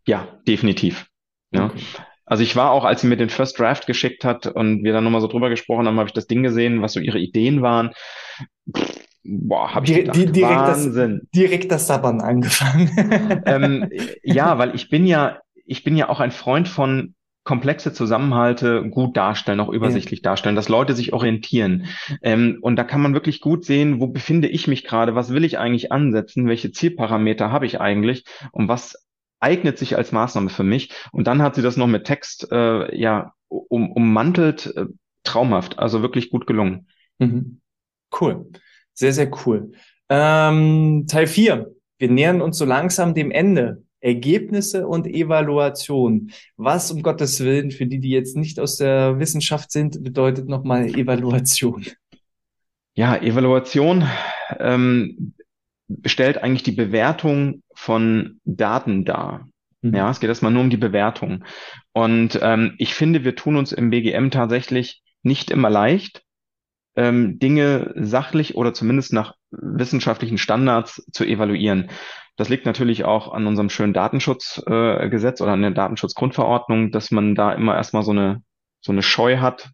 Ja, 0.06 0.26
definitiv. 0.48 1.06
Ja. 1.52 1.66
Okay. 1.66 1.80
Also 2.24 2.42
ich 2.42 2.56
war 2.56 2.70
auch, 2.70 2.84
als 2.84 3.02
sie 3.02 3.06
mir 3.06 3.16
den 3.16 3.28
First 3.28 3.58
Draft 3.58 3.86
geschickt 3.86 4.24
hat 4.24 4.46
und 4.46 4.84
wir 4.84 4.94
dann 4.94 5.04
nochmal 5.04 5.20
so 5.20 5.26
drüber 5.26 5.50
gesprochen 5.50 5.86
haben, 5.86 5.98
habe 5.98 6.08
ich 6.08 6.14
das 6.14 6.26
Ding 6.26 6.42
gesehen, 6.42 6.80
was 6.80 6.94
so 6.94 7.00
ihre 7.00 7.18
Ideen 7.18 7.60
waren. 7.60 7.90
boah, 9.22 9.74
habe 9.74 9.84
ich 9.84 9.94
gedacht, 9.94 10.16
direkt 10.16 10.40
Wahnsinn. 10.40 11.20
Das, 11.20 11.30
direkt 11.34 11.70
das 11.70 11.86
Sabbern 11.86 12.22
angefangen. 12.22 13.42
ähm, 13.46 13.90
ja, 14.22 14.56
weil 14.56 14.74
ich 14.74 14.88
bin 14.88 15.04
ja, 15.04 15.40
ich 15.66 15.84
bin 15.84 15.96
ja 15.96 16.08
auch 16.08 16.20
ein 16.20 16.32
Freund 16.32 16.68
von 16.68 17.14
komplexe 17.44 17.92
Zusammenhalte 17.92 18.88
gut 18.88 19.16
darstellen, 19.16 19.60
auch 19.60 19.68
übersichtlich 19.68 20.20
ja. 20.20 20.30
darstellen, 20.30 20.54
dass 20.54 20.68
Leute 20.68 20.94
sich 20.94 21.12
orientieren. 21.12 21.86
Ähm, 22.22 22.58
und 22.60 22.76
da 22.76 22.84
kann 22.84 23.00
man 23.00 23.14
wirklich 23.14 23.40
gut 23.40 23.64
sehen, 23.64 24.00
wo 24.00 24.06
befinde 24.06 24.48
ich 24.48 24.68
mich 24.68 24.84
gerade, 24.84 25.14
was 25.14 25.30
will 25.30 25.44
ich 25.44 25.58
eigentlich 25.58 25.90
ansetzen, 25.90 26.46
welche 26.46 26.70
Zielparameter 26.70 27.50
habe 27.50 27.66
ich 27.66 27.80
eigentlich 27.80 28.24
und 28.52 28.68
was 28.68 29.06
eignet 29.40 29.76
sich 29.76 29.96
als 29.96 30.12
Maßnahme 30.12 30.50
für 30.50 30.62
mich. 30.62 30.92
Und 31.10 31.26
dann 31.26 31.42
hat 31.42 31.56
sie 31.56 31.62
das 31.62 31.76
noch 31.76 31.88
mit 31.88 32.04
Text 32.04 32.50
äh, 32.52 32.96
ja 32.96 33.32
um, 33.48 33.90
ummantelt, 33.90 34.74
äh, 34.76 34.86
traumhaft, 35.24 35.78
also 35.78 36.00
wirklich 36.02 36.30
gut 36.30 36.46
gelungen. 36.46 36.86
Mhm. 37.18 37.60
Cool, 38.20 38.50
sehr, 38.94 39.12
sehr 39.12 39.30
cool. 39.44 39.72
Ähm, 40.08 41.06
Teil 41.08 41.26
4. 41.26 41.70
Wir 41.98 42.10
nähern 42.10 42.40
uns 42.40 42.58
so 42.58 42.64
langsam 42.64 43.14
dem 43.14 43.30
Ende. 43.30 43.84
Ergebnisse 44.02 44.86
und 44.86 45.06
Evaluation. 45.06 46.32
Was 46.56 46.90
um 46.90 47.02
Gottes 47.02 47.40
Willen 47.40 47.70
für 47.70 47.86
die, 47.86 48.00
die 48.00 48.10
jetzt 48.10 48.36
nicht 48.36 48.60
aus 48.60 48.76
der 48.76 49.18
Wissenschaft 49.18 49.70
sind, 49.70 50.02
bedeutet 50.02 50.48
nochmal 50.48 50.86
Evaluation? 50.88 51.86
Ja, 52.94 53.16
Evaluation 53.16 54.06
ähm, 54.58 55.34
stellt 56.04 56.38
eigentlich 56.38 56.64
die 56.64 56.72
Bewertung 56.72 57.62
von 57.74 58.40
Daten 58.44 59.04
dar. 59.04 59.48
Mhm. 59.80 59.94
Ja, 59.94 60.10
es 60.10 60.20
geht 60.20 60.28
erstmal 60.28 60.52
nur 60.52 60.62
um 60.62 60.70
die 60.70 60.76
Bewertung. 60.76 61.44
Und 61.92 62.38
ähm, 62.42 62.74
ich 62.78 62.94
finde, 62.94 63.24
wir 63.24 63.36
tun 63.36 63.56
uns 63.56 63.72
im 63.72 63.90
BGM 63.90 64.30
tatsächlich 64.30 65.02
nicht 65.22 65.50
immer 65.50 65.70
leicht, 65.70 66.22
ähm, 66.96 67.38
Dinge 67.38 67.92
sachlich 67.96 68.56
oder 68.56 68.74
zumindest 68.74 69.12
nach 69.12 69.34
wissenschaftlichen 69.50 70.38
Standards 70.38 71.04
zu 71.12 71.24
evaluieren. 71.24 71.90
Das 72.36 72.48
liegt 72.48 72.66
natürlich 72.66 73.04
auch 73.04 73.32
an 73.32 73.46
unserem 73.46 73.68
schönen 73.68 73.92
Datenschutzgesetz 73.92 75.40
äh, 75.40 75.42
oder 75.42 75.52
an 75.52 75.62
der 75.62 75.70
Datenschutzgrundverordnung, 75.72 76.90
dass 76.90 77.10
man 77.10 77.34
da 77.34 77.52
immer 77.52 77.74
erstmal 77.74 78.02
so 78.02 78.12
eine, 78.12 78.42
so 78.80 78.92
eine 78.92 79.02
Scheu 79.02 79.38
hat 79.38 79.70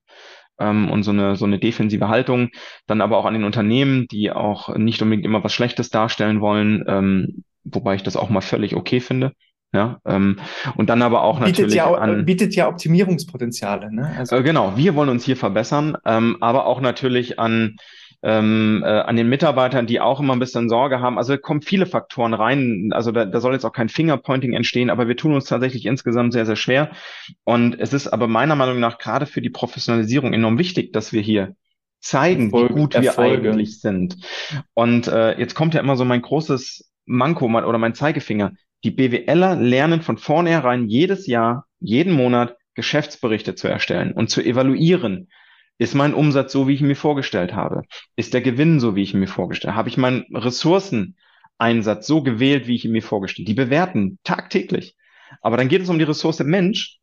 ähm, 0.58 0.90
und 0.90 1.04
so 1.04 1.12
eine, 1.12 1.36
so 1.36 1.44
eine 1.44 1.58
defensive 1.58 2.08
Haltung. 2.08 2.50
Dann 2.86 3.00
aber 3.00 3.16
auch 3.16 3.26
an 3.26 3.34
den 3.34 3.44
Unternehmen, 3.44 4.06
die 4.08 4.32
auch 4.32 4.74
nicht 4.76 5.00
unbedingt 5.00 5.24
immer 5.24 5.44
was 5.44 5.52
Schlechtes 5.52 5.90
darstellen 5.90 6.40
wollen, 6.40 6.84
ähm, 6.88 7.44
wobei 7.64 7.94
ich 7.94 8.02
das 8.02 8.16
auch 8.16 8.30
mal 8.30 8.40
völlig 8.40 8.74
okay 8.74 9.00
finde. 9.00 9.32
Ja, 9.72 9.98
ähm, 10.06 10.38
und 10.76 10.88
dann 10.88 11.02
aber 11.02 11.22
auch 11.22 11.40
bietet 11.40 11.58
natürlich 11.58 11.74
ja, 11.74 11.92
an, 11.92 12.24
bietet 12.24 12.54
ja 12.54 12.68
Optimierungspotenziale. 12.68 13.94
Ne? 13.94 14.14
Also, 14.16 14.36
äh, 14.36 14.42
genau, 14.42 14.76
wir 14.76 14.94
wollen 14.94 15.10
uns 15.10 15.24
hier 15.24 15.36
verbessern, 15.36 15.94
ähm, 16.06 16.38
aber 16.40 16.66
auch 16.66 16.80
natürlich 16.80 17.38
an 17.38 17.76
ähm, 18.22 18.82
äh, 18.84 18.88
an 18.88 19.16
den 19.16 19.28
Mitarbeitern, 19.28 19.86
die 19.86 20.00
auch 20.00 20.20
immer 20.20 20.32
ein 20.32 20.40
bisschen 20.40 20.68
Sorge 20.68 21.00
haben. 21.00 21.18
Also 21.18 21.36
kommen 21.38 21.62
viele 21.62 21.86
Faktoren 21.86 22.34
rein. 22.34 22.90
Also 22.92 23.12
da, 23.12 23.24
da 23.24 23.40
soll 23.40 23.52
jetzt 23.52 23.64
auch 23.64 23.72
kein 23.72 23.88
Fingerpointing 23.88 24.54
entstehen, 24.54 24.90
aber 24.90 25.06
wir 25.06 25.16
tun 25.16 25.34
uns 25.34 25.44
tatsächlich 25.44 25.86
insgesamt 25.86 26.32
sehr, 26.32 26.46
sehr 26.46 26.56
schwer. 26.56 26.90
Und 27.44 27.78
es 27.78 27.92
ist 27.92 28.08
aber 28.08 28.26
meiner 28.26 28.56
Meinung 28.56 28.80
nach 28.80 28.98
gerade 28.98 29.26
für 29.26 29.40
die 29.40 29.50
Professionalisierung 29.50 30.32
enorm 30.32 30.58
wichtig, 30.58 30.92
dass 30.92 31.12
wir 31.12 31.20
hier 31.20 31.54
zeigen, 32.00 32.46
Erfolg, 32.46 32.70
wie 32.70 32.74
gut 32.74 32.94
Erfolge. 32.94 33.42
wir 33.42 33.52
eigentlich 33.52 33.80
sind. 33.80 34.16
Und 34.74 35.06
äh, 35.06 35.38
jetzt 35.38 35.54
kommt 35.54 35.74
ja 35.74 35.80
immer 35.80 35.96
so 35.96 36.04
mein 36.04 36.22
großes 36.22 36.90
Manko 37.06 37.46
oder 37.46 37.78
mein 37.78 37.94
Zeigefinger. 37.94 38.52
Die 38.84 38.90
BWLer 38.90 39.56
lernen 39.56 40.02
von 40.02 40.18
vornherein 40.18 40.88
jedes 40.88 41.26
Jahr, 41.26 41.66
jeden 41.80 42.12
Monat 42.12 42.56
Geschäftsberichte 42.74 43.54
zu 43.56 43.66
erstellen 43.66 44.12
und 44.12 44.30
zu 44.30 44.40
evaluieren. 44.40 45.28
Ist 45.78 45.94
mein 45.94 46.14
Umsatz 46.14 46.52
so, 46.52 46.66
wie 46.66 46.74
ich 46.74 46.80
ihn 46.80 46.88
mir 46.88 46.96
vorgestellt 46.96 47.54
habe? 47.54 47.82
Ist 48.16 48.34
der 48.34 48.40
Gewinn 48.42 48.80
so, 48.80 48.96
wie 48.96 49.02
ich 49.02 49.14
ihn 49.14 49.20
mir 49.20 49.28
vorgestellt 49.28 49.70
habe? 49.72 49.78
Habe 49.78 49.88
ich 49.88 49.96
meinen 49.96 50.24
Ressourceneinsatz 50.34 52.06
so 52.06 52.22
gewählt, 52.22 52.66
wie 52.66 52.74
ich 52.74 52.84
ihn 52.84 52.92
mir 52.92 53.02
vorgestellt 53.02 53.46
habe? 53.46 53.54
Die 53.54 53.62
bewerten 53.62 54.18
tagtäglich. 54.24 54.96
Aber 55.40 55.56
dann 55.56 55.68
geht 55.68 55.82
es 55.82 55.88
um 55.88 55.98
die 55.98 56.04
Ressource 56.04 56.40
Mensch 56.40 56.98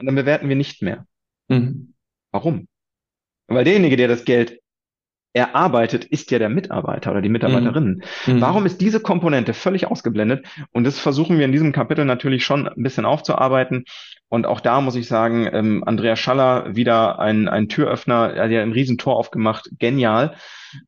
und 0.00 0.06
dann 0.06 0.14
bewerten 0.14 0.48
wir 0.48 0.56
nicht 0.56 0.82
mehr. 0.82 1.06
Mhm. 1.48 1.94
Warum? 2.32 2.66
Weil 3.46 3.64
derjenige, 3.64 3.96
der 3.96 4.08
das 4.08 4.24
Geld 4.24 4.59
erarbeitet, 5.32 6.04
ist 6.04 6.30
ja 6.30 6.38
der 6.38 6.48
Mitarbeiter 6.48 7.12
oder 7.12 7.22
die 7.22 7.28
Mitarbeiterin. 7.28 8.02
Mhm. 8.26 8.40
Warum 8.40 8.66
ist 8.66 8.80
diese 8.80 9.00
Komponente 9.00 9.54
völlig 9.54 9.86
ausgeblendet? 9.86 10.46
Und 10.72 10.84
das 10.84 10.98
versuchen 10.98 11.38
wir 11.38 11.44
in 11.44 11.52
diesem 11.52 11.72
Kapitel 11.72 12.04
natürlich 12.04 12.44
schon 12.44 12.66
ein 12.66 12.82
bisschen 12.82 13.04
aufzuarbeiten. 13.04 13.84
Und 14.28 14.46
auch 14.46 14.60
da 14.60 14.80
muss 14.80 14.96
ich 14.96 15.06
sagen, 15.06 15.48
ähm, 15.52 15.84
Andrea 15.84 16.16
Schaller 16.16 16.74
wieder 16.74 17.18
ein, 17.18 17.48
ein 17.48 17.68
Türöffner, 17.68 18.32
er 18.34 18.44
hat 18.44 18.50
ja 18.50 18.62
ein 18.62 18.72
Riesentor 18.72 19.16
aufgemacht, 19.16 19.70
genial. 19.78 20.34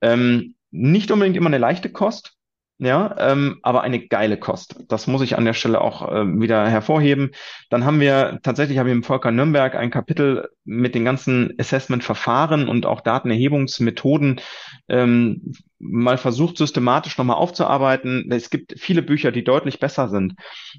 Ähm, 0.00 0.54
nicht 0.70 1.10
unbedingt 1.10 1.36
immer 1.36 1.48
eine 1.48 1.58
leichte 1.58 1.90
Kost, 1.90 2.36
ja, 2.84 3.14
ähm, 3.16 3.60
aber 3.62 3.82
eine 3.82 4.00
geile 4.00 4.36
Kost. 4.36 4.74
Das 4.88 5.06
muss 5.06 5.22
ich 5.22 5.38
an 5.38 5.44
der 5.44 5.52
Stelle 5.52 5.80
auch 5.80 6.10
äh, 6.10 6.40
wieder 6.40 6.68
hervorheben. 6.68 7.30
Dann 7.70 7.84
haben 7.84 8.00
wir 8.00 8.40
tatsächlich 8.42 8.78
haben 8.78 8.86
wir 8.86 8.92
im 8.92 9.04
Volker 9.04 9.30
Nürnberg 9.30 9.76
ein 9.76 9.92
Kapitel 9.92 10.48
mit 10.64 10.96
den 10.96 11.04
ganzen 11.04 11.54
Assessment-Verfahren 11.58 12.68
und 12.68 12.84
auch 12.84 13.00
Datenerhebungsmethoden 13.00 14.40
ähm, 14.88 15.52
mal 15.82 16.16
versucht, 16.16 16.56
systematisch 16.56 17.18
nochmal 17.18 17.36
aufzuarbeiten. 17.36 18.30
Es 18.30 18.50
gibt 18.50 18.74
viele 18.78 19.02
Bücher, 19.02 19.32
die 19.32 19.44
deutlich 19.44 19.80
besser 19.80 20.08
sind. 20.08 20.34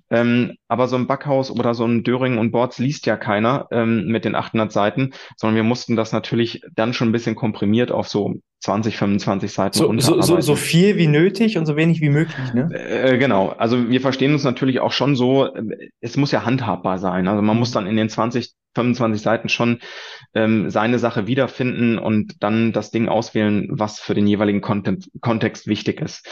Ähm, 0.10 0.56
aber 0.68 0.88
so 0.88 0.96
ein 0.96 1.08
Backhaus 1.08 1.52
oder 1.52 1.74
so 1.74 1.86
ein 1.86 2.04
Döring 2.04 2.38
und 2.38 2.52
Boards 2.52 2.80
liest 2.80 3.06
ja 3.06 3.18
keiner 3.18 3.68
ähm, 3.72 4.08
mit 4.08 4.26
den 4.26 4.34
800 4.34 4.72
Seiten, 4.72 5.12
sondern 5.36 5.58
wir 5.58 5.64
mussten 5.64 5.96
das 5.96 6.14
natürlich 6.14 6.62
dann 6.74 6.94
schon 6.94 7.10
ein 7.10 7.12
bisschen 7.12 7.36
komprimiert 7.36 7.92
auf 7.92 8.08
so 8.08 8.36
20, 8.62 8.96
25 8.96 9.52
Seiten 9.52 9.78
so, 9.78 9.94
so, 10.00 10.22
so, 10.22 10.40
so 10.40 10.56
viel 10.56 10.96
wie 10.96 11.08
nötig 11.08 11.58
und 11.58 11.66
so 11.66 11.76
wenig 11.76 12.00
wie 12.00 12.10
möglich, 12.10 12.54
ne? 12.54 12.70
Äh, 12.74 13.18
genau. 13.18 13.50
Also 13.50 13.90
wir 13.90 14.00
verstehen 14.00 14.32
uns 14.32 14.46
natürlich 14.46 14.80
auch 14.80 14.94
schon 14.94 15.18
so, 15.18 15.50
es 16.00 16.16
muss 16.16 16.32
ja 16.32 16.46
handhabbar 16.46 16.98
sein. 16.98 17.28
Also 17.28 17.42
man 17.42 17.60
muss 17.60 17.72
mhm. 17.72 17.74
dann 17.74 17.88
in 17.88 17.98
den 17.98 18.08
20, 18.08 18.54
25 18.76 19.22
Seiten 19.22 19.50
schon 19.50 19.80
ähm, 20.36 20.70
seine 20.70 21.00
Sache 21.00 21.28
wiederfinden 21.28 21.98
und 21.98 22.42
dann 22.44 22.72
das 22.72 22.92
Ding 22.92 23.08
auswählen, 23.08 23.68
was 23.70 24.00
für 24.00 24.14
den 24.14 24.28
jeweiligen 24.28 24.62
Content, 24.62 25.10
Kontext 25.22 25.68
wichtig 25.68 26.02
ist. 26.02 26.28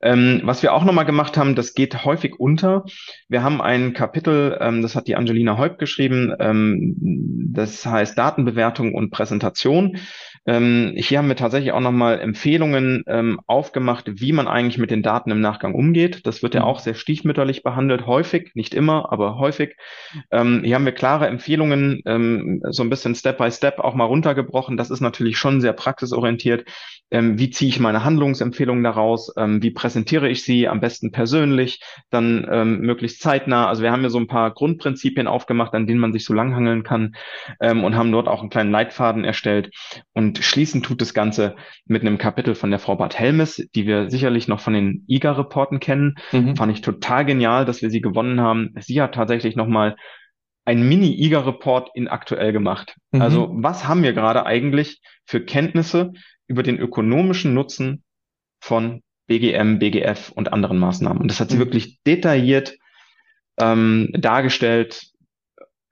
Ähm, 0.00 0.40
was 0.44 0.62
wir 0.62 0.72
auch 0.72 0.84
nochmal 0.84 1.04
gemacht 1.04 1.36
haben, 1.36 1.54
das 1.54 1.74
geht 1.74 2.04
häufig 2.04 2.38
unter. 2.38 2.84
Wir 3.28 3.42
haben 3.42 3.60
ein 3.60 3.92
Kapitel, 3.92 4.58
ähm, 4.60 4.82
das 4.82 4.96
hat 4.96 5.06
die 5.06 5.16
Angelina 5.16 5.58
Häupt 5.58 5.78
geschrieben, 5.78 6.34
ähm, 6.40 6.96
das 7.52 7.86
heißt 7.86 8.18
Datenbewertung 8.18 8.94
und 8.94 9.10
Präsentation. 9.10 9.98
Ähm, 10.44 10.94
hier 10.96 11.18
haben 11.18 11.28
wir 11.28 11.36
tatsächlich 11.36 11.70
auch 11.72 11.80
nochmal 11.80 12.18
Empfehlungen 12.18 13.04
ähm, 13.06 13.40
aufgemacht, 13.46 14.20
wie 14.20 14.32
man 14.32 14.48
eigentlich 14.48 14.78
mit 14.78 14.90
den 14.90 15.02
Daten 15.02 15.30
im 15.30 15.40
Nachgang 15.40 15.72
umgeht. 15.72 16.26
Das 16.26 16.42
wird 16.42 16.54
ja 16.54 16.62
mhm. 16.62 16.66
auch 16.66 16.80
sehr 16.80 16.94
stiefmütterlich 16.94 17.62
behandelt, 17.62 18.06
häufig, 18.06 18.50
nicht 18.54 18.74
immer, 18.74 19.12
aber 19.12 19.38
häufig. 19.38 19.76
Ähm, 20.32 20.62
hier 20.64 20.74
haben 20.74 20.84
wir 20.84 20.92
klare 20.92 21.28
Empfehlungen, 21.28 22.02
ähm, 22.06 22.60
so 22.70 22.82
ein 22.82 22.90
bisschen 22.90 23.14
Step 23.14 23.38
by 23.38 23.52
Step 23.52 23.78
auch 23.78 23.94
mal 23.94 24.04
runtergebrochen. 24.04 24.76
Das 24.76 24.90
ist 24.90 25.00
natürlich 25.00 25.38
schon 25.38 25.60
sehr 25.60 25.74
praxisorientiert. 25.74 26.64
Ähm, 27.12 27.38
wie 27.38 27.50
ziehe 27.50 27.68
ich 27.68 27.78
meine 27.78 28.04
Handlungsempfehlungen 28.04 28.82
daraus? 28.82 29.32
Ähm, 29.36 29.62
wie 29.62 29.70
präsentiere 29.70 30.28
ich 30.28 30.42
sie 30.42 30.66
am 30.66 30.80
besten 30.80 31.12
persönlich? 31.12 31.80
Dann 32.10 32.32
möglichst 32.80 33.20
zeitnah. 33.20 33.68
Also 33.68 33.82
wir 33.82 33.92
haben 33.92 34.00
hier 34.00 34.10
so 34.10 34.18
ein 34.18 34.26
paar 34.26 34.50
Grundprinzipien 34.52 35.26
aufgemacht, 35.26 35.74
an 35.74 35.86
denen 35.86 36.00
man 36.00 36.12
sich 36.12 36.24
so 36.24 36.34
langhangeln 36.34 36.82
kann 36.82 37.14
und 37.60 37.96
haben 37.96 38.12
dort 38.12 38.28
auch 38.28 38.40
einen 38.40 38.50
kleinen 38.50 38.70
Leitfaden 38.70 39.24
erstellt. 39.24 39.70
Und 40.12 40.31
und 40.32 40.42
schließen 40.42 40.82
tut 40.82 41.02
das 41.02 41.12
Ganze 41.12 41.56
mit 41.84 42.00
einem 42.02 42.16
Kapitel 42.16 42.54
von 42.54 42.70
der 42.70 42.78
Frau 42.78 42.96
Bart 42.96 43.18
Helmes, 43.18 43.68
die 43.74 43.86
wir 43.86 44.08
sicherlich 44.10 44.48
noch 44.48 44.60
von 44.60 44.72
den 44.72 45.04
IGA-Reporten 45.06 45.78
kennen. 45.78 46.16
Mhm. 46.32 46.56
Fand 46.56 46.72
ich 46.72 46.80
total 46.80 47.26
genial, 47.26 47.66
dass 47.66 47.82
wir 47.82 47.90
sie 47.90 48.00
gewonnen 48.00 48.40
haben. 48.40 48.74
Sie 48.80 49.02
hat 49.02 49.14
tatsächlich 49.14 49.56
nochmal 49.56 49.96
ein 50.64 50.88
Mini-IGA-Report 50.88 51.90
in 51.94 52.08
aktuell 52.08 52.52
gemacht. 52.52 52.96
Mhm. 53.10 53.20
Also 53.20 53.50
was 53.52 53.86
haben 53.86 54.02
wir 54.02 54.14
gerade 54.14 54.46
eigentlich 54.46 55.02
für 55.26 55.44
Kenntnisse 55.44 56.12
über 56.46 56.62
den 56.62 56.78
ökonomischen 56.78 57.52
Nutzen 57.52 58.02
von 58.58 59.02
BGM, 59.26 59.80
BGF 59.80 60.32
und 60.34 60.50
anderen 60.50 60.78
Maßnahmen? 60.78 61.20
Und 61.20 61.30
das 61.30 61.40
hat 61.40 61.50
sie 61.50 61.56
mhm. 61.56 61.60
wirklich 61.60 61.98
detailliert 62.06 62.78
ähm, 63.58 64.08
dargestellt. 64.14 65.02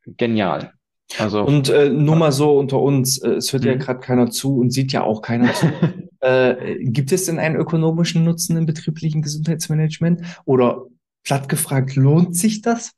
Genial. 0.06 0.72
Also, 1.18 1.42
und 1.42 1.68
äh, 1.68 1.88
nur 1.88 2.16
mal 2.16 2.32
so 2.32 2.58
unter 2.58 2.80
uns, 2.80 3.18
äh, 3.18 3.32
es 3.32 3.52
hört 3.52 3.64
ja 3.64 3.74
mhm. 3.74 3.80
gerade 3.80 4.00
keiner 4.00 4.30
zu 4.30 4.58
und 4.58 4.70
sieht 4.70 4.92
ja 4.92 5.02
auch 5.02 5.22
keiner 5.22 5.52
zu. 5.52 5.66
äh, 6.20 6.76
gibt 6.84 7.12
es 7.12 7.26
denn 7.26 7.38
einen 7.38 7.56
ökonomischen 7.56 8.24
Nutzen 8.24 8.56
im 8.56 8.66
betrieblichen 8.66 9.22
Gesundheitsmanagement? 9.22 10.22
Oder 10.44 10.86
platt 11.24 11.48
gefragt, 11.48 11.96
lohnt 11.96 12.36
sich 12.36 12.62
das? 12.62 12.92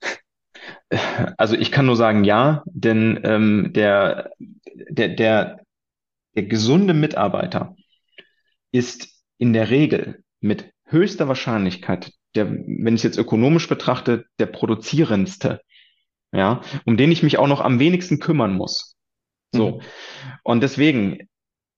Also 1.37 1.57
ich 1.57 1.73
kann 1.73 1.87
nur 1.87 1.97
sagen 1.97 2.25
ja, 2.25 2.63
denn 2.67 3.21
ähm, 3.25 3.73
der, 3.75 4.31
der, 4.91 5.09
der, 5.09 5.61
der 6.37 6.43
gesunde 6.45 6.95
Mitarbeiter 6.95 7.75
ist 8.71 9.09
in 9.39 9.53
der 9.53 9.71
Regel 9.71 10.23
mit 10.41 10.71
höchster 10.87 11.29
Wahrscheinlichkeit, 11.29 12.13
der, 12.35 12.51
wenn 12.51 12.95
ich 12.95 13.01
es 13.01 13.03
jetzt 13.03 13.19
ökonomisch 13.19 13.69
betrachte, 13.69 14.27
der 14.39 14.47
produzierendste 14.47 15.61
ja, 16.33 16.63
um 16.85 16.97
den 16.97 17.13
ich 17.13 17.23
mich 17.23 17.39
auch 17.39 17.47
noch 17.47 17.61
am 17.61 17.79
wenigsten 17.79 18.19
kümmern 18.19 18.55
muss. 18.55 18.97
So. 19.55 19.73
Mhm. 19.73 19.81
Und 20.43 20.63
deswegen, 20.63 21.29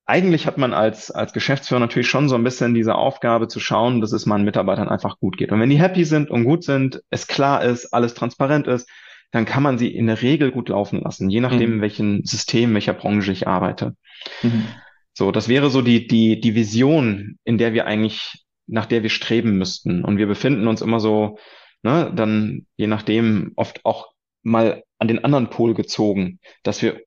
eigentlich 0.06 0.46
hat 0.46 0.58
man 0.58 0.72
als, 0.72 1.10
als 1.10 1.32
Geschäftsführer 1.32 1.80
natürlich 1.80 2.08
schon 2.08 2.28
so 2.28 2.34
ein 2.34 2.44
bisschen 2.44 2.74
diese 2.74 2.94
Aufgabe 2.94 3.48
zu 3.48 3.58
schauen, 3.58 4.00
dass 4.00 4.12
es 4.12 4.26
meinen 4.26 4.44
Mitarbeitern 4.44 4.88
einfach 4.88 5.18
gut 5.18 5.36
geht. 5.36 5.50
Und 5.50 5.60
wenn 5.60 5.70
die 5.70 5.80
happy 5.80 6.04
sind 6.04 6.30
und 6.30 6.44
gut 6.44 6.62
sind, 6.64 7.02
es 7.10 7.26
klar 7.26 7.64
ist, 7.64 7.92
alles 7.92 8.14
transparent 8.14 8.66
ist, 8.66 8.88
dann 9.32 9.46
kann 9.46 9.64
man 9.64 9.78
sie 9.78 9.88
in 9.88 10.06
der 10.06 10.22
Regel 10.22 10.52
gut 10.52 10.68
laufen 10.68 11.00
lassen, 11.00 11.28
je 11.28 11.40
nachdem, 11.40 11.70
mhm. 11.70 11.76
in 11.76 11.80
welchem 11.80 12.24
System, 12.24 12.72
welcher 12.74 12.92
Branche 12.92 13.32
ich 13.32 13.48
arbeite. 13.48 13.96
Mhm. 14.42 14.66
So, 15.12 15.32
das 15.32 15.48
wäre 15.48 15.70
so 15.70 15.82
die, 15.82 16.06
die, 16.06 16.40
die 16.40 16.54
Vision, 16.54 17.38
in 17.44 17.58
der 17.58 17.72
wir 17.72 17.86
eigentlich, 17.86 18.44
nach 18.66 18.86
der 18.86 19.02
wir 19.02 19.10
streben 19.10 19.58
müssten. 19.58 20.04
Und 20.04 20.18
wir 20.18 20.26
befinden 20.26 20.68
uns 20.68 20.82
immer 20.82 21.00
so, 21.00 21.38
ne, 21.82 22.12
dann 22.14 22.66
je 22.76 22.86
nachdem 22.86 23.52
oft 23.56 23.84
auch 23.84 24.13
mal 24.44 24.84
an 24.98 25.08
den 25.08 25.24
anderen 25.24 25.50
Pol 25.50 25.74
gezogen, 25.74 26.38
dass 26.62 26.82
wir 26.82 27.00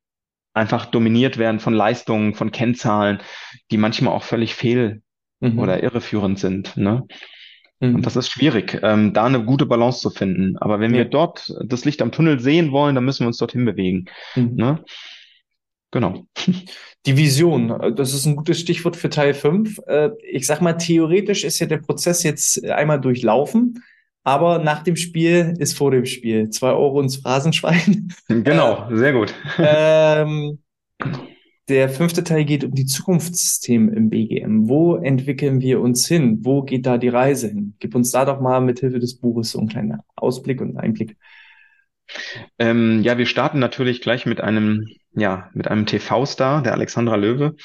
einfach 0.53 0.87
dominiert 0.87 1.37
werden 1.37 1.59
von 1.59 1.73
Leistungen, 1.73 2.33
von 2.33 2.51
Kennzahlen, 2.51 3.19
die 3.71 3.77
manchmal 3.77 4.13
auch 4.13 4.23
völlig 4.23 4.55
fehl 4.55 5.01
mhm. 5.39 5.59
oder 5.59 5.81
irreführend 5.81 6.39
sind. 6.39 6.75
Ne? 6.75 7.03
Mhm. 7.79 7.95
Und 7.95 8.05
das 8.05 8.15
ist 8.15 8.29
schwierig, 8.29 8.79
ähm, 8.83 9.13
da 9.13 9.25
eine 9.25 9.43
gute 9.43 9.65
Balance 9.65 10.01
zu 10.01 10.09
finden. 10.09 10.57
Aber 10.57 10.79
wenn 10.79 10.91
ja. 10.91 10.99
wir 10.99 11.05
dort 11.05 11.53
das 11.63 11.85
Licht 11.85 12.01
am 12.01 12.11
Tunnel 12.11 12.39
sehen 12.39 12.71
wollen, 12.71 12.95
dann 12.95 13.05
müssen 13.05 13.21
wir 13.21 13.27
uns 13.27 13.37
dorthin 13.37 13.65
bewegen. 13.65 14.05
Mhm. 14.35 14.55
Ne? 14.55 14.83
Genau. 15.91 16.27
Die 17.05 17.15
Vision, 17.15 17.95
das 17.95 18.13
ist 18.13 18.25
ein 18.25 18.35
gutes 18.35 18.59
Stichwort 18.59 18.97
für 18.97 19.09
Teil 19.09 19.33
5. 19.33 19.79
Äh, 19.87 20.09
ich 20.29 20.45
sag 20.45 20.61
mal, 20.61 20.73
theoretisch 20.73 21.45
ist 21.45 21.59
ja 21.59 21.67
der 21.67 21.77
Prozess 21.77 22.23
jetzt 22.23 22.65
einmal 22.65 22.99
durchlaufen. 22.99 23.81
Aber 24.27 24.59
nach 24.59 24.83
dem 24.83 24.97
Spiel 24.97 25.53
ist 25.57 25.77
vor 25.77 25.89
dem 25.91 26.05
Spiel. 26.05 26.49
Zwei 26.49 26.71
Euro 26.71 26.99
ins 26.99 27.15
Phrasenschwein. 27.15 28.13
Genau, 28.27 28.89
äh, 28.91 28.97
sehr 28.97 29.13
gut. 29.13 29.33
Ähm, 29.57 30.59
der 31.69 31.87
fünfte 31.87 32.25
Teil 32.25 32.43
geht 32.43 32.65
um 32.65 32.73
die 32.73 32.85
Zukunftssysteme 32.85 33.89
im 33.95 34.09
BGM. 34.09 34.67
Wo 34.67 34.97
entwickeln 34.97 35.61
wir 35.61 35.79
uns 35.79 36.05
hin? 36.09 36.39
Wo 36.41 36.61
geht 36.61 36.85
da 36.85 36.97
die 36.97 37.07
Reise 37.07 37.47
hin? 37.47 37.75
Gib 37.79 37.95
uns 37.95 38.11
da 38.11 38.25
doch 38.25 38.41
mal 38.41 38.59
mit 38.59 38.81
Hilfe 38.81 38.99
des 38.99 39.17
Buches 39.17 39.51
so 39.51 39.59
einen 39.59 39.69
kleinen 39.69 39.99
Ausblick 40.17 40.59
und 40.59 40.75
Einblick. 40.75 41.15
Ähm, 42.59 43.03
ja, 43.03 43.17
wir 43.17 43.27
starten 43.27 43.59
natürlich 43.59 44.01
gleich 44.01 44.25
mit 44.25 44.41
einem, 44.41 44.89
ja, 45.15 45.49
mit 45.53 45.69
einem 45.69 45.85
TV-Star, 45.85 46.63
der 46.63 46.73
Alexandra 46.73 47.15
Löwe. 47.15 47.55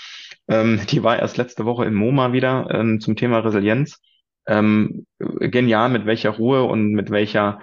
Ähm, 0.46 0.80
die 0.88 1.02
war 1.02 1.18
erst 1.18 1.38
letzte 1.38 1.64
Woche 1.64 1.86
im 1.86 1.94
MoMA 1.94 2.32
wieder 2.32 2.68
ähm, 2.70 3.00
zum 3.00 3.16
Thema 3.16 3.40
Resilienz 3.40 3.98
ähm, 4.47 5.07
genial, 5.18 5.90
mit 5.90 6.07
welcher 6.07 6.30
Ruhe 6.30 6.64
und 6.64 6.93
mit 6.93 7.11
welcher 7.11 7.61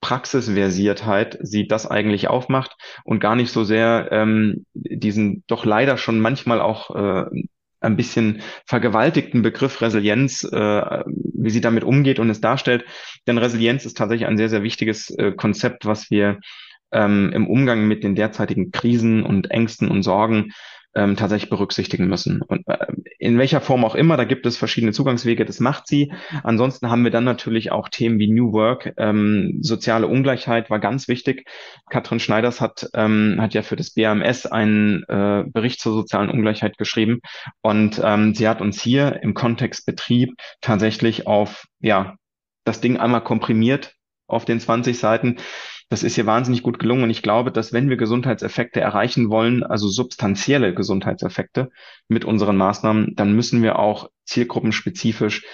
Praxisversiertheit 0.00 1.38
sie 1.40 1.66
das 1.66 1.86
eigentlich 1.86 2.28
aufmacht 2.28 2.76
und 3.04 3.20
gar 3.20 3.34
nicht 3.34 3.50
so 3.50 3.64
sehr 3.64 4.08
ähm, 4.12 4.66
diesen 4.74 5.42
doch 5.46 5.64
leider 5.64 5.96
schon 5.96 6.20
manchmal 6.20 6.60
auch 6.60 6.94
äh, 6.94 7.24
ein 7.80 7.96
bisschen 7.96 8.42
vergewaltigten 8.66 9.42
Begriff 9.42 9.80
Resilienz, 9.80 10.44
äh, 10.44 11.02
wie 11.06 11.50
sie 11.50 11.60
damit 11.60 11.84
umgeht 11.84 12.18
und 12.18 12.30
es 12.30 12.40
darstellt. 12.40 12.84
Denn 13.26 13.38
Resilienz 13.38 13.84
ist 13.84 13.96
tatsächlich 13.96 14.28
ein 14.28 14.36
sehr, 14.36 14.48
sehr 14.48 14.62
wichtiges 14.62 15.10
äh, 15.10 15.32
Konzept, 15.32 15.86
was 15.86 16.10
wir 16.10 16.40
ähm, 16.92 17.32
im 17.32 17.46
Umgang 17.48 17.86
mit 17.86 18.04
den 18.04 18.14
derzeitigen 18.14 18.70
Krisen 18.70 19.22
und 19.24 19.50
Ängsten 19.50 19.88
und 19.88 20.02
Sorgen 20.02 20.52
ähm, 20.96 21.16
tatsächlich 21.16 21.50
berücksichtigen 21.50 22.08
müssen. 22.08 22.42
Und 22.42 22.66
äh, 22.66 22.86
in 23.18 23.38
welcher 23.38 23.60
Form 23.60 23.84
auch 23.84 23.94
immer, 23.94 24.16
da 24.16 24.24
gibt 24.24 24.46
es 24.46 24.56
verschiedene 24.56 24.92
Zugangswege, 24.92 25.44
das 25.44 25.60
macht 25.60 25.86
sie. 25.86 26.12
Ansonsten 26.42 26.90
haben 26.90 27.04
wir 27.04 27.10
dann 27.10 27.24
natürlich 27.24 27.70
auch 27.70 27.88
Themen 27.88 28.18
wie 28.18 28.32
New 28.32 28.52
Work, 28.52 28.94
ähm, 28.96 29.58
soziale 29.60 30.06
Ungleichheit 30.06 30.70
war 30.70 30.78
ganz 30.80 31.06
wichtig. 31.06 31.46
Katrin 31.90 32.18
Schneiders 32.18 32.60
hat, 32.60 32.88
ähm, 32.94 33.36
hat 33.38 33.54
ja 33.54 33.62
für 33.62 33.76
das 33.76 33.90
BAMS 33.90 34.46
einen 34.46 35.04
äh, 35.08 35.44
Bericht 35.46 35.80
zur 35.80 35.92
sozialen 35.92 36.30
Ungleichheit 36.30 36.78
geschrieben 36.78 37.20
und 37.62 38.00
ähm, 38.02 38.34
sie 38.34 38.48
hat 38.48 38.60
uns 38.60 38.82
hier 38.82 39.20
im 39.22 39.34
Kontext 39.34 39.86
Betrieb 39.86 40.34
tatsächlich 40.60 41.26
auf 41.26 41.66
ja 41.80 42.16
das 42.64 42.80
Ding 42.80 42.96
einmal 42.96 43.22
komprimiert 43.22 43.94
auf 44.26 44.44
den 44.44 44.58
20 44.58 44.98
Seiten 44.98 45.36
das 45.88 46.02
ist 46.02 46.16
hier 46.16 46.26
wahnsinnig 46.26 46.62
gut 46.62 46.78
gelungen. 46.78 47.04
Und 47.04 47.10
ich 47.10 47.22
glaube, 47.22 47.52
dass 47.52 47.72
wenn 47.72 47.88
wir 47.88 47.96
Gesundheitseffekte 47.96 48.80
erreichen 48.80 49.30
wollen, 49.30 49.62
also 49.62 49.88
substanzielle 49.88 50.74
Gesundheitseffekte 50.74 51.70
mit 52.08 52.24
unseren 52.24 52.56
Maßnahmen, 52.56 53.14
dann 53.14 53.34
müssen 53.34 53.62
wir 53.62 53.78
auch 53.78 54.10
zielgruppenspezifisch 54.24 55.44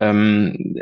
ähm, 0.00 0.76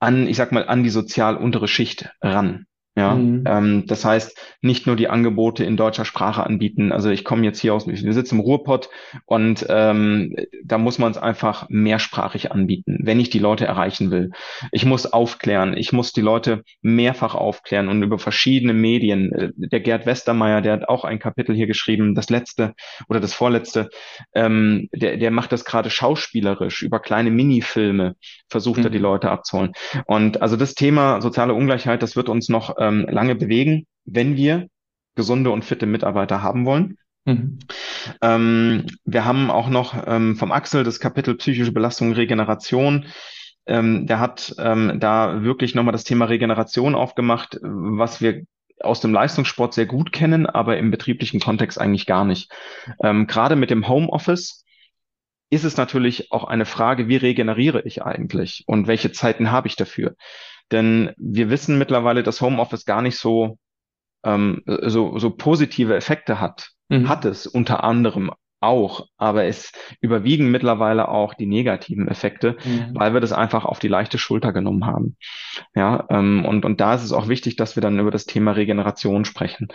an, 0.00 0.26
ich 0.26 0.36
sag 0.36 0.52
mal, 0.52 0.66
an 0.66 0.82
die 0.82 0.90
sozial 0.90 1.36
untere 1.36 1.68
Schicht 1.68 2.10
ran. 2.22 2.66
Ja, 2.98 3.14
mhm. 3.14 3.44
ähm, 3.46 3.84
das 3.86 4.04
heißt, 4.04 4.36
nicht 4.60 4.88
nur 4.88 4.96
die 4.96 5.08
Angebote 5.08 5.64
in 5.64 5.76
deutscher 5.76 6.04
Sprache 6.04 6.44
anbieten. 6.44 6.90
Also 6.90 7.10
ich 7.10 7.24
komme 7.24 7.44
jetzt 7.44 7.60
hier 7.60 7.72
aus, 7.72 7.86
wir 7.86 8.12
sitzen 8.12 8.36
im 8.36 8.40
Ruhrpott 8.40 8.88
und 9.24 9.64
ähm, 9.68 10.34
da 10.64 10.78
muss 10.78 10.98
man 10.98 11.12
es 11.12 11.16
einfach 11.16 11.66
mehrsprachig 11.68 12.50
anbieten, 12.50 12.98
wenn 13.02 13.20
ich 13.20 13.30
die 13.30 13.38
Leute 13.38 13.66
erreichen 13.66 14.10
will. 14.10 14.30
Ich 14.72 14.84
muss 14.84 15.06
aufklären, 15.06 15.76
ich 15.76 15.92
muss 15.92 16.12
die 16.12 16.22
Leute 16.22 16.64
mehrfach 16.82 17.36
aufklären 17.36 17.88
und 17.88 18.02
über 18.02 18.18
verschiedene 18.18 18.72
Medien. 18.72 19.32
Äh, 19.32 19.50
der 19.54 19.80
Gerd 19.80 20.04
Westermeier, 20.04 20.60
der 20.60 20.72
hat 20.72 20.88
auch 20.88 21.04
ein 21.04 21.20
Kapitel 21.20 21.54
hier 21.54 21.68
geschrieben, 21.68 22.16
das 22.16 22.30
letzte 22.30 22.74
oder 23.08 23.20
das 23.20 23.32
vorletzte, 23.32 23.90
ähm, 24.34 24.88
der, 24.92 25.18
der 25.18 25.30
macht 25.30 25.52
das 25.52 25.64
gerade 25.64 25.88
schauspielerisch 25.88 26.82
über 26.82 26.98
kleine 26.98 27.30
Minifilme, 27.30 28.16
versucht 28.48 28.78
mhm. 28.78 28.86
er 28.86 28.90
die 28.90 28.98
Leute 28.98 29.30
abzuholen. 29.30 29.72
Und 30.06 30.42
also 30.42 30.56
das 30.56 30.74
Thema 30.74 31.20
soziale 31.20 31.54
Ungleichheit, 31.54 32.02
das 32.02 32.16
wird 32.16 32.28
uns 32.28 32.48
noch 32.48 32.76
ähm, 32.78 33.06
lange 33.08 33.34
bewegen, 33.34 33.86
wenn 34.04 34.36
wir 34.36 34.66
gesunde 35.14 35.50
und 35.50 35.64
fitte 35.64 35.86
Mitarbeiter 35.86 36.42
haben 36.42 36.64
wollen. 36.64 36.96
Mhm. 37.24 37.58
Ähm, 38.22 38.86
wir 39.04 39.24
haben 39.24 39.50
auch 39.50 39.68
noch 39.68 39.94
ähm, 40.06 40.36
vom 40.36 40.52
Axel 40.52 40.84
das 40.84 41.00
Kapitel 41.00 41.34
psychische 41.36 41.72
Belastung, 41.72 42.12
Regeneration. 42.12 43.06
Ähm, 43.66 44.06
der 44.06 44.18
hat 44.20 44.54
ähm, 44.58 44.98
da 44.98 45.42
wirklich 45.42 45.74
nochmal 45.74 45.92
das 45.92 46.04
Thema 46.04 46.24
Regeneration 46.26 46.94
aufgemacht, 46.94 47.58
was 47.62 48.22
wir 48.22 48.44
aus 48.80 49.00
dem 49.00 49.12
Leistungssport 49.12 49.74
sehr 49.74 49.86
gut 49.86 50.12
kennen, 50.12 50.46
aber 50.46 50.78
im 50.78 50.90
betrieblichen 50.90 51.40
Kontext 51.40 51.80
eigentlich 51.80 52.06
gar 52.06 52.24
nicht. 52.24 52.50
Ähm, 53.02 53.26
Gerade 53.26 53.56
mit 53.56 53.70
dem 53.70 53.88
Homeoffice 53.88 54.64
ist 55.50 55.64
es 55.64 55.76
natürlich 55.76 56.30
auch 56.32 56.44
eine 56.44 56.66
Frage, 56.66 57.08
wie 57.08 57.16
regeneriere 57.16 57.82
ich 57.82 58.02
eigentlich 58.02 58.64
und 58.66 58.86
welche 58.86 59.12
Zeiten 59.12 59.50
habe 59.50 59.68
ich 59.68 59.76
dafür? 59.76 60.14
Denn 60.70 61.12
wir 61.16 61.50
wissen 61.50 61.78
mittlerweile, 61.78 62.22
dass 62.22 62.40
Homeoffice 62.40 62.84
gar 62.84 63.02
nicht 63.02 63.16
so, 63.16 63.58
ähm, 64.24 64.62
so, 64.66 65.18
so 65.18 65.30
positive 65.30 65.96
Effekte 65.96 66.40
hat. 66.40 66.70
Mhm. 66.88 67.08
Hat 67.08 67.24
es 67.24 67.46
unter 67.46 67.84
anderem 67.84 68.30
auch, 68.60 69.06
aber 69.16 69.44
es 69.44 69.72
überwiegen 70.00 70.50
mittlerweile 70.50 71.08
auch 71.08 71.34
die 71.34 71.46
negativen 71.46 72.08
Effekte, 72.08 72.56
mhm. 72.64 72.90
weil 72.92 73.14
wir 73.14 73.20
das 73.20 73.32
einfach 73.32 73.64
auf 73.64 73.78
die 73.78 73.88
leichte 73.88 74.18
Schulter 74.18 74.52
genommen 74.52 74.84
haben. 74.84 75.16
Ja, 75.74 76.06
ähm, 76.10 76.44
und, 76.44 76.64
und 76.64 76.80
da 76.80 76.94
ist 76.94 77.04
es 77.04 77.12
auch 77.12 77.28
wichtig, 77.28 77.56
dass 77.56 77.76
wir 77.76 77.80
dann 77.80 77.98
über 77.98 78.10
das 78.10 78.26
Thema 78.26 78.52
Regeneration 78.52 79.24
sprechen. 79.24 79.68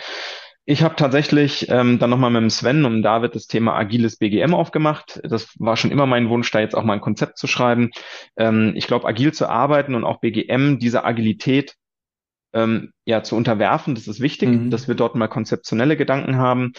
Ich 0.65 0.81
habe 0.81 0.95
tatsächlich 0.95 1.67
ähm, 1.69 1.99
dann 1.99 2.09
nochmal 2.09 2.29
mit 2.29 2.41
dem 2.41 2.49
Sven 2.49 2.85
und 2.85 3.01
David 3.01 3.35
das 3.35 3.47
Thema 3.47 3.75
agiles 3.75 4.17
BGM 4.17 4.53
aufgemacht. 4.53 5.19
Das 5.23 5.49
war 5.59 5.75
schon 5.75 5.91
immer 5.91 6.05
mein 6.05 6.29
Wunsch, 6.29 6.49
da 6.51 6.61
jetzt 6.61 6.75
auch 6.75 6.83
mal 6.83 6.93
ein 6.93 7.01
Konzept 7.01 7.37
zu 7.37 7.47
schreiben. 7.47 7.91
Ähm, 8.37 8.71
ich 8.75 8.87
glaube, 8.87 9.05
agil 9.05 9.33
zu 9.33 9.49
arbeiten 9.49 9.93
und 9.93 10.05
auch 10.05 10.21
BGM, 10.21 10.79
diese 10.79 11.03
Agilität 11.03 11.75
ähm, 12.53 12.93
ja 13.05 13.23
zu 13.23 13.35
unterwerfen. 13.35 13.95
Das 13.95 14.07
ist 14.07 14.21
wichtig, 14.21 14.49
mhm. 14.49 14.69
dass 14.69 14.87
wir 14.87 14.95
dort 14.95 15.15
mal 15.15 15.27
konzeptionelle 15.27 15.97
Gedanken 15.97 16.37
haben. 16.37 16.73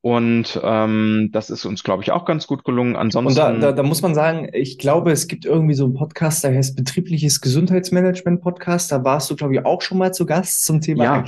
Und 0.00 0.60
ähm, 0.62 1.30
das 1.32 1.50
ist 1.50 1.64
uns, 1.64 1.82
glaube 1.82 2.04
ich, 2.04 2.12
auch 2.12 2.24
ganz 2.24 2.46
gut 2.46 2.62
gelungen. 2.64 2.94
Ansonsten. 2.94 3.40
Und 3.40 3.60
da, 3.60 3.70
da, 3.70 3.72
da 3.72 3.82
muss 3.82 4.02
man 4.02 4.14
sagen, 4.14 4.48
ich 4.52 4.78
glaube, 4.78 5.10
es 5.10 5.26
gibt 5.26 5.44
irgendwie 5.44 5.74
so 5.74 5.84
einen 5.84 5.94
Podcast, 5.94 6.44
der 6.44 6.54
heißt 6.54 6.76
Betriebliches 6.76 7.40
Gesundheitsmanagement 7.40 8.40
Podcast. 8.40 8.92
Da 8.92 9.02
warst 9.02 9.28
du, 9.30 9.36
glaube 9.36 9.54
ich, 9.54 9.66
auch 9.66 9.82
schon 9.82 9.98
mal 9.98 10.14
zu 10.14 10.24
Gast 10.24 10.64
zum 10.64 10.80
Thema 10.80 11.04
ja. 11.04 11.24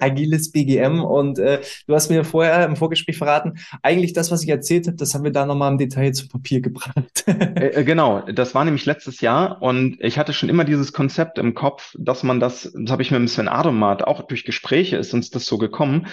agiles 0.00 0.50
BGM. 0.52 1.04
Und 1.04 1.38
äh, 1.38 1.60
du 1.86 1.94
hast 1.94 2.08
mir 2.08 2.24
vorher 2.24 2.64
im 2.64 2.76
Vorgespräch 2.76 3.18
verraten, 3.18 3.58
eigentlich 3.82 4.14
das, 4.14 4.30
was 4.30 4.42
ich 4.42 4.48
erzählt 4.48 4.86
habe, 4.86 4.96
das 4.96 5.14
haben 5.14 5.24
wir 5.24 5.32
da 5.32 5.44
nochmal 5.44 5.72
im 5.72 5.78
Detail 5.78 6.12
zu 6.12 6.26
Papier 6.26 6.62
gebracht. 6.62 6.94
äh, 7.26 7.66
äh, 7.66 7.84
genau, 7.84 8.22
das 8.22 8.54
war 8.54 8.64
nämlich 8.64 8.86
letztes 8.86 9.20
Jahr 9.20 9.60
und 9.60 9.98
ich 10.00 10.18
hatte 10.18 10.32
schon 10.32 10.48
immer 10.48 10.64
dieses 10.64 10.92
Konzept 10.92 11.38
im 11.38 11.54
Kopf, 11.54 11.94
dass 11.98 12.22
man 12.22 12.40
das, 12.40 12.72
das 12.74 12.90
habe 12.90 13.02
ich 13.02 13.10
mit 13.10 13.20
dem 13.20 13.28
Sven 13.28 13.48
Adomat, 13.74 14.04
auch 14.04 14.22
durch 14.22 14.44
Gespräche 14.44 14.96
ist 14.96 15.12
uns 15.14 15.30
das 15.30 15.46
so 15.46 15.58
gekommen. 15.58 16.06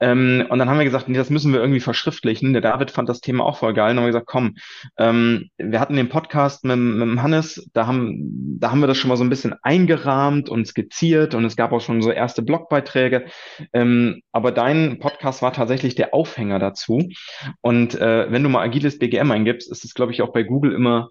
Ähm, 0.00 0.46
und 0.48 0.58
dann 0.58 0.68
haben 0.68 0.78
wir 0.78 0.84
gesagt, 0.84 1.08
nee, 1.08 1.16
das 1.16 1.30
müssen 1.30 1.52
wir 1.52 1.60
irgendwie 1.60 1.80
verschriftlichen. 1.80 2.52
Der 2.52 2.62
David 2.62 2.90
fand 2.90 3.08
das 3.08 3.20
Thema 3.20 3.44
auch 3.44 3.58
voll 3.58 3.74
geil. 3.74 3.90
Und 3.90 3.96
dann 3.96 4.04
haben 4.04 4.04
wir 4.04 4.12
gesagt, 4.12 4.26
komm, 4.26 4.56
ähm, 4.98 5.50
wir 5.56 5.80
hatten 5.80 5.96
den 5.96 6.08
Podcast 6.08 6.64
mit, 6.64 6.76
mit 6.76 7.22
Hannes, 7.22 7.68
da 7.72 7.86
haben, 7.86 8.58
da 8.58 8.70
haben 8.70 8.80
wir 8.80 8.86
das 8.86 8.98
schon 8.98 9.08
mal 9.08 9.16
so 9.16 9.24
ein 9.24 9.30
bisschen 9.30 9.54
eingerahmt 9.62 10.48
und 10.48 10.66
skizziert 10.66 11.34
und 11.34 11.44
es 11.44 11.56
gab 11.56 11.72
auch 11.72 11.80
schon 11.80 12.02
so 12.02 12.10
erste 12.10 12.42
Blogbeiträge. 12.42 13.26
Ähm, 13.72 14.20
aber 14.32 14.52
dein 14.52 14.98
Podcast 14.98 15.42
war 15.42 15.52
tatsächlich 15.52 15.94
der 15.94 16.12
Aufhänger 16.14 16.58
dazu. 16.58 17.08
Und 17.60 17.94
äh, 17.94 18.30
wenn 18.30 18.42
du 18.42 18.48
mal 18.48 18.62
agiles 18.62 18.98
BGM 18.98 19.30
eingibst, 19.30 19.70
ist 19.70 19.84
es, 19.84 19.94
glaube 19.94 20.12
ich, 20.12 20.22
auch 20.22 20.32
bei 20.32 20.42
Google 20.42 20.72
immer 20.72 21.10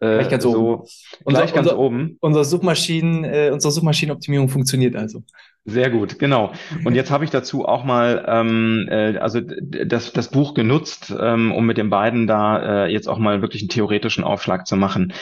äh, 0.00 0.26
ganz 0.28 0.42
so, 0.42 0.56
oben. 0.56 0.84
Unser, 1.24 1.40
gleich 1.40 1.54
ganz 1.54 1.68
unser, 1.68 1.78
oben. 1.78 2.16
Unsere 2.20 2.44
Suchmaschinen, 2.44 3.24
äh, 3.24 3.50
unsere 3.52 3.70
Suchmaschinenoptimierung 3.70 4.48
funktioniert 4.48 4.96
also. 4.96 5.22
Sehr 5.66 5.90
gut, 5.90 6.18
genau. 6.18 6.52
Und 6.84 6.94
jetzt 6.94 7.10
habe 7.10 7.24
ich 7.24 7.30
dazu 7.30 7.66
auch 7.66 7.84
mal 7.84 8.24
ähm, 8.26 8.88
äh, 8.90 9.18
also 9.18 9.40
das, 9.40 10.10
das 10.12 10.30
Buch 10.30 10.54
genutzt, 10.54 11.14
ähm, 11.20 11.52
um 11.52 11.66
mit 11.66 11.76
den 11.76 11.90
beiden 11.90 12.26
da 12.26 12.86
äh, 12.86 12.92
jetzt 12.92 13.08
auch 13.08 13.18
mal 13.18 13.42
wirklich 13.42 13.60
einen 13.60 13.68
theoretischen 13.68 14.24
Aufschlag 14.24 14.66
zu 14.66 14.76
machen. 14.76 15.12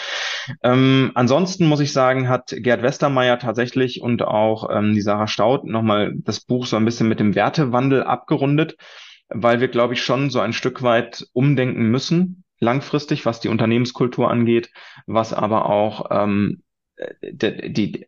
Ähm, 0.63 1.11
ansonsten 1.15 1.67
muss 1.67 1.81
ich 1.81 1.93
sagen, 1.93 2.29
hat 2.29 2.55
Gerd 2.57 2.83
Westermeier 2.83 3.41
tatsächlich 3.41 4.01
und 4.01 4.23
auch 4.23 4.71
ähm, 4.73 4.95
die 4.95 5.03
Sarah 5.03 5.27
Staud 5.27 5.65
nochmal 5.65 6.15
das 6.15 6.39
Buch 6.39 6.67
so 6.67 6.77
ein 6.77 6.85
bisschen 6.85 7.09
mit 7.09 7.19
dem 7.19 7.35
Wertewandel 7.35 8.05
abgerundet, 8.05 8.77
weil 9.29 9.61
wir, 9.61 9.69
glaube 9.69 9.95
ich, 9.95 10.03
schon 10.03 10.31
so 10.31 10.39
ein 10.39 10.53
Stück 10.53 10.85
weit 10.85 11.27
umdenken 11.33 11.91
müssen 11.91 12.45
langfristig, 12.61 13.27
was 13.27 13.41
die 13.41 13.49
Unternehmenskultur 13.49 14.31
angeht, 14.31 14.71
was 15.07 15.33
aber 15.33 15.67
auch 15.67 16.07
ähm, 16.11 16.63
die, 17.23 17.73
die, 17.73 18.07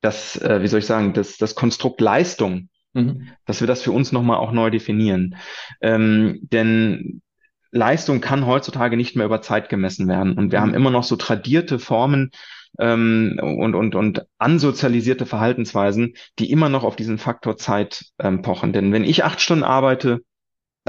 das, 0.00 0.40
äh, 0.40 0.62
wie 0.62 0.68
soll 0.68 0.80
ich 0.80 0.86
sagen, 0.86 1.12
das, 1.12 1.36
das 1.36 1.54
Konstrukt 1.54 2.00
Leistung, 2.00 2.68
mhm. 2.92 3.28
dass 3.44 3.60
wir 3.60 3.66
das 3.66 3.82
für 3.82 3.92
uns 3.92 4.12
nochmal 4.12 4.38
auch 4.38 4.52
neu 4.52 4.70
definieren. 4.70 5.36
Ähm, 5.80 6.40
denn 6.42 7.22
Leistung 7.70 8.20
kann 8.20 8.46
heutzutage 8.46 8.96
nicht 8.96 9.16
mehr 9.16 9.26
über 9.26 9.42
Zeit 9.42 9.68
gemessen 9.68 10.08
werden. 10.08 10.34
Und 10.34 10.52
wir 10.52 10.60
mhm. 10.60 10.62
haben 10.62 10.74
immer 10.74 10.90
noch 10.90 11.04
so 11.04 11.16
tradierte 11.16 11.78
Formen 11.78 12.30
ähm, 12.78 13.38
und, 13.42 13.74
und, 13.74 13.94
und 13.94 14.24
ansozialisierte 14.38 15.26
Verhaltensweisen, 15.26 16.14
die 16.38 16.50
immer 16.50 16.68
noch 16.68 16.84
auf 16.84 16.96
diesen 16.96 17.18
Faktor 17.18 17.56
Zeit 17.56 18.06
ähm, 18.18 18.42
pochen. 18.42 18.72
Denn 18.72 18.92
wenn 18.92 19.04
ich 19.04 19.24
acht 19.24 19.40
Stunden 19.40 19.64
arbeite, 19.64 20.20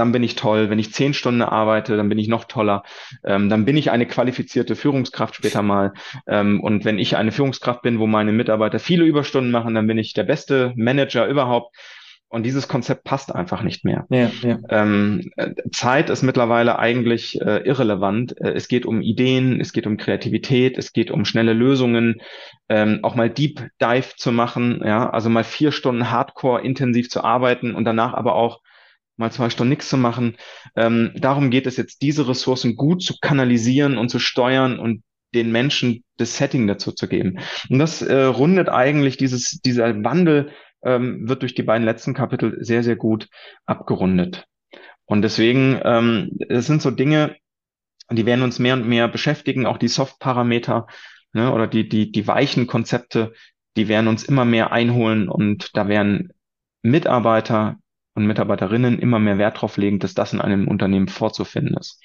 dann 0.00 0.12
bin 0.12 0.22
ich 0.22 0.34
toll. 0.34 0.70
Wenn 0.70 0.78
ich 0.78 0.94
zehn 0.94 1.12
Stunden 1.12 1.42
arbeite, 1.42 1.96
dann 1.96 2.08
bin 2.08 2.18
ich 2.18 2.26
noch 2.26 2.44
toller. 2.44 2.82
Ähm, 3.22 3.50
dann 3.50 3.66
bin 3.66 3.76
ich 3.76 3.90
eine 3.90 4.06
qualifizierte 4.06 4.74
Führungskraft 4.74 5.34
später 5.34 5.62
mal. 5.62 5.92
Ähm, 6.26 6.60
und 6.60 6.86
wenn 6.86 6.98
ich 6.98 7.16
eine 7.16 7.32
Führungskraft 7.32 7.82
bin, 7.82 7.98
wo 7.98 8.06
meine 8.06 8.32
Mitarbeiter 8.32 8.78
viele 8.78 9.04
Überstunden 9.04 9.50
machen, 9.50 9.74
dann 9.74 9.86
bin 9.86 9.98
ich 9.98 10.14
der 10.14 10.24
beste 10.24 10.72
Manager 10.74 11.26
überhaupt. 11.28 11.76
Und 12.32 12.44
dieses 12.44 12.68
Konzept 12.68 13.04
passt 13.04 13.34
einfach 13.34 13.62
nicht 13.62 13.84
mehr. 13.84 14.06
Ja, 14.08 14.30
ja. 14.42 14.58
Ähm, 14.70 15.32
Zeit 15.72 16.10
ist 16.10 16.22
mittlerweile 16.22 16.78
eigentlich 16.78 17.40
äh, 17.40 17.58
irrelevant. 17.66 18.40
Äh, 18.40 18.52
es 18.52 18.68
geht 18.68 18.86
um 18.86 19.02
Ideen, 19.02 19.60
es 19.60 19.72
geht 19.72 19.86
um 19.86 19.96
Kreativität, 19.96 20.78
es 20.78 20.92
geht 20.92 21.10
um 21.10 21.24
schnelle 21.24 21.52
Lösungen, 21.52 22.22
ähm, 22.68 23.00
auch 23.02 23.16
mal 23.16 23.28
Deep 23.28 23.68
Dive 23.82 24.14
zu 24.16 24.30
machen, 24.32 24.80
ja, 24.82 25.10
also 25.10 25.28
mal 25.28 25.44
vier 25.44 25.72
Stunden 25.72 26.10
Hardcore 26.10 26.62
intensiv 26.62 27.10
zu 27.10 27.24
arbeiten 27.24 27.74
und 27.74 27.84
danach 27.84 28.14
aber 28.14 28.36
auch 28.36 28.60
mal 29.20 29.30
zwei 29.30 29.50
Stunden 29.50 29.70
nichts 29.70 29.88
zu 29.88 29.96
machen. 29.96 30.36
Ähm, 30.74 31.12
darum 31.14 31.50
geht 31.50 31.66
es 31.66 31.76
jetzt, 31.76 32.02
diese 32.02 32.26
Ressourcen 32.26 32.74
gut 32.74 33.02
zu 33.02 33.14
kanalisieren 33.20 33.96
und 33.98 34.08
zu 34.08 34.18
steuern 34.18 34.78
und 34.78 35.02
den 35.32 35.52
Menschen 35.52 36.02
das 36.16 36.36
Setting 36.36 36.66
dazu 36.66 36.90
zu 36.90 37.06
geben. 37.06 37.38
Und 37.68 37.78
das 37.78 38.02
äh, 38.02 38.22
rundet 38.22 38.68
eigentlich 38.68 39.16
dieses, 39.16 39.60
dieser 39.64 40.02
Wandel 40.02 40.50
ähm, 40.82 41.28
wird 41.28 41.42
durch 41.42 41.54
die 41.54 41.62
beiden 41.62 41.84
letzten 41.84 42.14
Kapitel 42.14 42.56
sehr, 42.64 42.82
sehr 42.82 42.96
gut 42.96 43.28
abgerundet. 43.66 44.46
Und 45.04 45.22
deswegen, 45.22 45.80
ähm, 45.84 46.38
sind 46.48 46.82
so 46.82 46.90
Dinge, 46.90 47.36
die 48.10 48.26
werden 48.26 48.42
uns 48.42 48.58
mehr 48.58 48.74
und 48.74 48.88
mehr 48.88 49.06
beschäftigen, 49.06 49.66
auch 49.66 49.78
die 49.78 49.88
Soft-Parameter 49.88 50.86
ne, 51.32 51.52
oder 51.52 51.66
die, 51.66 51.88
die, 51.88 52.10
die 52.10 52.26
weichen 52.26 52.66
Konzepte, 52.66 53.32
die 53.76 53.86
werden 53.86 54.08
uns 54.08 54.24
immer 54.24 54.44
mehr 54.44 54.72
einholen 54.72 55.28
und 55.28 55.76
da 55.76 55.86
werden 55.88 56.32
Mitarbeiter, 56.82 57.78
und 58.20 58.26
Mitarbeiterinnen 58.26 58.98
immer 58.98 59.18
mehr 59.18 59.38
Wert 59.38 59.60
drauf 59.60 59.76
legen, 59.76 59.98
dass 59.98 60.14
das 60.14 60.32
in 60.32 60.40
einem 60.40 60.68
Unternehmen 60.68 61.08
vorzufinden 61.08 61.76
ist. 61.76 62.02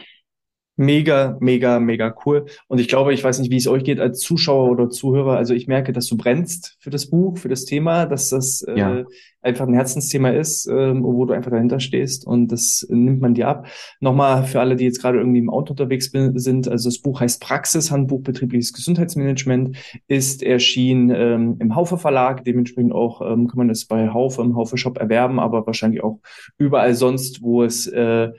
Mega, 0.78 1.38
mega, 1.39 1.80
mega 1.80 2.13
cool. 2.26 2.45
Und 2.67 2.80
ich 2.80 2.89
glaube, 2.89 3.13
ich 3.13 3.23
weiß 3.23 3.39
nicht, 3.39 3.49
wie 3.49 3.57
es 3.57 3.67
euch 3.67 3.84
geht 3.84 3.99
als 3.99 4.19
Zuschauer 4.19 4.69
oder 4.69 4.89
Zuhörer. 4.89 5.38
Also 5.38 5.53
ich 5.53 5.67
merke, 5.67 5.93
dass 5.93 6.07
du 6.07 6.17
brennst 6.17 6.76
für 6.80 6.89
das 6.89 7.09
Buch, 7.09 7.38
für 7.38 7.47
das 7.47 7.63
Thema, 7.63 8.05
dass 8.05 8.30
das 8.30 8.61
äh, 8.63 8.78
ja. 8.78 8.99
äh, 8.99 9.05
einfach 9.41 9.67
ein 9.67 9.73
Herzensthema 9.73 10.32
ist, 10.32 10.67
ähm, 10.67 11.03
wo 11.03 11.26
du 11.26 11.34
einfach 11.34 11.51
dahinter 11.51 11.80
stehst 11.80 12.26
und 12.28 12.51
das 12.51 12.86
nimmt 12.89 13.21
man 13.21 13.36
dir 13.36 13.47
ab. 13.47 13.67
Nochmal 14.01 14.43
für 14.43 14.59
alle, 14.59 14.76
die 14.76 14.84
jetzt 14.84 15.01
gerade 15.01 15.19
irgendwie 15.19 15.39
im 15.39 15.49
Auto 15.49 15.71
unterwegs 15.71 16.11
sind. 16.11 16.67
Also 16.67 16.89
das 16.89 16.99
Buch 16.99 17.21
heißt 17.21 17.41
Praxis, 17.41 17.91
Handbuch 17.91 18.21
betriebliches 18.21 18.73
Gesundheitsmanagement, 18.73 19.78
ist 20.07 20.43
erschienen 20.43 21.11
ähm, 21.15 21.57
im 21.59 21.76
Haufe 21.76 21.97
Verlag. 21.97 22.43
Dementsprechend 22.43 22.91
auch 22.91 23.21
ähm, 23.21 23.47
kann 23.47 23.57
man 23.57 23.69
es 23.69 23.86
bei 23.86 24.09
Haufe 24.09 24.41
im 24.41 24.55
Haufe 24.55 24.78
Shop 24.78 24.97
erwerben, 24.97 25.39
aber 25.39 25.65
wahrscheinlich 25.65 26.03
auch 26.03 26.19
überall 26.57 26.95
sonst, 26.95 27.41
wo 27.41 27.63
es 27.63 27.88
äh, 27.88 28.32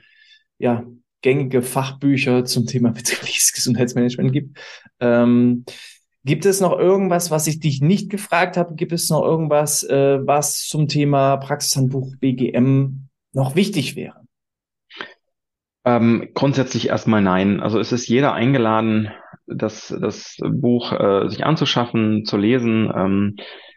ja 0.58 0.84
gängige 1.26 1.60
Fachbücher 1.60 2.44
zum 2.44 2.66
Thema 2.66 2.90
betriebliches 2.92 3.52
Gesundheitsmanagement 3.52 4.32
gibt. 4.32 4.58
Ähm, 5.00 5.64
gibt 6.24 6.46
es 6.46 6.60
noch 6.60 6.78
irgendwas, 6.78 7.32
was 7.32 7.48
ich 7.48 7.58
dich 7.58 7.80
nicht 7.80 8.10
gefragt 8.10 8.56
habe? 8.56 8.76
Gibt 8.76 8.92
es 8.92 9.10
noch 9.10 9.22
irgendwas, 9.22 9.82
äh, 9.82 10.24
was 10.24 10.68
zum 10.68 10.86
Thema 10.86 11.36
Praxishandbuch 11.38 12.14
BGM 12.20 13.08
noch 13.32 13.56
wichtig 13.56 13.96
wäre? 13.96 14.20
Ähm, 15.84 16.28
grundsätzlich 16.34 16.88
erstmal 16.88 17.22
nein. 17.22 17.58
Also 17.58 17.80
es 17.80 17.90
ist 17.90 18.06
jeder 18.06 18.32
eingeladen, 18.32 19.08
das, 19.48 19.92
das 20.00 20.36
Buch 20.40 20.92
äh, 20.92 21.28
sich 21.28 21.44
anzuschaffen, 21.44 22.24
zu 22.24 22.36
lesen. 22.36 22.92
Ähm, 22.94 23.36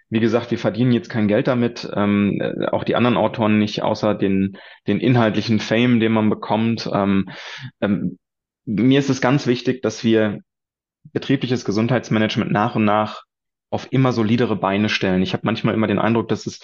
wie 0.10 0.20
gesagt, 0.20 0.52
wir 0.52 0.58
verdienen 0.58 0.92
jetzt 0.92 1.10
kein 1.10 1.28
Geld 1.28 1.48
damit, 1.48 1.90
ähm, 1.96 2.40
äh, 2.42 2.68
auch 2.68 2.84
die 2.84 2.96
anderen 2.96 3.18
Autoren 3.18 3.60
nicht, 3.60 3.84
außer 3.84 4.16
den, 4.16 4.58
den 4.88 5.00
inhaltlichen 5.00 5.60
Fame, 5.60 6.00
den 6.00 6.12
man 6.12 6.30
bekommt. 6.30 6.90
Ähm, 6.92 7.30
ähm, 7.80 8.18
mir 8.66 9.00
ist 9.00 9.10
es 9.10 9.22
ganz 9.22 9.48
wichtig, 9.48 9.82
dass 9.82 10.04
wir 10.04 10.40
betriebliches 11.14 11.66
Gesundheitsmanagement 11.66 12.52
nach 12.52 12.76
und 12.76 12.86
nach 12.86 13.24
auf 13.70 13.88
immer 13.92 14.12
solidere 14.12 14.56
Beine 14.56 14.90
stellen. 14.90 15.22
Ich 15.22 15.34
habe 15.34 15.46
manchmal 15.46 15.74
immer 15.74 15.88
den 15.88 16.00
Eindruck, 16.00 16.28
dass 16.28 16.48
es 16.48 16.60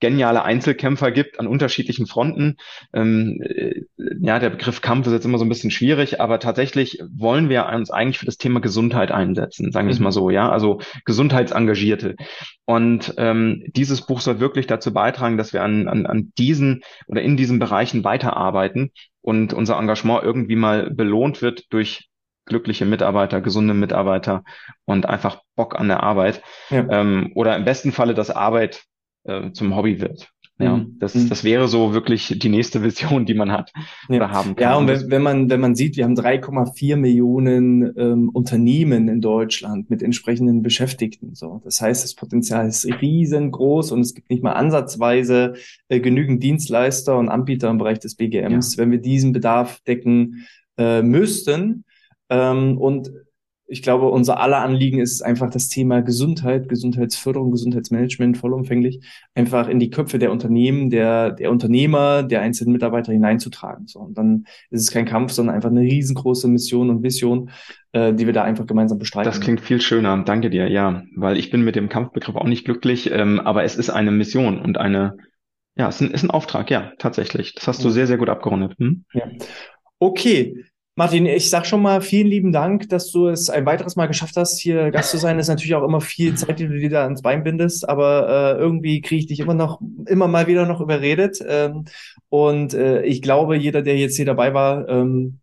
geniale 0.00 0.44
Einzelkämpfer 0.44 1.10
gibt 1.10 1.40
an 1.40 1.46
unterschiedlichen 1.46 2.06
Fronten. 2.06 2.56
Ähm, 2.92 3.40
äh, 3.42 3.82
ja, 4.20 4.38
der 4.38 4.50
Begriff 4.50 4.80
Kampf 4.80 5.06
ist 5.06 5.12
jetzt 5.12 5.24
immer 5.24 5.38
so 5.38 5.44
ein 5.44 5.48
bisschen 5.48 5.70
schwierig, 5.70 6.20
aber 6.20 6.38
tatsächlich 6.38 7.02
wollen 7.10 7.48
wir 7.48 7.66
uns 7.66 7.90
eigentlich 7.90 8.18
für 8.18 8.26
das 8.26 8.36
Thema 8.38 8.60
Gesundheit 8.60 9.10
einsetzen, 9.10 9.72
sagen 9.72 9.88
wir 9.88 9.92
es 9.92 9.98
mhm. 9.98 10.04
mal 10.04 10.12
so, 10.12 10.30
ja, 10.30 10.50
also 10.50 10.80
Gesundheitsengagierte. 11.04 12.16
Und 12.64 13.14
ähm, 13.18 13.64
dieses 13.74 14.06
Buch 14.06 14.20
soll 14.20 14.40
wirklich 14.40 14.66
dazu 14.66 14.92
beitragen, 14.92 15.36
dass 15.36 15.52
wir 15.52 15.62
an, 15.62 15.88
an, 15.88 16.06
an 16.06 16.32
diesen 16.38 16.82
oder 17.06 17.22
in 17.22 17.36
diesen 17.36 17.58
Bereichen 17.58 18.04
weiterarbeiten 18.04 18.92
und 19.20 19.52
unser 19.52 19.78
Engagement 19.78 20.22
irgendwie 20.22 20.56
mal 20.56 20.90
belohnt 20.90 21.42
wird 21.42 21.64
durch 21.70 22.07
glückliche 22.48 22.84
Mitarbeiter, 22.84 23.40
gesunde 23.40 23.74
Mitarbeiter 23.74 24.44
und 24.84 25.06
einfach 25.06 25.42
Bock 25.56 25.78
an 25.78 25.88
der 25.88 26.02
Arbeit. 26.02 26.42
Ja. 26.70 26.86
Ähm, 26.90 27.32
oder 27.34 27.56
im 27.56 27.64
besten 27.64 27.92
Falle, 27.92 28.14
dass 28.14 28.30
Arbeit 28.30 28.84
äh, 29.24 29.52
zum 29.52 29.76
Hobby 29.76 30.00
wird. 30.00 30.30
Ja, 30.60 30.76
mhm. 30.76 30.96
das, 30.98 31.14
mhm. 31.14 31.28
das 31.28 31.44
wäre 31.44 31.68
so 31.68 31.94
wirklich 31.94 32.36
die 32.36 32.48
nächste 32.48 32.82
Vision, 32.82 33.24
die 33.26 33.34
man 33.34 33.52
hat 33.52 33.72
ja. 34.08 34.16
oder 34.16 34.30
haben 34.32 34.56
kann. 34.56 34.62
Ja, 34.62 34.76
und 34.76 34.88
wenn, 34.88 35.10
wenn 35.10 35.22
man, 35.22 35.50
wenn 35.50 35.60
man 35.60 35.76
sieht, 35.76 35.96
wir 35.96 36.04
haben 36.04 36.16
3,4 36.16 36.96
Millionen 36.96 37.96
ähm, 37.96 38.28
Unternehmen 38.30 39.08
in 39.08 39.20
Deutschland 39.20 39.88
mit 39.88 40.02
entsprechenden 40.02 40.62
Beschäftigten. 40.62 41.36
So, 41.36 41.60
das 41.62 41.80
heißt, 41.80 42.02
das 42.02 42.14
Potenzial 42.14 42.66
ist 42.66 42.84
riesengroß 42.86 43.92
und 43.92 44.00
es 44.00 44.14
gibt 44.14 44.30
nicht 44.30 44.42
mal 44.42 44.54
ansatzweise 44.54 45.54
äh, 45.88 46.00
genügend 46.00 46.42
Dienstleister 46.42 47.16
und 47.16 47.28
Anbieter 47.28 47.70
im 47.70 47.78
Bereich 47.78 48.00
des 48.00 48.16
BGMs. 48.16 48.74
Ja. 48.74 48.82
Wenn 48.82 48.90
wir 48.90 48.98
diesen 48.98 49.32
Bedarf 49.32 49.80
decken 49.86 50.48
äh, 50.76 51.02
müssten, 51.02 51.84
ähm, 52.30 52.78
und 52.78 53.10
ich 53.70 53.82
glaube, 53.82 54.08
unser 54.08 54.40
aller 54.40 54.62
Anliegen 54.62 54.98
ist 54.98 55.12
es 55.12 55.22
einfach 55.22 55.50
das 55.50 55.68
Thema 55.68 56.00
Gesundheit, 56.00 56.70
Gesundheitsförderung, 56.70 57.50
Gesundheitsmanagement 57.50 58.38
vollumfänglich 58.38 59.00
einfach 59.34 59.68
in 59.68 59.78
die 59.78 59.90
Köpfe 59.90 60.18
der 60.18 60.32
Unternehmen, 60.32 60.88
der, 60.88 61.32
der 61.32 61.50
Unternehmer, 61.50 62.22
der 62.22 62.40
einzelnen 62.40 62.72
Mitarbeiter 62.72 63.12
hineinzutragen. 63.12 63.86
So, 63.86 64.00
und 64.00 64.16
dann 64.16 64.46
ist 64.70 64.80
es 64.80 64.90
kein 64.90 65.04
Kampf, 65.04 65.32
sondern 65.32 65.54
einfach 65.54 65.68
eine 65.68 65.82
riesengroße 65.82 66.48
Mission 66.48 66.88
und 66.88 67.02
Vision, 67.02 67.50
äh, 67.92 68.14
die 68.14 68.24
wir 68.24 68.32
da 68.32 68.42
einfach 68.42 68.66
gemeinsam 68.66 68.98
bestreiten. 68.98 69.30
Das 69.30 69.40
klingt 69.40 69.60
viel 69.60 69.82
schöner. 69.82 70.24
Danke 70.24 70.48
dir. 70.48 70.70
Ja, 70.70 71.02
weil 71.14 71.36
ich 71.36 71.50
bin 71.50 71.62
mit 71.62 71.76
dem 71.76 71.90
Kampfbegriff 71.90 72.36
auch 72.36 72.46
nicht 72.46 72.64
glücklich, 72.64 73.10
ähm, 73.12 73.38
aber 73.38 73.64
es 73.64 73.76
ist 73.76 73.90
eine 73.90 74.10
Mission 74.10 74.62
und 74.62 74.78
eine, 74.78 75.18
ja, 75.76 75.88
es 75.88 75.96
ist 75.96 76.08
ein, 76.08 76.14
ist 76.14 76.22
ein 76.22 76.30
Auftrag. 76.30 76.70
Ja, 76.70 76.92
tatsächlich. 76.98 77.54
Das 77.54 77.68
hast 77.68 77.84
du 77.84 77.90
sehr, 77.90 78.06
sehr 78.06 78.16
gut 78.16 78.30
abgerundet. 78.30 78.78
Hm? 78.78 79.04
Ja. 79.12 79.28
Okay, 79.98 80.64
Martin, 80.98 81.26
ich 81.26 81.48
sag 81.48 81.64
schon 81.64 81.80
mal 81.80 82.00
vielen 82.00 82.26
lieben 82.26 82.50
Dank, 82.50 82.88
dass 82.88 83.12
du 83.12 83.28
es 83.28 83.50
ein 83.50 83.64
weiteres 83.66 83.94
Mal 83.94 84.08
geschafft 84.08 84.36
hast, 84.36 84.58
hier 84.58 84.90
Gast 84.90 85.12
zu 85.12 85.16
sein. 85.16 85.36
Das 85.36 85.44
ist 85.44 85.50
natürlich 85.50 85.76
auch 85.76 85.84
immer 85.84 86.00
viel 86.00 86.34
Zeit, 86.34 86.58
die 86.58 86.66
du 86.66 86.76
dir 86.76 86.90
da 86.90 87.04
ans 87.04 87.22
Bein 87.22 87.44
bindest, 87.44 87.88
aber 87.88 88.56
äh, 88.56 88.58
irgendwie 88.58 89.00
kriege 89.00 89.20
ich 89.20 89.26
dich 89.28 89.38
immer 89.38 89.54
noch, 89.54 89.80
immer 90.06 90.26
mal 90.26 90.48
wieder 90.48 90.66
noch 90.66 90.80
überredet. 90.80 91.38
Ähm, 91.46 91.84
und 92.30 92.74
äh, 92.74 93.04
ich 93.04 93.22
glaube, 93.22 93.56
jeder, 93.56 93.82
der 93.82 93.96
jetzt 93.96 94.16
hier 94.16 94.24
dabei 94.24 94.54
war, 94.54 94.88
ähm, 94.88 95.38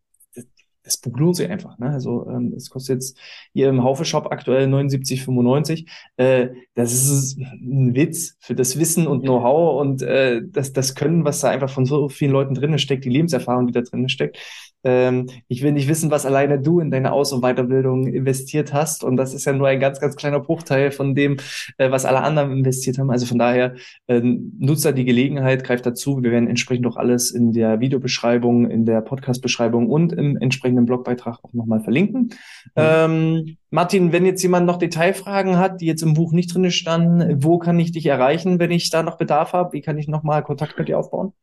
das 0.86 0.98
Buch 0.98 1.18
lohnt 1.18 1.36
sich 1.36 1.50
einfach. 1.50 1.78
Ne? 1.80 1.90
Also 1.90 2.28
ähm, 2.30 2.54
es 2.56 2.70
kostet 2.70 2.96
jetzt 2.96 3.18
hier 3.54 3.70
im 3.70 3.84
Haufe-Shop 3.84 4.28
aktuell 4.32 4.68
79,95. 4.68 5.88
Äh, 6.18 6.50
das 6.76 6.94
ist 6.94 7.38
ein 7.40 7.96
Witz 7.96 8.36
für 8.40 8.56
das 8.56 8.78
Wissen 8.78 9.08
und 9.08 9.22
Know-how 9.22 9.82
und 9.82 10.02
äh, 10.02 10.42
das, 10.46 10.74
das 10.74 10.96
Können, 10.96 11.26
was 11.26 11.40
da 11.40 11.50
einfach 11.50 11.70
von 11.70 11.86
so 11.86 12.08
vielen 12.10 12.32
Leuten 12.32 12.54
drin 12.54 12.78
steckt, 12.78 13.06
die 13.06 13.10
Lebenserfahrung, 13.10 13.68
die 13.68 13.74
da 13.74 13.82
drin 13.82 14.10
steckt. 14.10 14.38
Ähm, 14.86 15.28
ich 15.48 15.64
will 15.64 15.72
nicht 15.72 15.90
wissen, 15.90 16.12
was 16.12 16.26
alleine 16.26 16.62
du 16.62 16.80
in 16.80 16.92
deine 16.92 17.12
Aus- 17.12 17.34
und 17.34 17.42
Weiterbildung 17.42 18.08
investiert 18.08 18.72
hast. 18.72 19.04
Und 19.04 19.18
das 19.18 19.34
ist 19.34 19.46
ja 19.46 19.54
nur 19.54 19.68
ein 19.68 19.80
ganz, 19.80 20.00
ganz 20.00 20.16
kleiner 20.16 20.40
Bruchteil 20.40 20.92
von 20.92 21.16
dem, 21.16 21.38
äh, 21.78 21.92
was 21.92 22.06
alle 22.06 22.22
anderen 22.22 22.52
investiert 22.52 23.00
haben. 23.00 23.10
Also 23.10 23.26
von 23.26 23.40
daher, 23.40 23.76
äh, 24.08 24.22
nutzt 24.22 24.86
da 24.86 24.92
die 24.92 25.06
Gelegenheit, 25.06 25.64
greift 25.64 25.86
dazu. 25.86 26.22
Wir 26.22 26.32
werden 26.32 26.48
entsprechend 26.48 26.86
auch 26.86 26.98
alles 26.98 27.32
in 27.32 27.52
der 27.52 27.80
Videobeschreibung, 27.80 28.70
in 28.70 28.86
der 28.86 29.02
Podcast-Beschreibung 29.02 29.90
und 29.90 30.14
im 30.14 30.38
entsprechenden 30.38 30.86
Blogbeitrag 30.86 31.40
auch 31.44 31.54
nochmal 31.54 31.82
verlinken. 31.82 32.22
Mhm. 32.22 32.30
Ähm, 32.76 33.58
Martin, 33.72 34.12
wenn 34.12 34.26
jetzt 34.26 34.44
jemand 34.44 34.68
noch 34.68 34.78
Detailfragen 34.78 35.58
hat, 35.58 35.82
die 35.82 35.88
jetzt 35.88 36.04
im 36.04 36.14
Buch 36.14 36.32
nicht 36.32 36.54
drin 36.54 36.70
standen, 36.72 37.44
wo 37.44 37.58
kann 37.58 37.80
ich 37.80 37.92
dich 37.92 38.06
erreichen, 38.06 38.60
wenn 38.60 38.72
ich 38.72 38.90
da 38.92 39.02
noch 39.02 39.18
Bedarf 39.18 39.54
habe? 39.54 39.74
Wie 39.74 39.82
kann 39.82 39.98
ich 39.98 40.08
nochmal 40.08 40.44
Kontakt 40.44 40.78
mit 40.78 40.88
dir 40.88 41.00
aufbauen? 41.00 41.34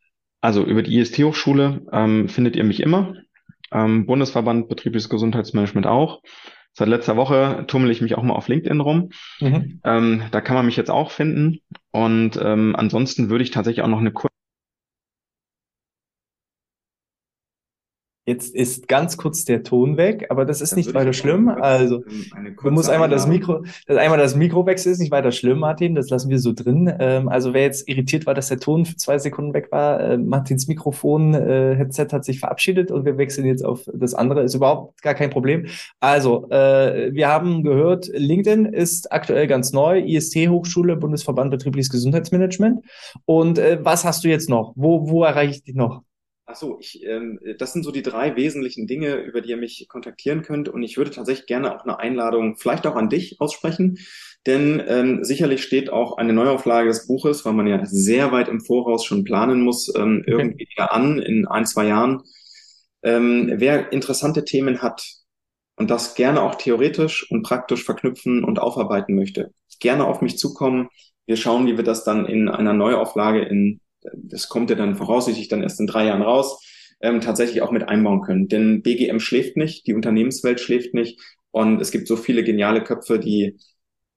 Also 0.40 0.64
über 0.64 0.82
die 0.82 0.99
IST-Hochschule 0.99 1.82
ähm, 1.93 2.28
findet 2.28 2.57
ihr 2.57 2.64
mich 2.64 2.80
immer 2.80 3.14
ähm, 3.72 4.06
Bundesverband 4.06 4.68
Betriebliches 4.68 5.08
Gesundheitsmanagement 5.08 5.86
auch. 5.86 6.22
Seit 6.74 6.88
letzter 6.88 7.16
Woche 7.16 7.64
tummel 7.66 7.90
ich 7.90 8.00
mich 8.00 8.16
auch 8.16 8.22
mal 8.22 8.34
auf 8.34 8.48
LinkedIn 8.48 8.80
rum. 8.80 9.10
Mhm. 9.40 9.80
Ähm, 9.84 10.22
da 10.30 10.40
kann 10.40 10.56
man 10.56 10.66
mich 10.66 10.76
jetzt 10.76 10.90
auch 10.90 11.10
finden. 11.10 11.60
Und 11.90 12.40
ähm, 12.42 12.74
ansonsten 12.76 13.28
würde 13.28 13.44
ich 13.44 13.50
tatsächlich 13.50 13.84
auch 13.84 13.88
noch 13.88 14.00
eine 14.00 14.12
kurze 14.12 14.32
Jetzt 18.24 18.54
ist 18.54 18.86
ganz 18.86 19.16
kurz 19.16 19.44
der 19.44 19.64
Ton 19.64 19.96
weg, 19.96 20.26
aber 20.28 20.44
das 20.44 20.60
ist 20.60 20.70
Dann 20.70 20.76
nicht 20.78 20.94
weiter 20.94 21.12
schlimm. 21.12 21.48
Also 21.48 22.04
du 22.62 22.70
musst 22.70 22.88
einmal 22.88 23.08
das 23.08 23.26
Mikro, 23.26 23.64
das 23.88 23.96
einmal 23.96 24.18
das 24.18 24.36
Mikro 24.36 24.64
wechseln, 24.64 24.92
ist 24.92 25.00
nicht 25.00 25.10
weiter 25.10 25.32
schlimm, 25.32 25.58
Martin. 25.58 25.96
Das 25.96 26.08
lassen 26.08 26.30
wir 26.30 26.38
so 26.38 26.52
drin. 26.52 26.92
Ähm, 27.00 27.28
also 27.28 27.52
wer 27.52 27.62
jetzt 27.62 27.88
irritiert 27.88 28.24
war, 28.24 28.34
dass 28.34 28.46
der 28.46 28.60
Ton 28.60 28.86
für 28.86 28.94
zwei 28.94 29.18
Sekunden 29.18 29.54
weg 29.54 29.72
war, 29.72 30.00
äh, 30.00 30.18
Martins 30.18 30.68
Mikrofon 30.68 31.34
äh, 31.34 31.74
Headset 31.74 32.08
hat 32.12 32.24
sich 32.24 32.38
verabschiedet 32.38 32.92
und 32.92 33.04
wir 33.04 33.18
wechseln 33.18 33.44
jetzt 33.44 33.64
auf 33.64 33.88
das 33.92 34.14
andere. 34.14 34.42
Ist 34.42 34.54
überhaupt 34.54 35.02
gar 35.02 35.14
kein 35.14 35.30
Problem. 35.30 35.66
Also 35.98 36.48
äh, 36.50 37.12
wir 37.12 37.26
haben 37.26 37.64
gehört, 37.64 38.06
LinkedIn 38.06 38.66
ist 38.66 39.10
aktuell 39.10 39.48
ganz 39.48 39.72
neu, 39.72 39.98
IST 39.98 40.36
Hochschule, 40.48 40.94
Bundesverband 40.94 41.50
Betriebliches 41.50 41.90
Gesundheitsmanagement. 41.90 42.84
Und 43.24 43.58
äh, 43.58 43.80
was 43.82 44.04
hast 44.04 44.22
du 44.22 44.28
jetzt 44.28 44.48
noch? 44.48 44.74
Wo 44.76 45.10
wo 45.10 45.24
erreiche 45.24 45.56
ich 45.56 45.64
dich 45.64 45.74
noch? 45.74 46.02
Ach 46.53 46.57
so, 46.57 46.76
ich, 46.80 47.03
ähm, 47.07 47.40
das 47.57 47.72
sind 47.72 47.82
so 47.82 47.90
die 47.90 48.03
drei 48.03 48.36
wesentlichen 48.36 48.86
Dinge, 48.86 49.16
über 49.16 49.40
die 49.40 49.48
ihr 49.48 49.57
mich 49.57 49.86
kontaktieren 49.88 50.42
könnt. 50.42 50.68
Und 50.68 50.82
ich 50.82 50.98
würde 50.98 51.11
tatsächlich 51.11 51.46
gerne 51.46 51.74
auch 51.74 51.84
eine 51.84 51.98
Einladung, 51.98 52.57
vielleicht 52.57 52.86
auch 52.86 52.94
an 52.94 53.09
dich 53.09 53.40
aussprechen. 53.40 53.98
Denn 54.46 54.82
ähm, 54.86 55.24
sicherlich 55.24 55.62
steht 55.62 55.88
auch 55.88 56.18
eine 56.18 56.34
Neuauflage 56.34 56.88
des 56.88 57.07
Buches, 57.07 57.46
weil 57.46 57.55
man 57.55 57.66
ja 57.66 57.86
sehr 57.86 58.32
weit 58.32 58.48
im 58.48 58.61
Voraus 58.61 59.07
schon 59.07 59.24
planen 59.24 59.62
muss, 59.62 59.90
ähm, 59.96 60.24
irgendwie 60.26 60.68
wieder 60.70 60.92
an 60.92 61.18
in 61.18 61.46
ein, 61.46 61.64
zwei 61.64 61.86
Jahren. 61.86 62.22
Ähm, 63.03 63.55
wer 63.57 63.90
interessante 63.90 64.44
Themen 64.44 64.82
hat 64.82 65.07
und 65.76 65.90
das 65.90 66.14
gerne 66.14 66.42
auch 66.42 66.57
theoretisch 66.57 67.30
und 67.30 67.44
praktisch 67.44 67.82
verknüpfen 67.82 68.44
und 68.44 68.59
aufarbeiten 68.59 69.14
möchte, 69.14 69.55
gerne 69.80 70.05
auf 70.05 70.20
mich 70.20 70.36
zukommen. 70.36 70.90
Wir 71.24 71.36
schauen, 71.38 71.66
wie 71.66 71.78
wir 71.78 71.84
das 71.84 72.05
dann 72.05 72.26
in 72.26 72.50
einer 72.50 72.74
Neuauflage 72.74 73.40
in 73.40 73.80
das 74.14 74.48
kommt 74.48 74.70
ja 74.70 74.76
dann 74.76 74.96
voraussichtlich 74.96 75.48
dann 75.48 75.62
erst 75.62 75.80
in 75.80 75.86
drei 75.86 76.07
Jahren 76.07 76.22
raus, 76.22 76.61
ähm, 77.00 77.20
tatsächlich 77.20 77.62
auch 77.62 77.70
mit 77.70 77.88
einbauen 77.88 78.22
können. 78.22 78.48
Denn 78.48 78.82
BGM 78.82 79.20
schläft 79.20 79.57
nicht, 79.57 79.86
die 79.86 79.94
Unternehmenswelt 79.94 80.61
schläft 80.61 80.94
nicht 80.94 81.20
und 81.50 81.80
es 81.80 81.90
gibt 81.90 82.09
so 82.09 82.16
viele 82.16 82.44
geniale 82.44 82.82
Köpfe, 82.82 83.18
die 83.18 83.59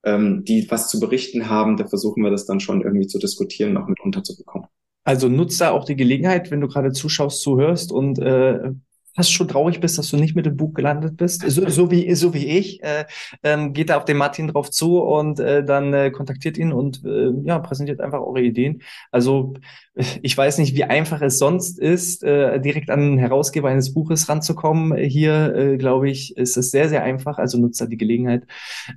ähm, 0.06 0.44
die 0.44 0.70
was 0.70 0.88
zu 0.88 1.00
berichten 1.00 1.50
haben, 1.50 1.76
da 1.76 1.86
versuchen 1.86 2.22
wir 2.22 2.30
das 2.30 2.46
dann 2.46 2.60
schon 2.60 2.80
irgendwie 2.80 3.08
zu 3.08 3.18
diskutieren, 3.18 3.72
noch 3.72 3.88
mit 3.88 4.00
unterzubekommen. 4.00 4.68
Also 5.04 5.28
nutzt 5.28 5.60
da 5.60 5.70
auch 5.70 5.84
die 5.84 5.96
Gelegenheit, 5.96 6.50
wenn 6.50 6.60
du 6.60 6.68
gerade 6.68 6.92
zuschaust, 6.92 7.42
zuhörst 7.42 7.92
und 7.92 8.18
äh, 8.18 8.70
fast 9.16 9.32
schon 9.32 9.48
traurig 9.48 9.80
bist, 9.80 9.98
dass 9.98 10.10
du 10.10 10.16
nicht 10.16 10.36
mit 10.36 10.46
dem 10.46 10.56
Buch 10.56 10.74
gelandet 10.74 11.16
bist, 11.16 11.42
so, 11.48 11.68
so 11.68 11.90
wie 11.90 12.14
so 12.14 12.34
wie 12.34 12.46
ich, 12.46 12.82
äh, 12.82 13.06
ähm, 13.42 13.72
geht 13.72 13.88
da 13.88 13.96
auf 13.96 14.04
den 14.04 14.18
Martin 14.18 14.48
drauf 14.48 14.70
zu 14.70 15.00
und 15.02 15.40
äh, 15.40 15.64
dann 15.64 15.92
äh, 15.94 16.10
kontaktiert 16.10 16.58
ihn 16.58 16.72
und 16.72 17.02
äh, 17.04 17.30
ja 17.44 17.58
präsentiert 17.58 18.00
einfach 18.00 18.20
eure 18.20 18.42
Ideen. 18.42 18.82
Also 19.10 19.54
ich 20.22 20.36
weiß 20.36 20.58
nicht, 20.58 20.76
wie 20.76 20.84
einfach 20.84 21.22
es 21.22 21.38
sonst 21.38 21.78
ist, 21.78 22.22
äh, 22.22 22.60
direkt 22.60 22.90
an 22.90 23.00
den 23.00 23.18
Herausgeber 23.18 23.70
eines 23.70 23.94
Buches 23.94 24.28
ranzukommen. 24.28 24.96
Hier 24.98 25.54
äh, 25.54 25.76
glaube 25.78 26.10
ich, 26.10 26.36
ist 26.36 26.56
es 26.56 26.70
sehr 26.70 26.88
sehr 26.90 27.02
einfach. 27.02 27.38
Also 27.38 27.58
nutzt 27.58 27.80
da 27.80 27.86
die 27.86 27.96
Gelegenheit. 27.96 28.46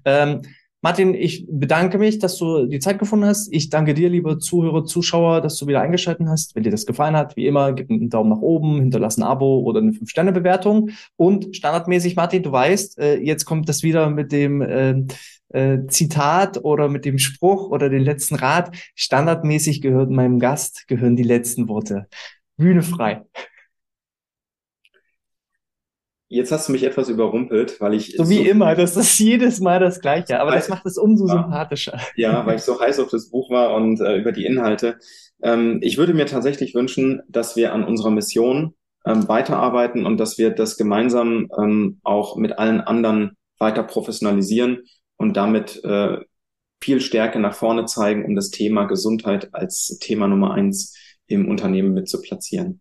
Ähm, 0.04 0.42
Martin, 0.82 1.14
ich 1.14 1.46
bedanke 1.50 1.98
mich, 1.98 2.20
dass 2.20 2.38
du 2.38 2.66
die 2.66 2.80
Zeit 2.80 3.00
gefunden 3.00 3.26
hast. 3.26 3.52
Ich 3.52 3.70
danke 3.70 3.94
dir, 3.94 4.08
liebe 4.08 4.38
Zuhörer, 4.38 4.86
Zuschauer, 4.86 5.42
dass 5.42 5.58
du 5.58 5.68
wieder 5.68 5.82
eingeschaltet 5.82 6.26
hast. 6.28 6.56
Wenn 6.56 6.64
dir 6.64 6.72
das 6.72 6.86
gefallen 6.86 7.18
hat, 7.18 7.36
wie 7.36 7.48
immer, 7.48 7.74
gib 7.74 7.90
einen 7.90 8.10
Daumen 8.10 8.30
nach 8.30 8.40
oben, 8.40 8.80
hinterlass 8.80 9.18
ein 9.18 9.24
Abo 9.24 9.60
oder 9.60 9.82
eine 9.82 9.92
5-Sterne-Bewertung. 9.92 10.92
Und 11.18 11.54
standardmäßig, 11.54 12.16
Martin, 12.16 12.44
du 12.44 12.54
weißt, 12.54 12.98
äh, 12.98 13.18
jetzt 13.18 13.44
kommt 13.44 13.68
das 13.68 13.84
wieder 13.84 14.10
mit 14.10 14.32
dem 14.32 14.62
äh, 14.62 15.04
äh, 15.50 15.86
Zitat 15.88 16.64
oder 16.64 16.88
mit 16.88 17.04
dem 17.04 17.18
Spruch 17.18 17.72
oder 17.72 17.90
den 17.90 18.04
letzten 18.04 18.36
Rat. 18.36 18.74
Standardmäßig 18.96 19.82
gehört 19.82 20.10
meinem 20.10 20.40
Gast, 20.40 20.88
gehören 20.88 21.18
die 21.18 21.24
letzten 21.24 21.68
Worte. 21.68 22.08
Bühne 22.56 22.84
frei. 22.84 23.24
Jetzt 26.32 26.52
hast 26.52 26.68
du 26.68 26.74
mich 26.74 26.84
etwas 26.84 27.10
überrumpelt, 27.10 27.82
weil 27.82 27.96
ich. 27.96 28.16
So 28.16 28.30
wie 28.30 28.38
so 28.38 28.44
immer, 28.44 28.76
das 28.76 28.96
ist 28.96 29.18
jedes 29.18 29.60
Mal 29.60 29.80
das 29.80 30.00
Gleiche, 30.00 30.40
aber 30.40 30.52
das 30.52 30.70
macht 30.70 30.86
es 30.86 31.00
umso 31.00 31.28
ja, 31.28 31.34
sympathischer. 31.34 32.00
Ja, 32.16 32.46
weil 32.46 32.58
ich 32.58 32.62
so 32.62 32.80
heiß 32.80 33.00
auf 33.00 33.10
das 33.10 33.32
Buch 33.32 33.50
war 33.50 33.74
und 33.74 34.00
äh, 34.00 34.18
über 34.18 34.32
die 34.32 34.46
Inhalte. 34.46 35.00
Ähm, 35.42 35.80
ich 35.82 35.98
würde 35.98 36.14
mir 36.14 36.28
tatsächlich 36.28 36.76
wünschen, 36.76 37.24
dass 37.28 37.56
wir 37.56 37.74
an 37.74 37.84
unserer 37.84 38.12
Mission 38.12 38.76
ähm, 39.08 39.28
weiterarbeiten 39.28 40.06
und 40.06 40.20
dass 40.20 40.38
wir 40.38 40.52
das 40.52 40.78
gemeinsam 40.78 41.50
ähm, 41.60 42.00
auch 42.04 42.36
mit 42.36 42.60
allen 42.60 42.82
anderen 42.82 43.32
weiter 43.58 43.82
professionalisieren 43.82 44.84
und 45.18 45.36
damit 45.36 45.84
äh, 45.84 46.18
viel 46.80 47.02
Stärke 47.02 47.40
nach 47.40 47.56
vorne 47.56 47.86
zeigen, 47.86 48.24
um 48.26 48.36
das 48.36 48.52
Thema 48.52 48.86
Gesundheit 48.86 49.50
als 49.54 49.98
Thema 50.00 50.28
Nummer 50.28 50.54
eins 50.54 50.96
im 51.26 51.50
Unternehmen 51.50 51.96
mit 51.96 52.08
zu 52.08 52.22
platzieren. 52.22 52.80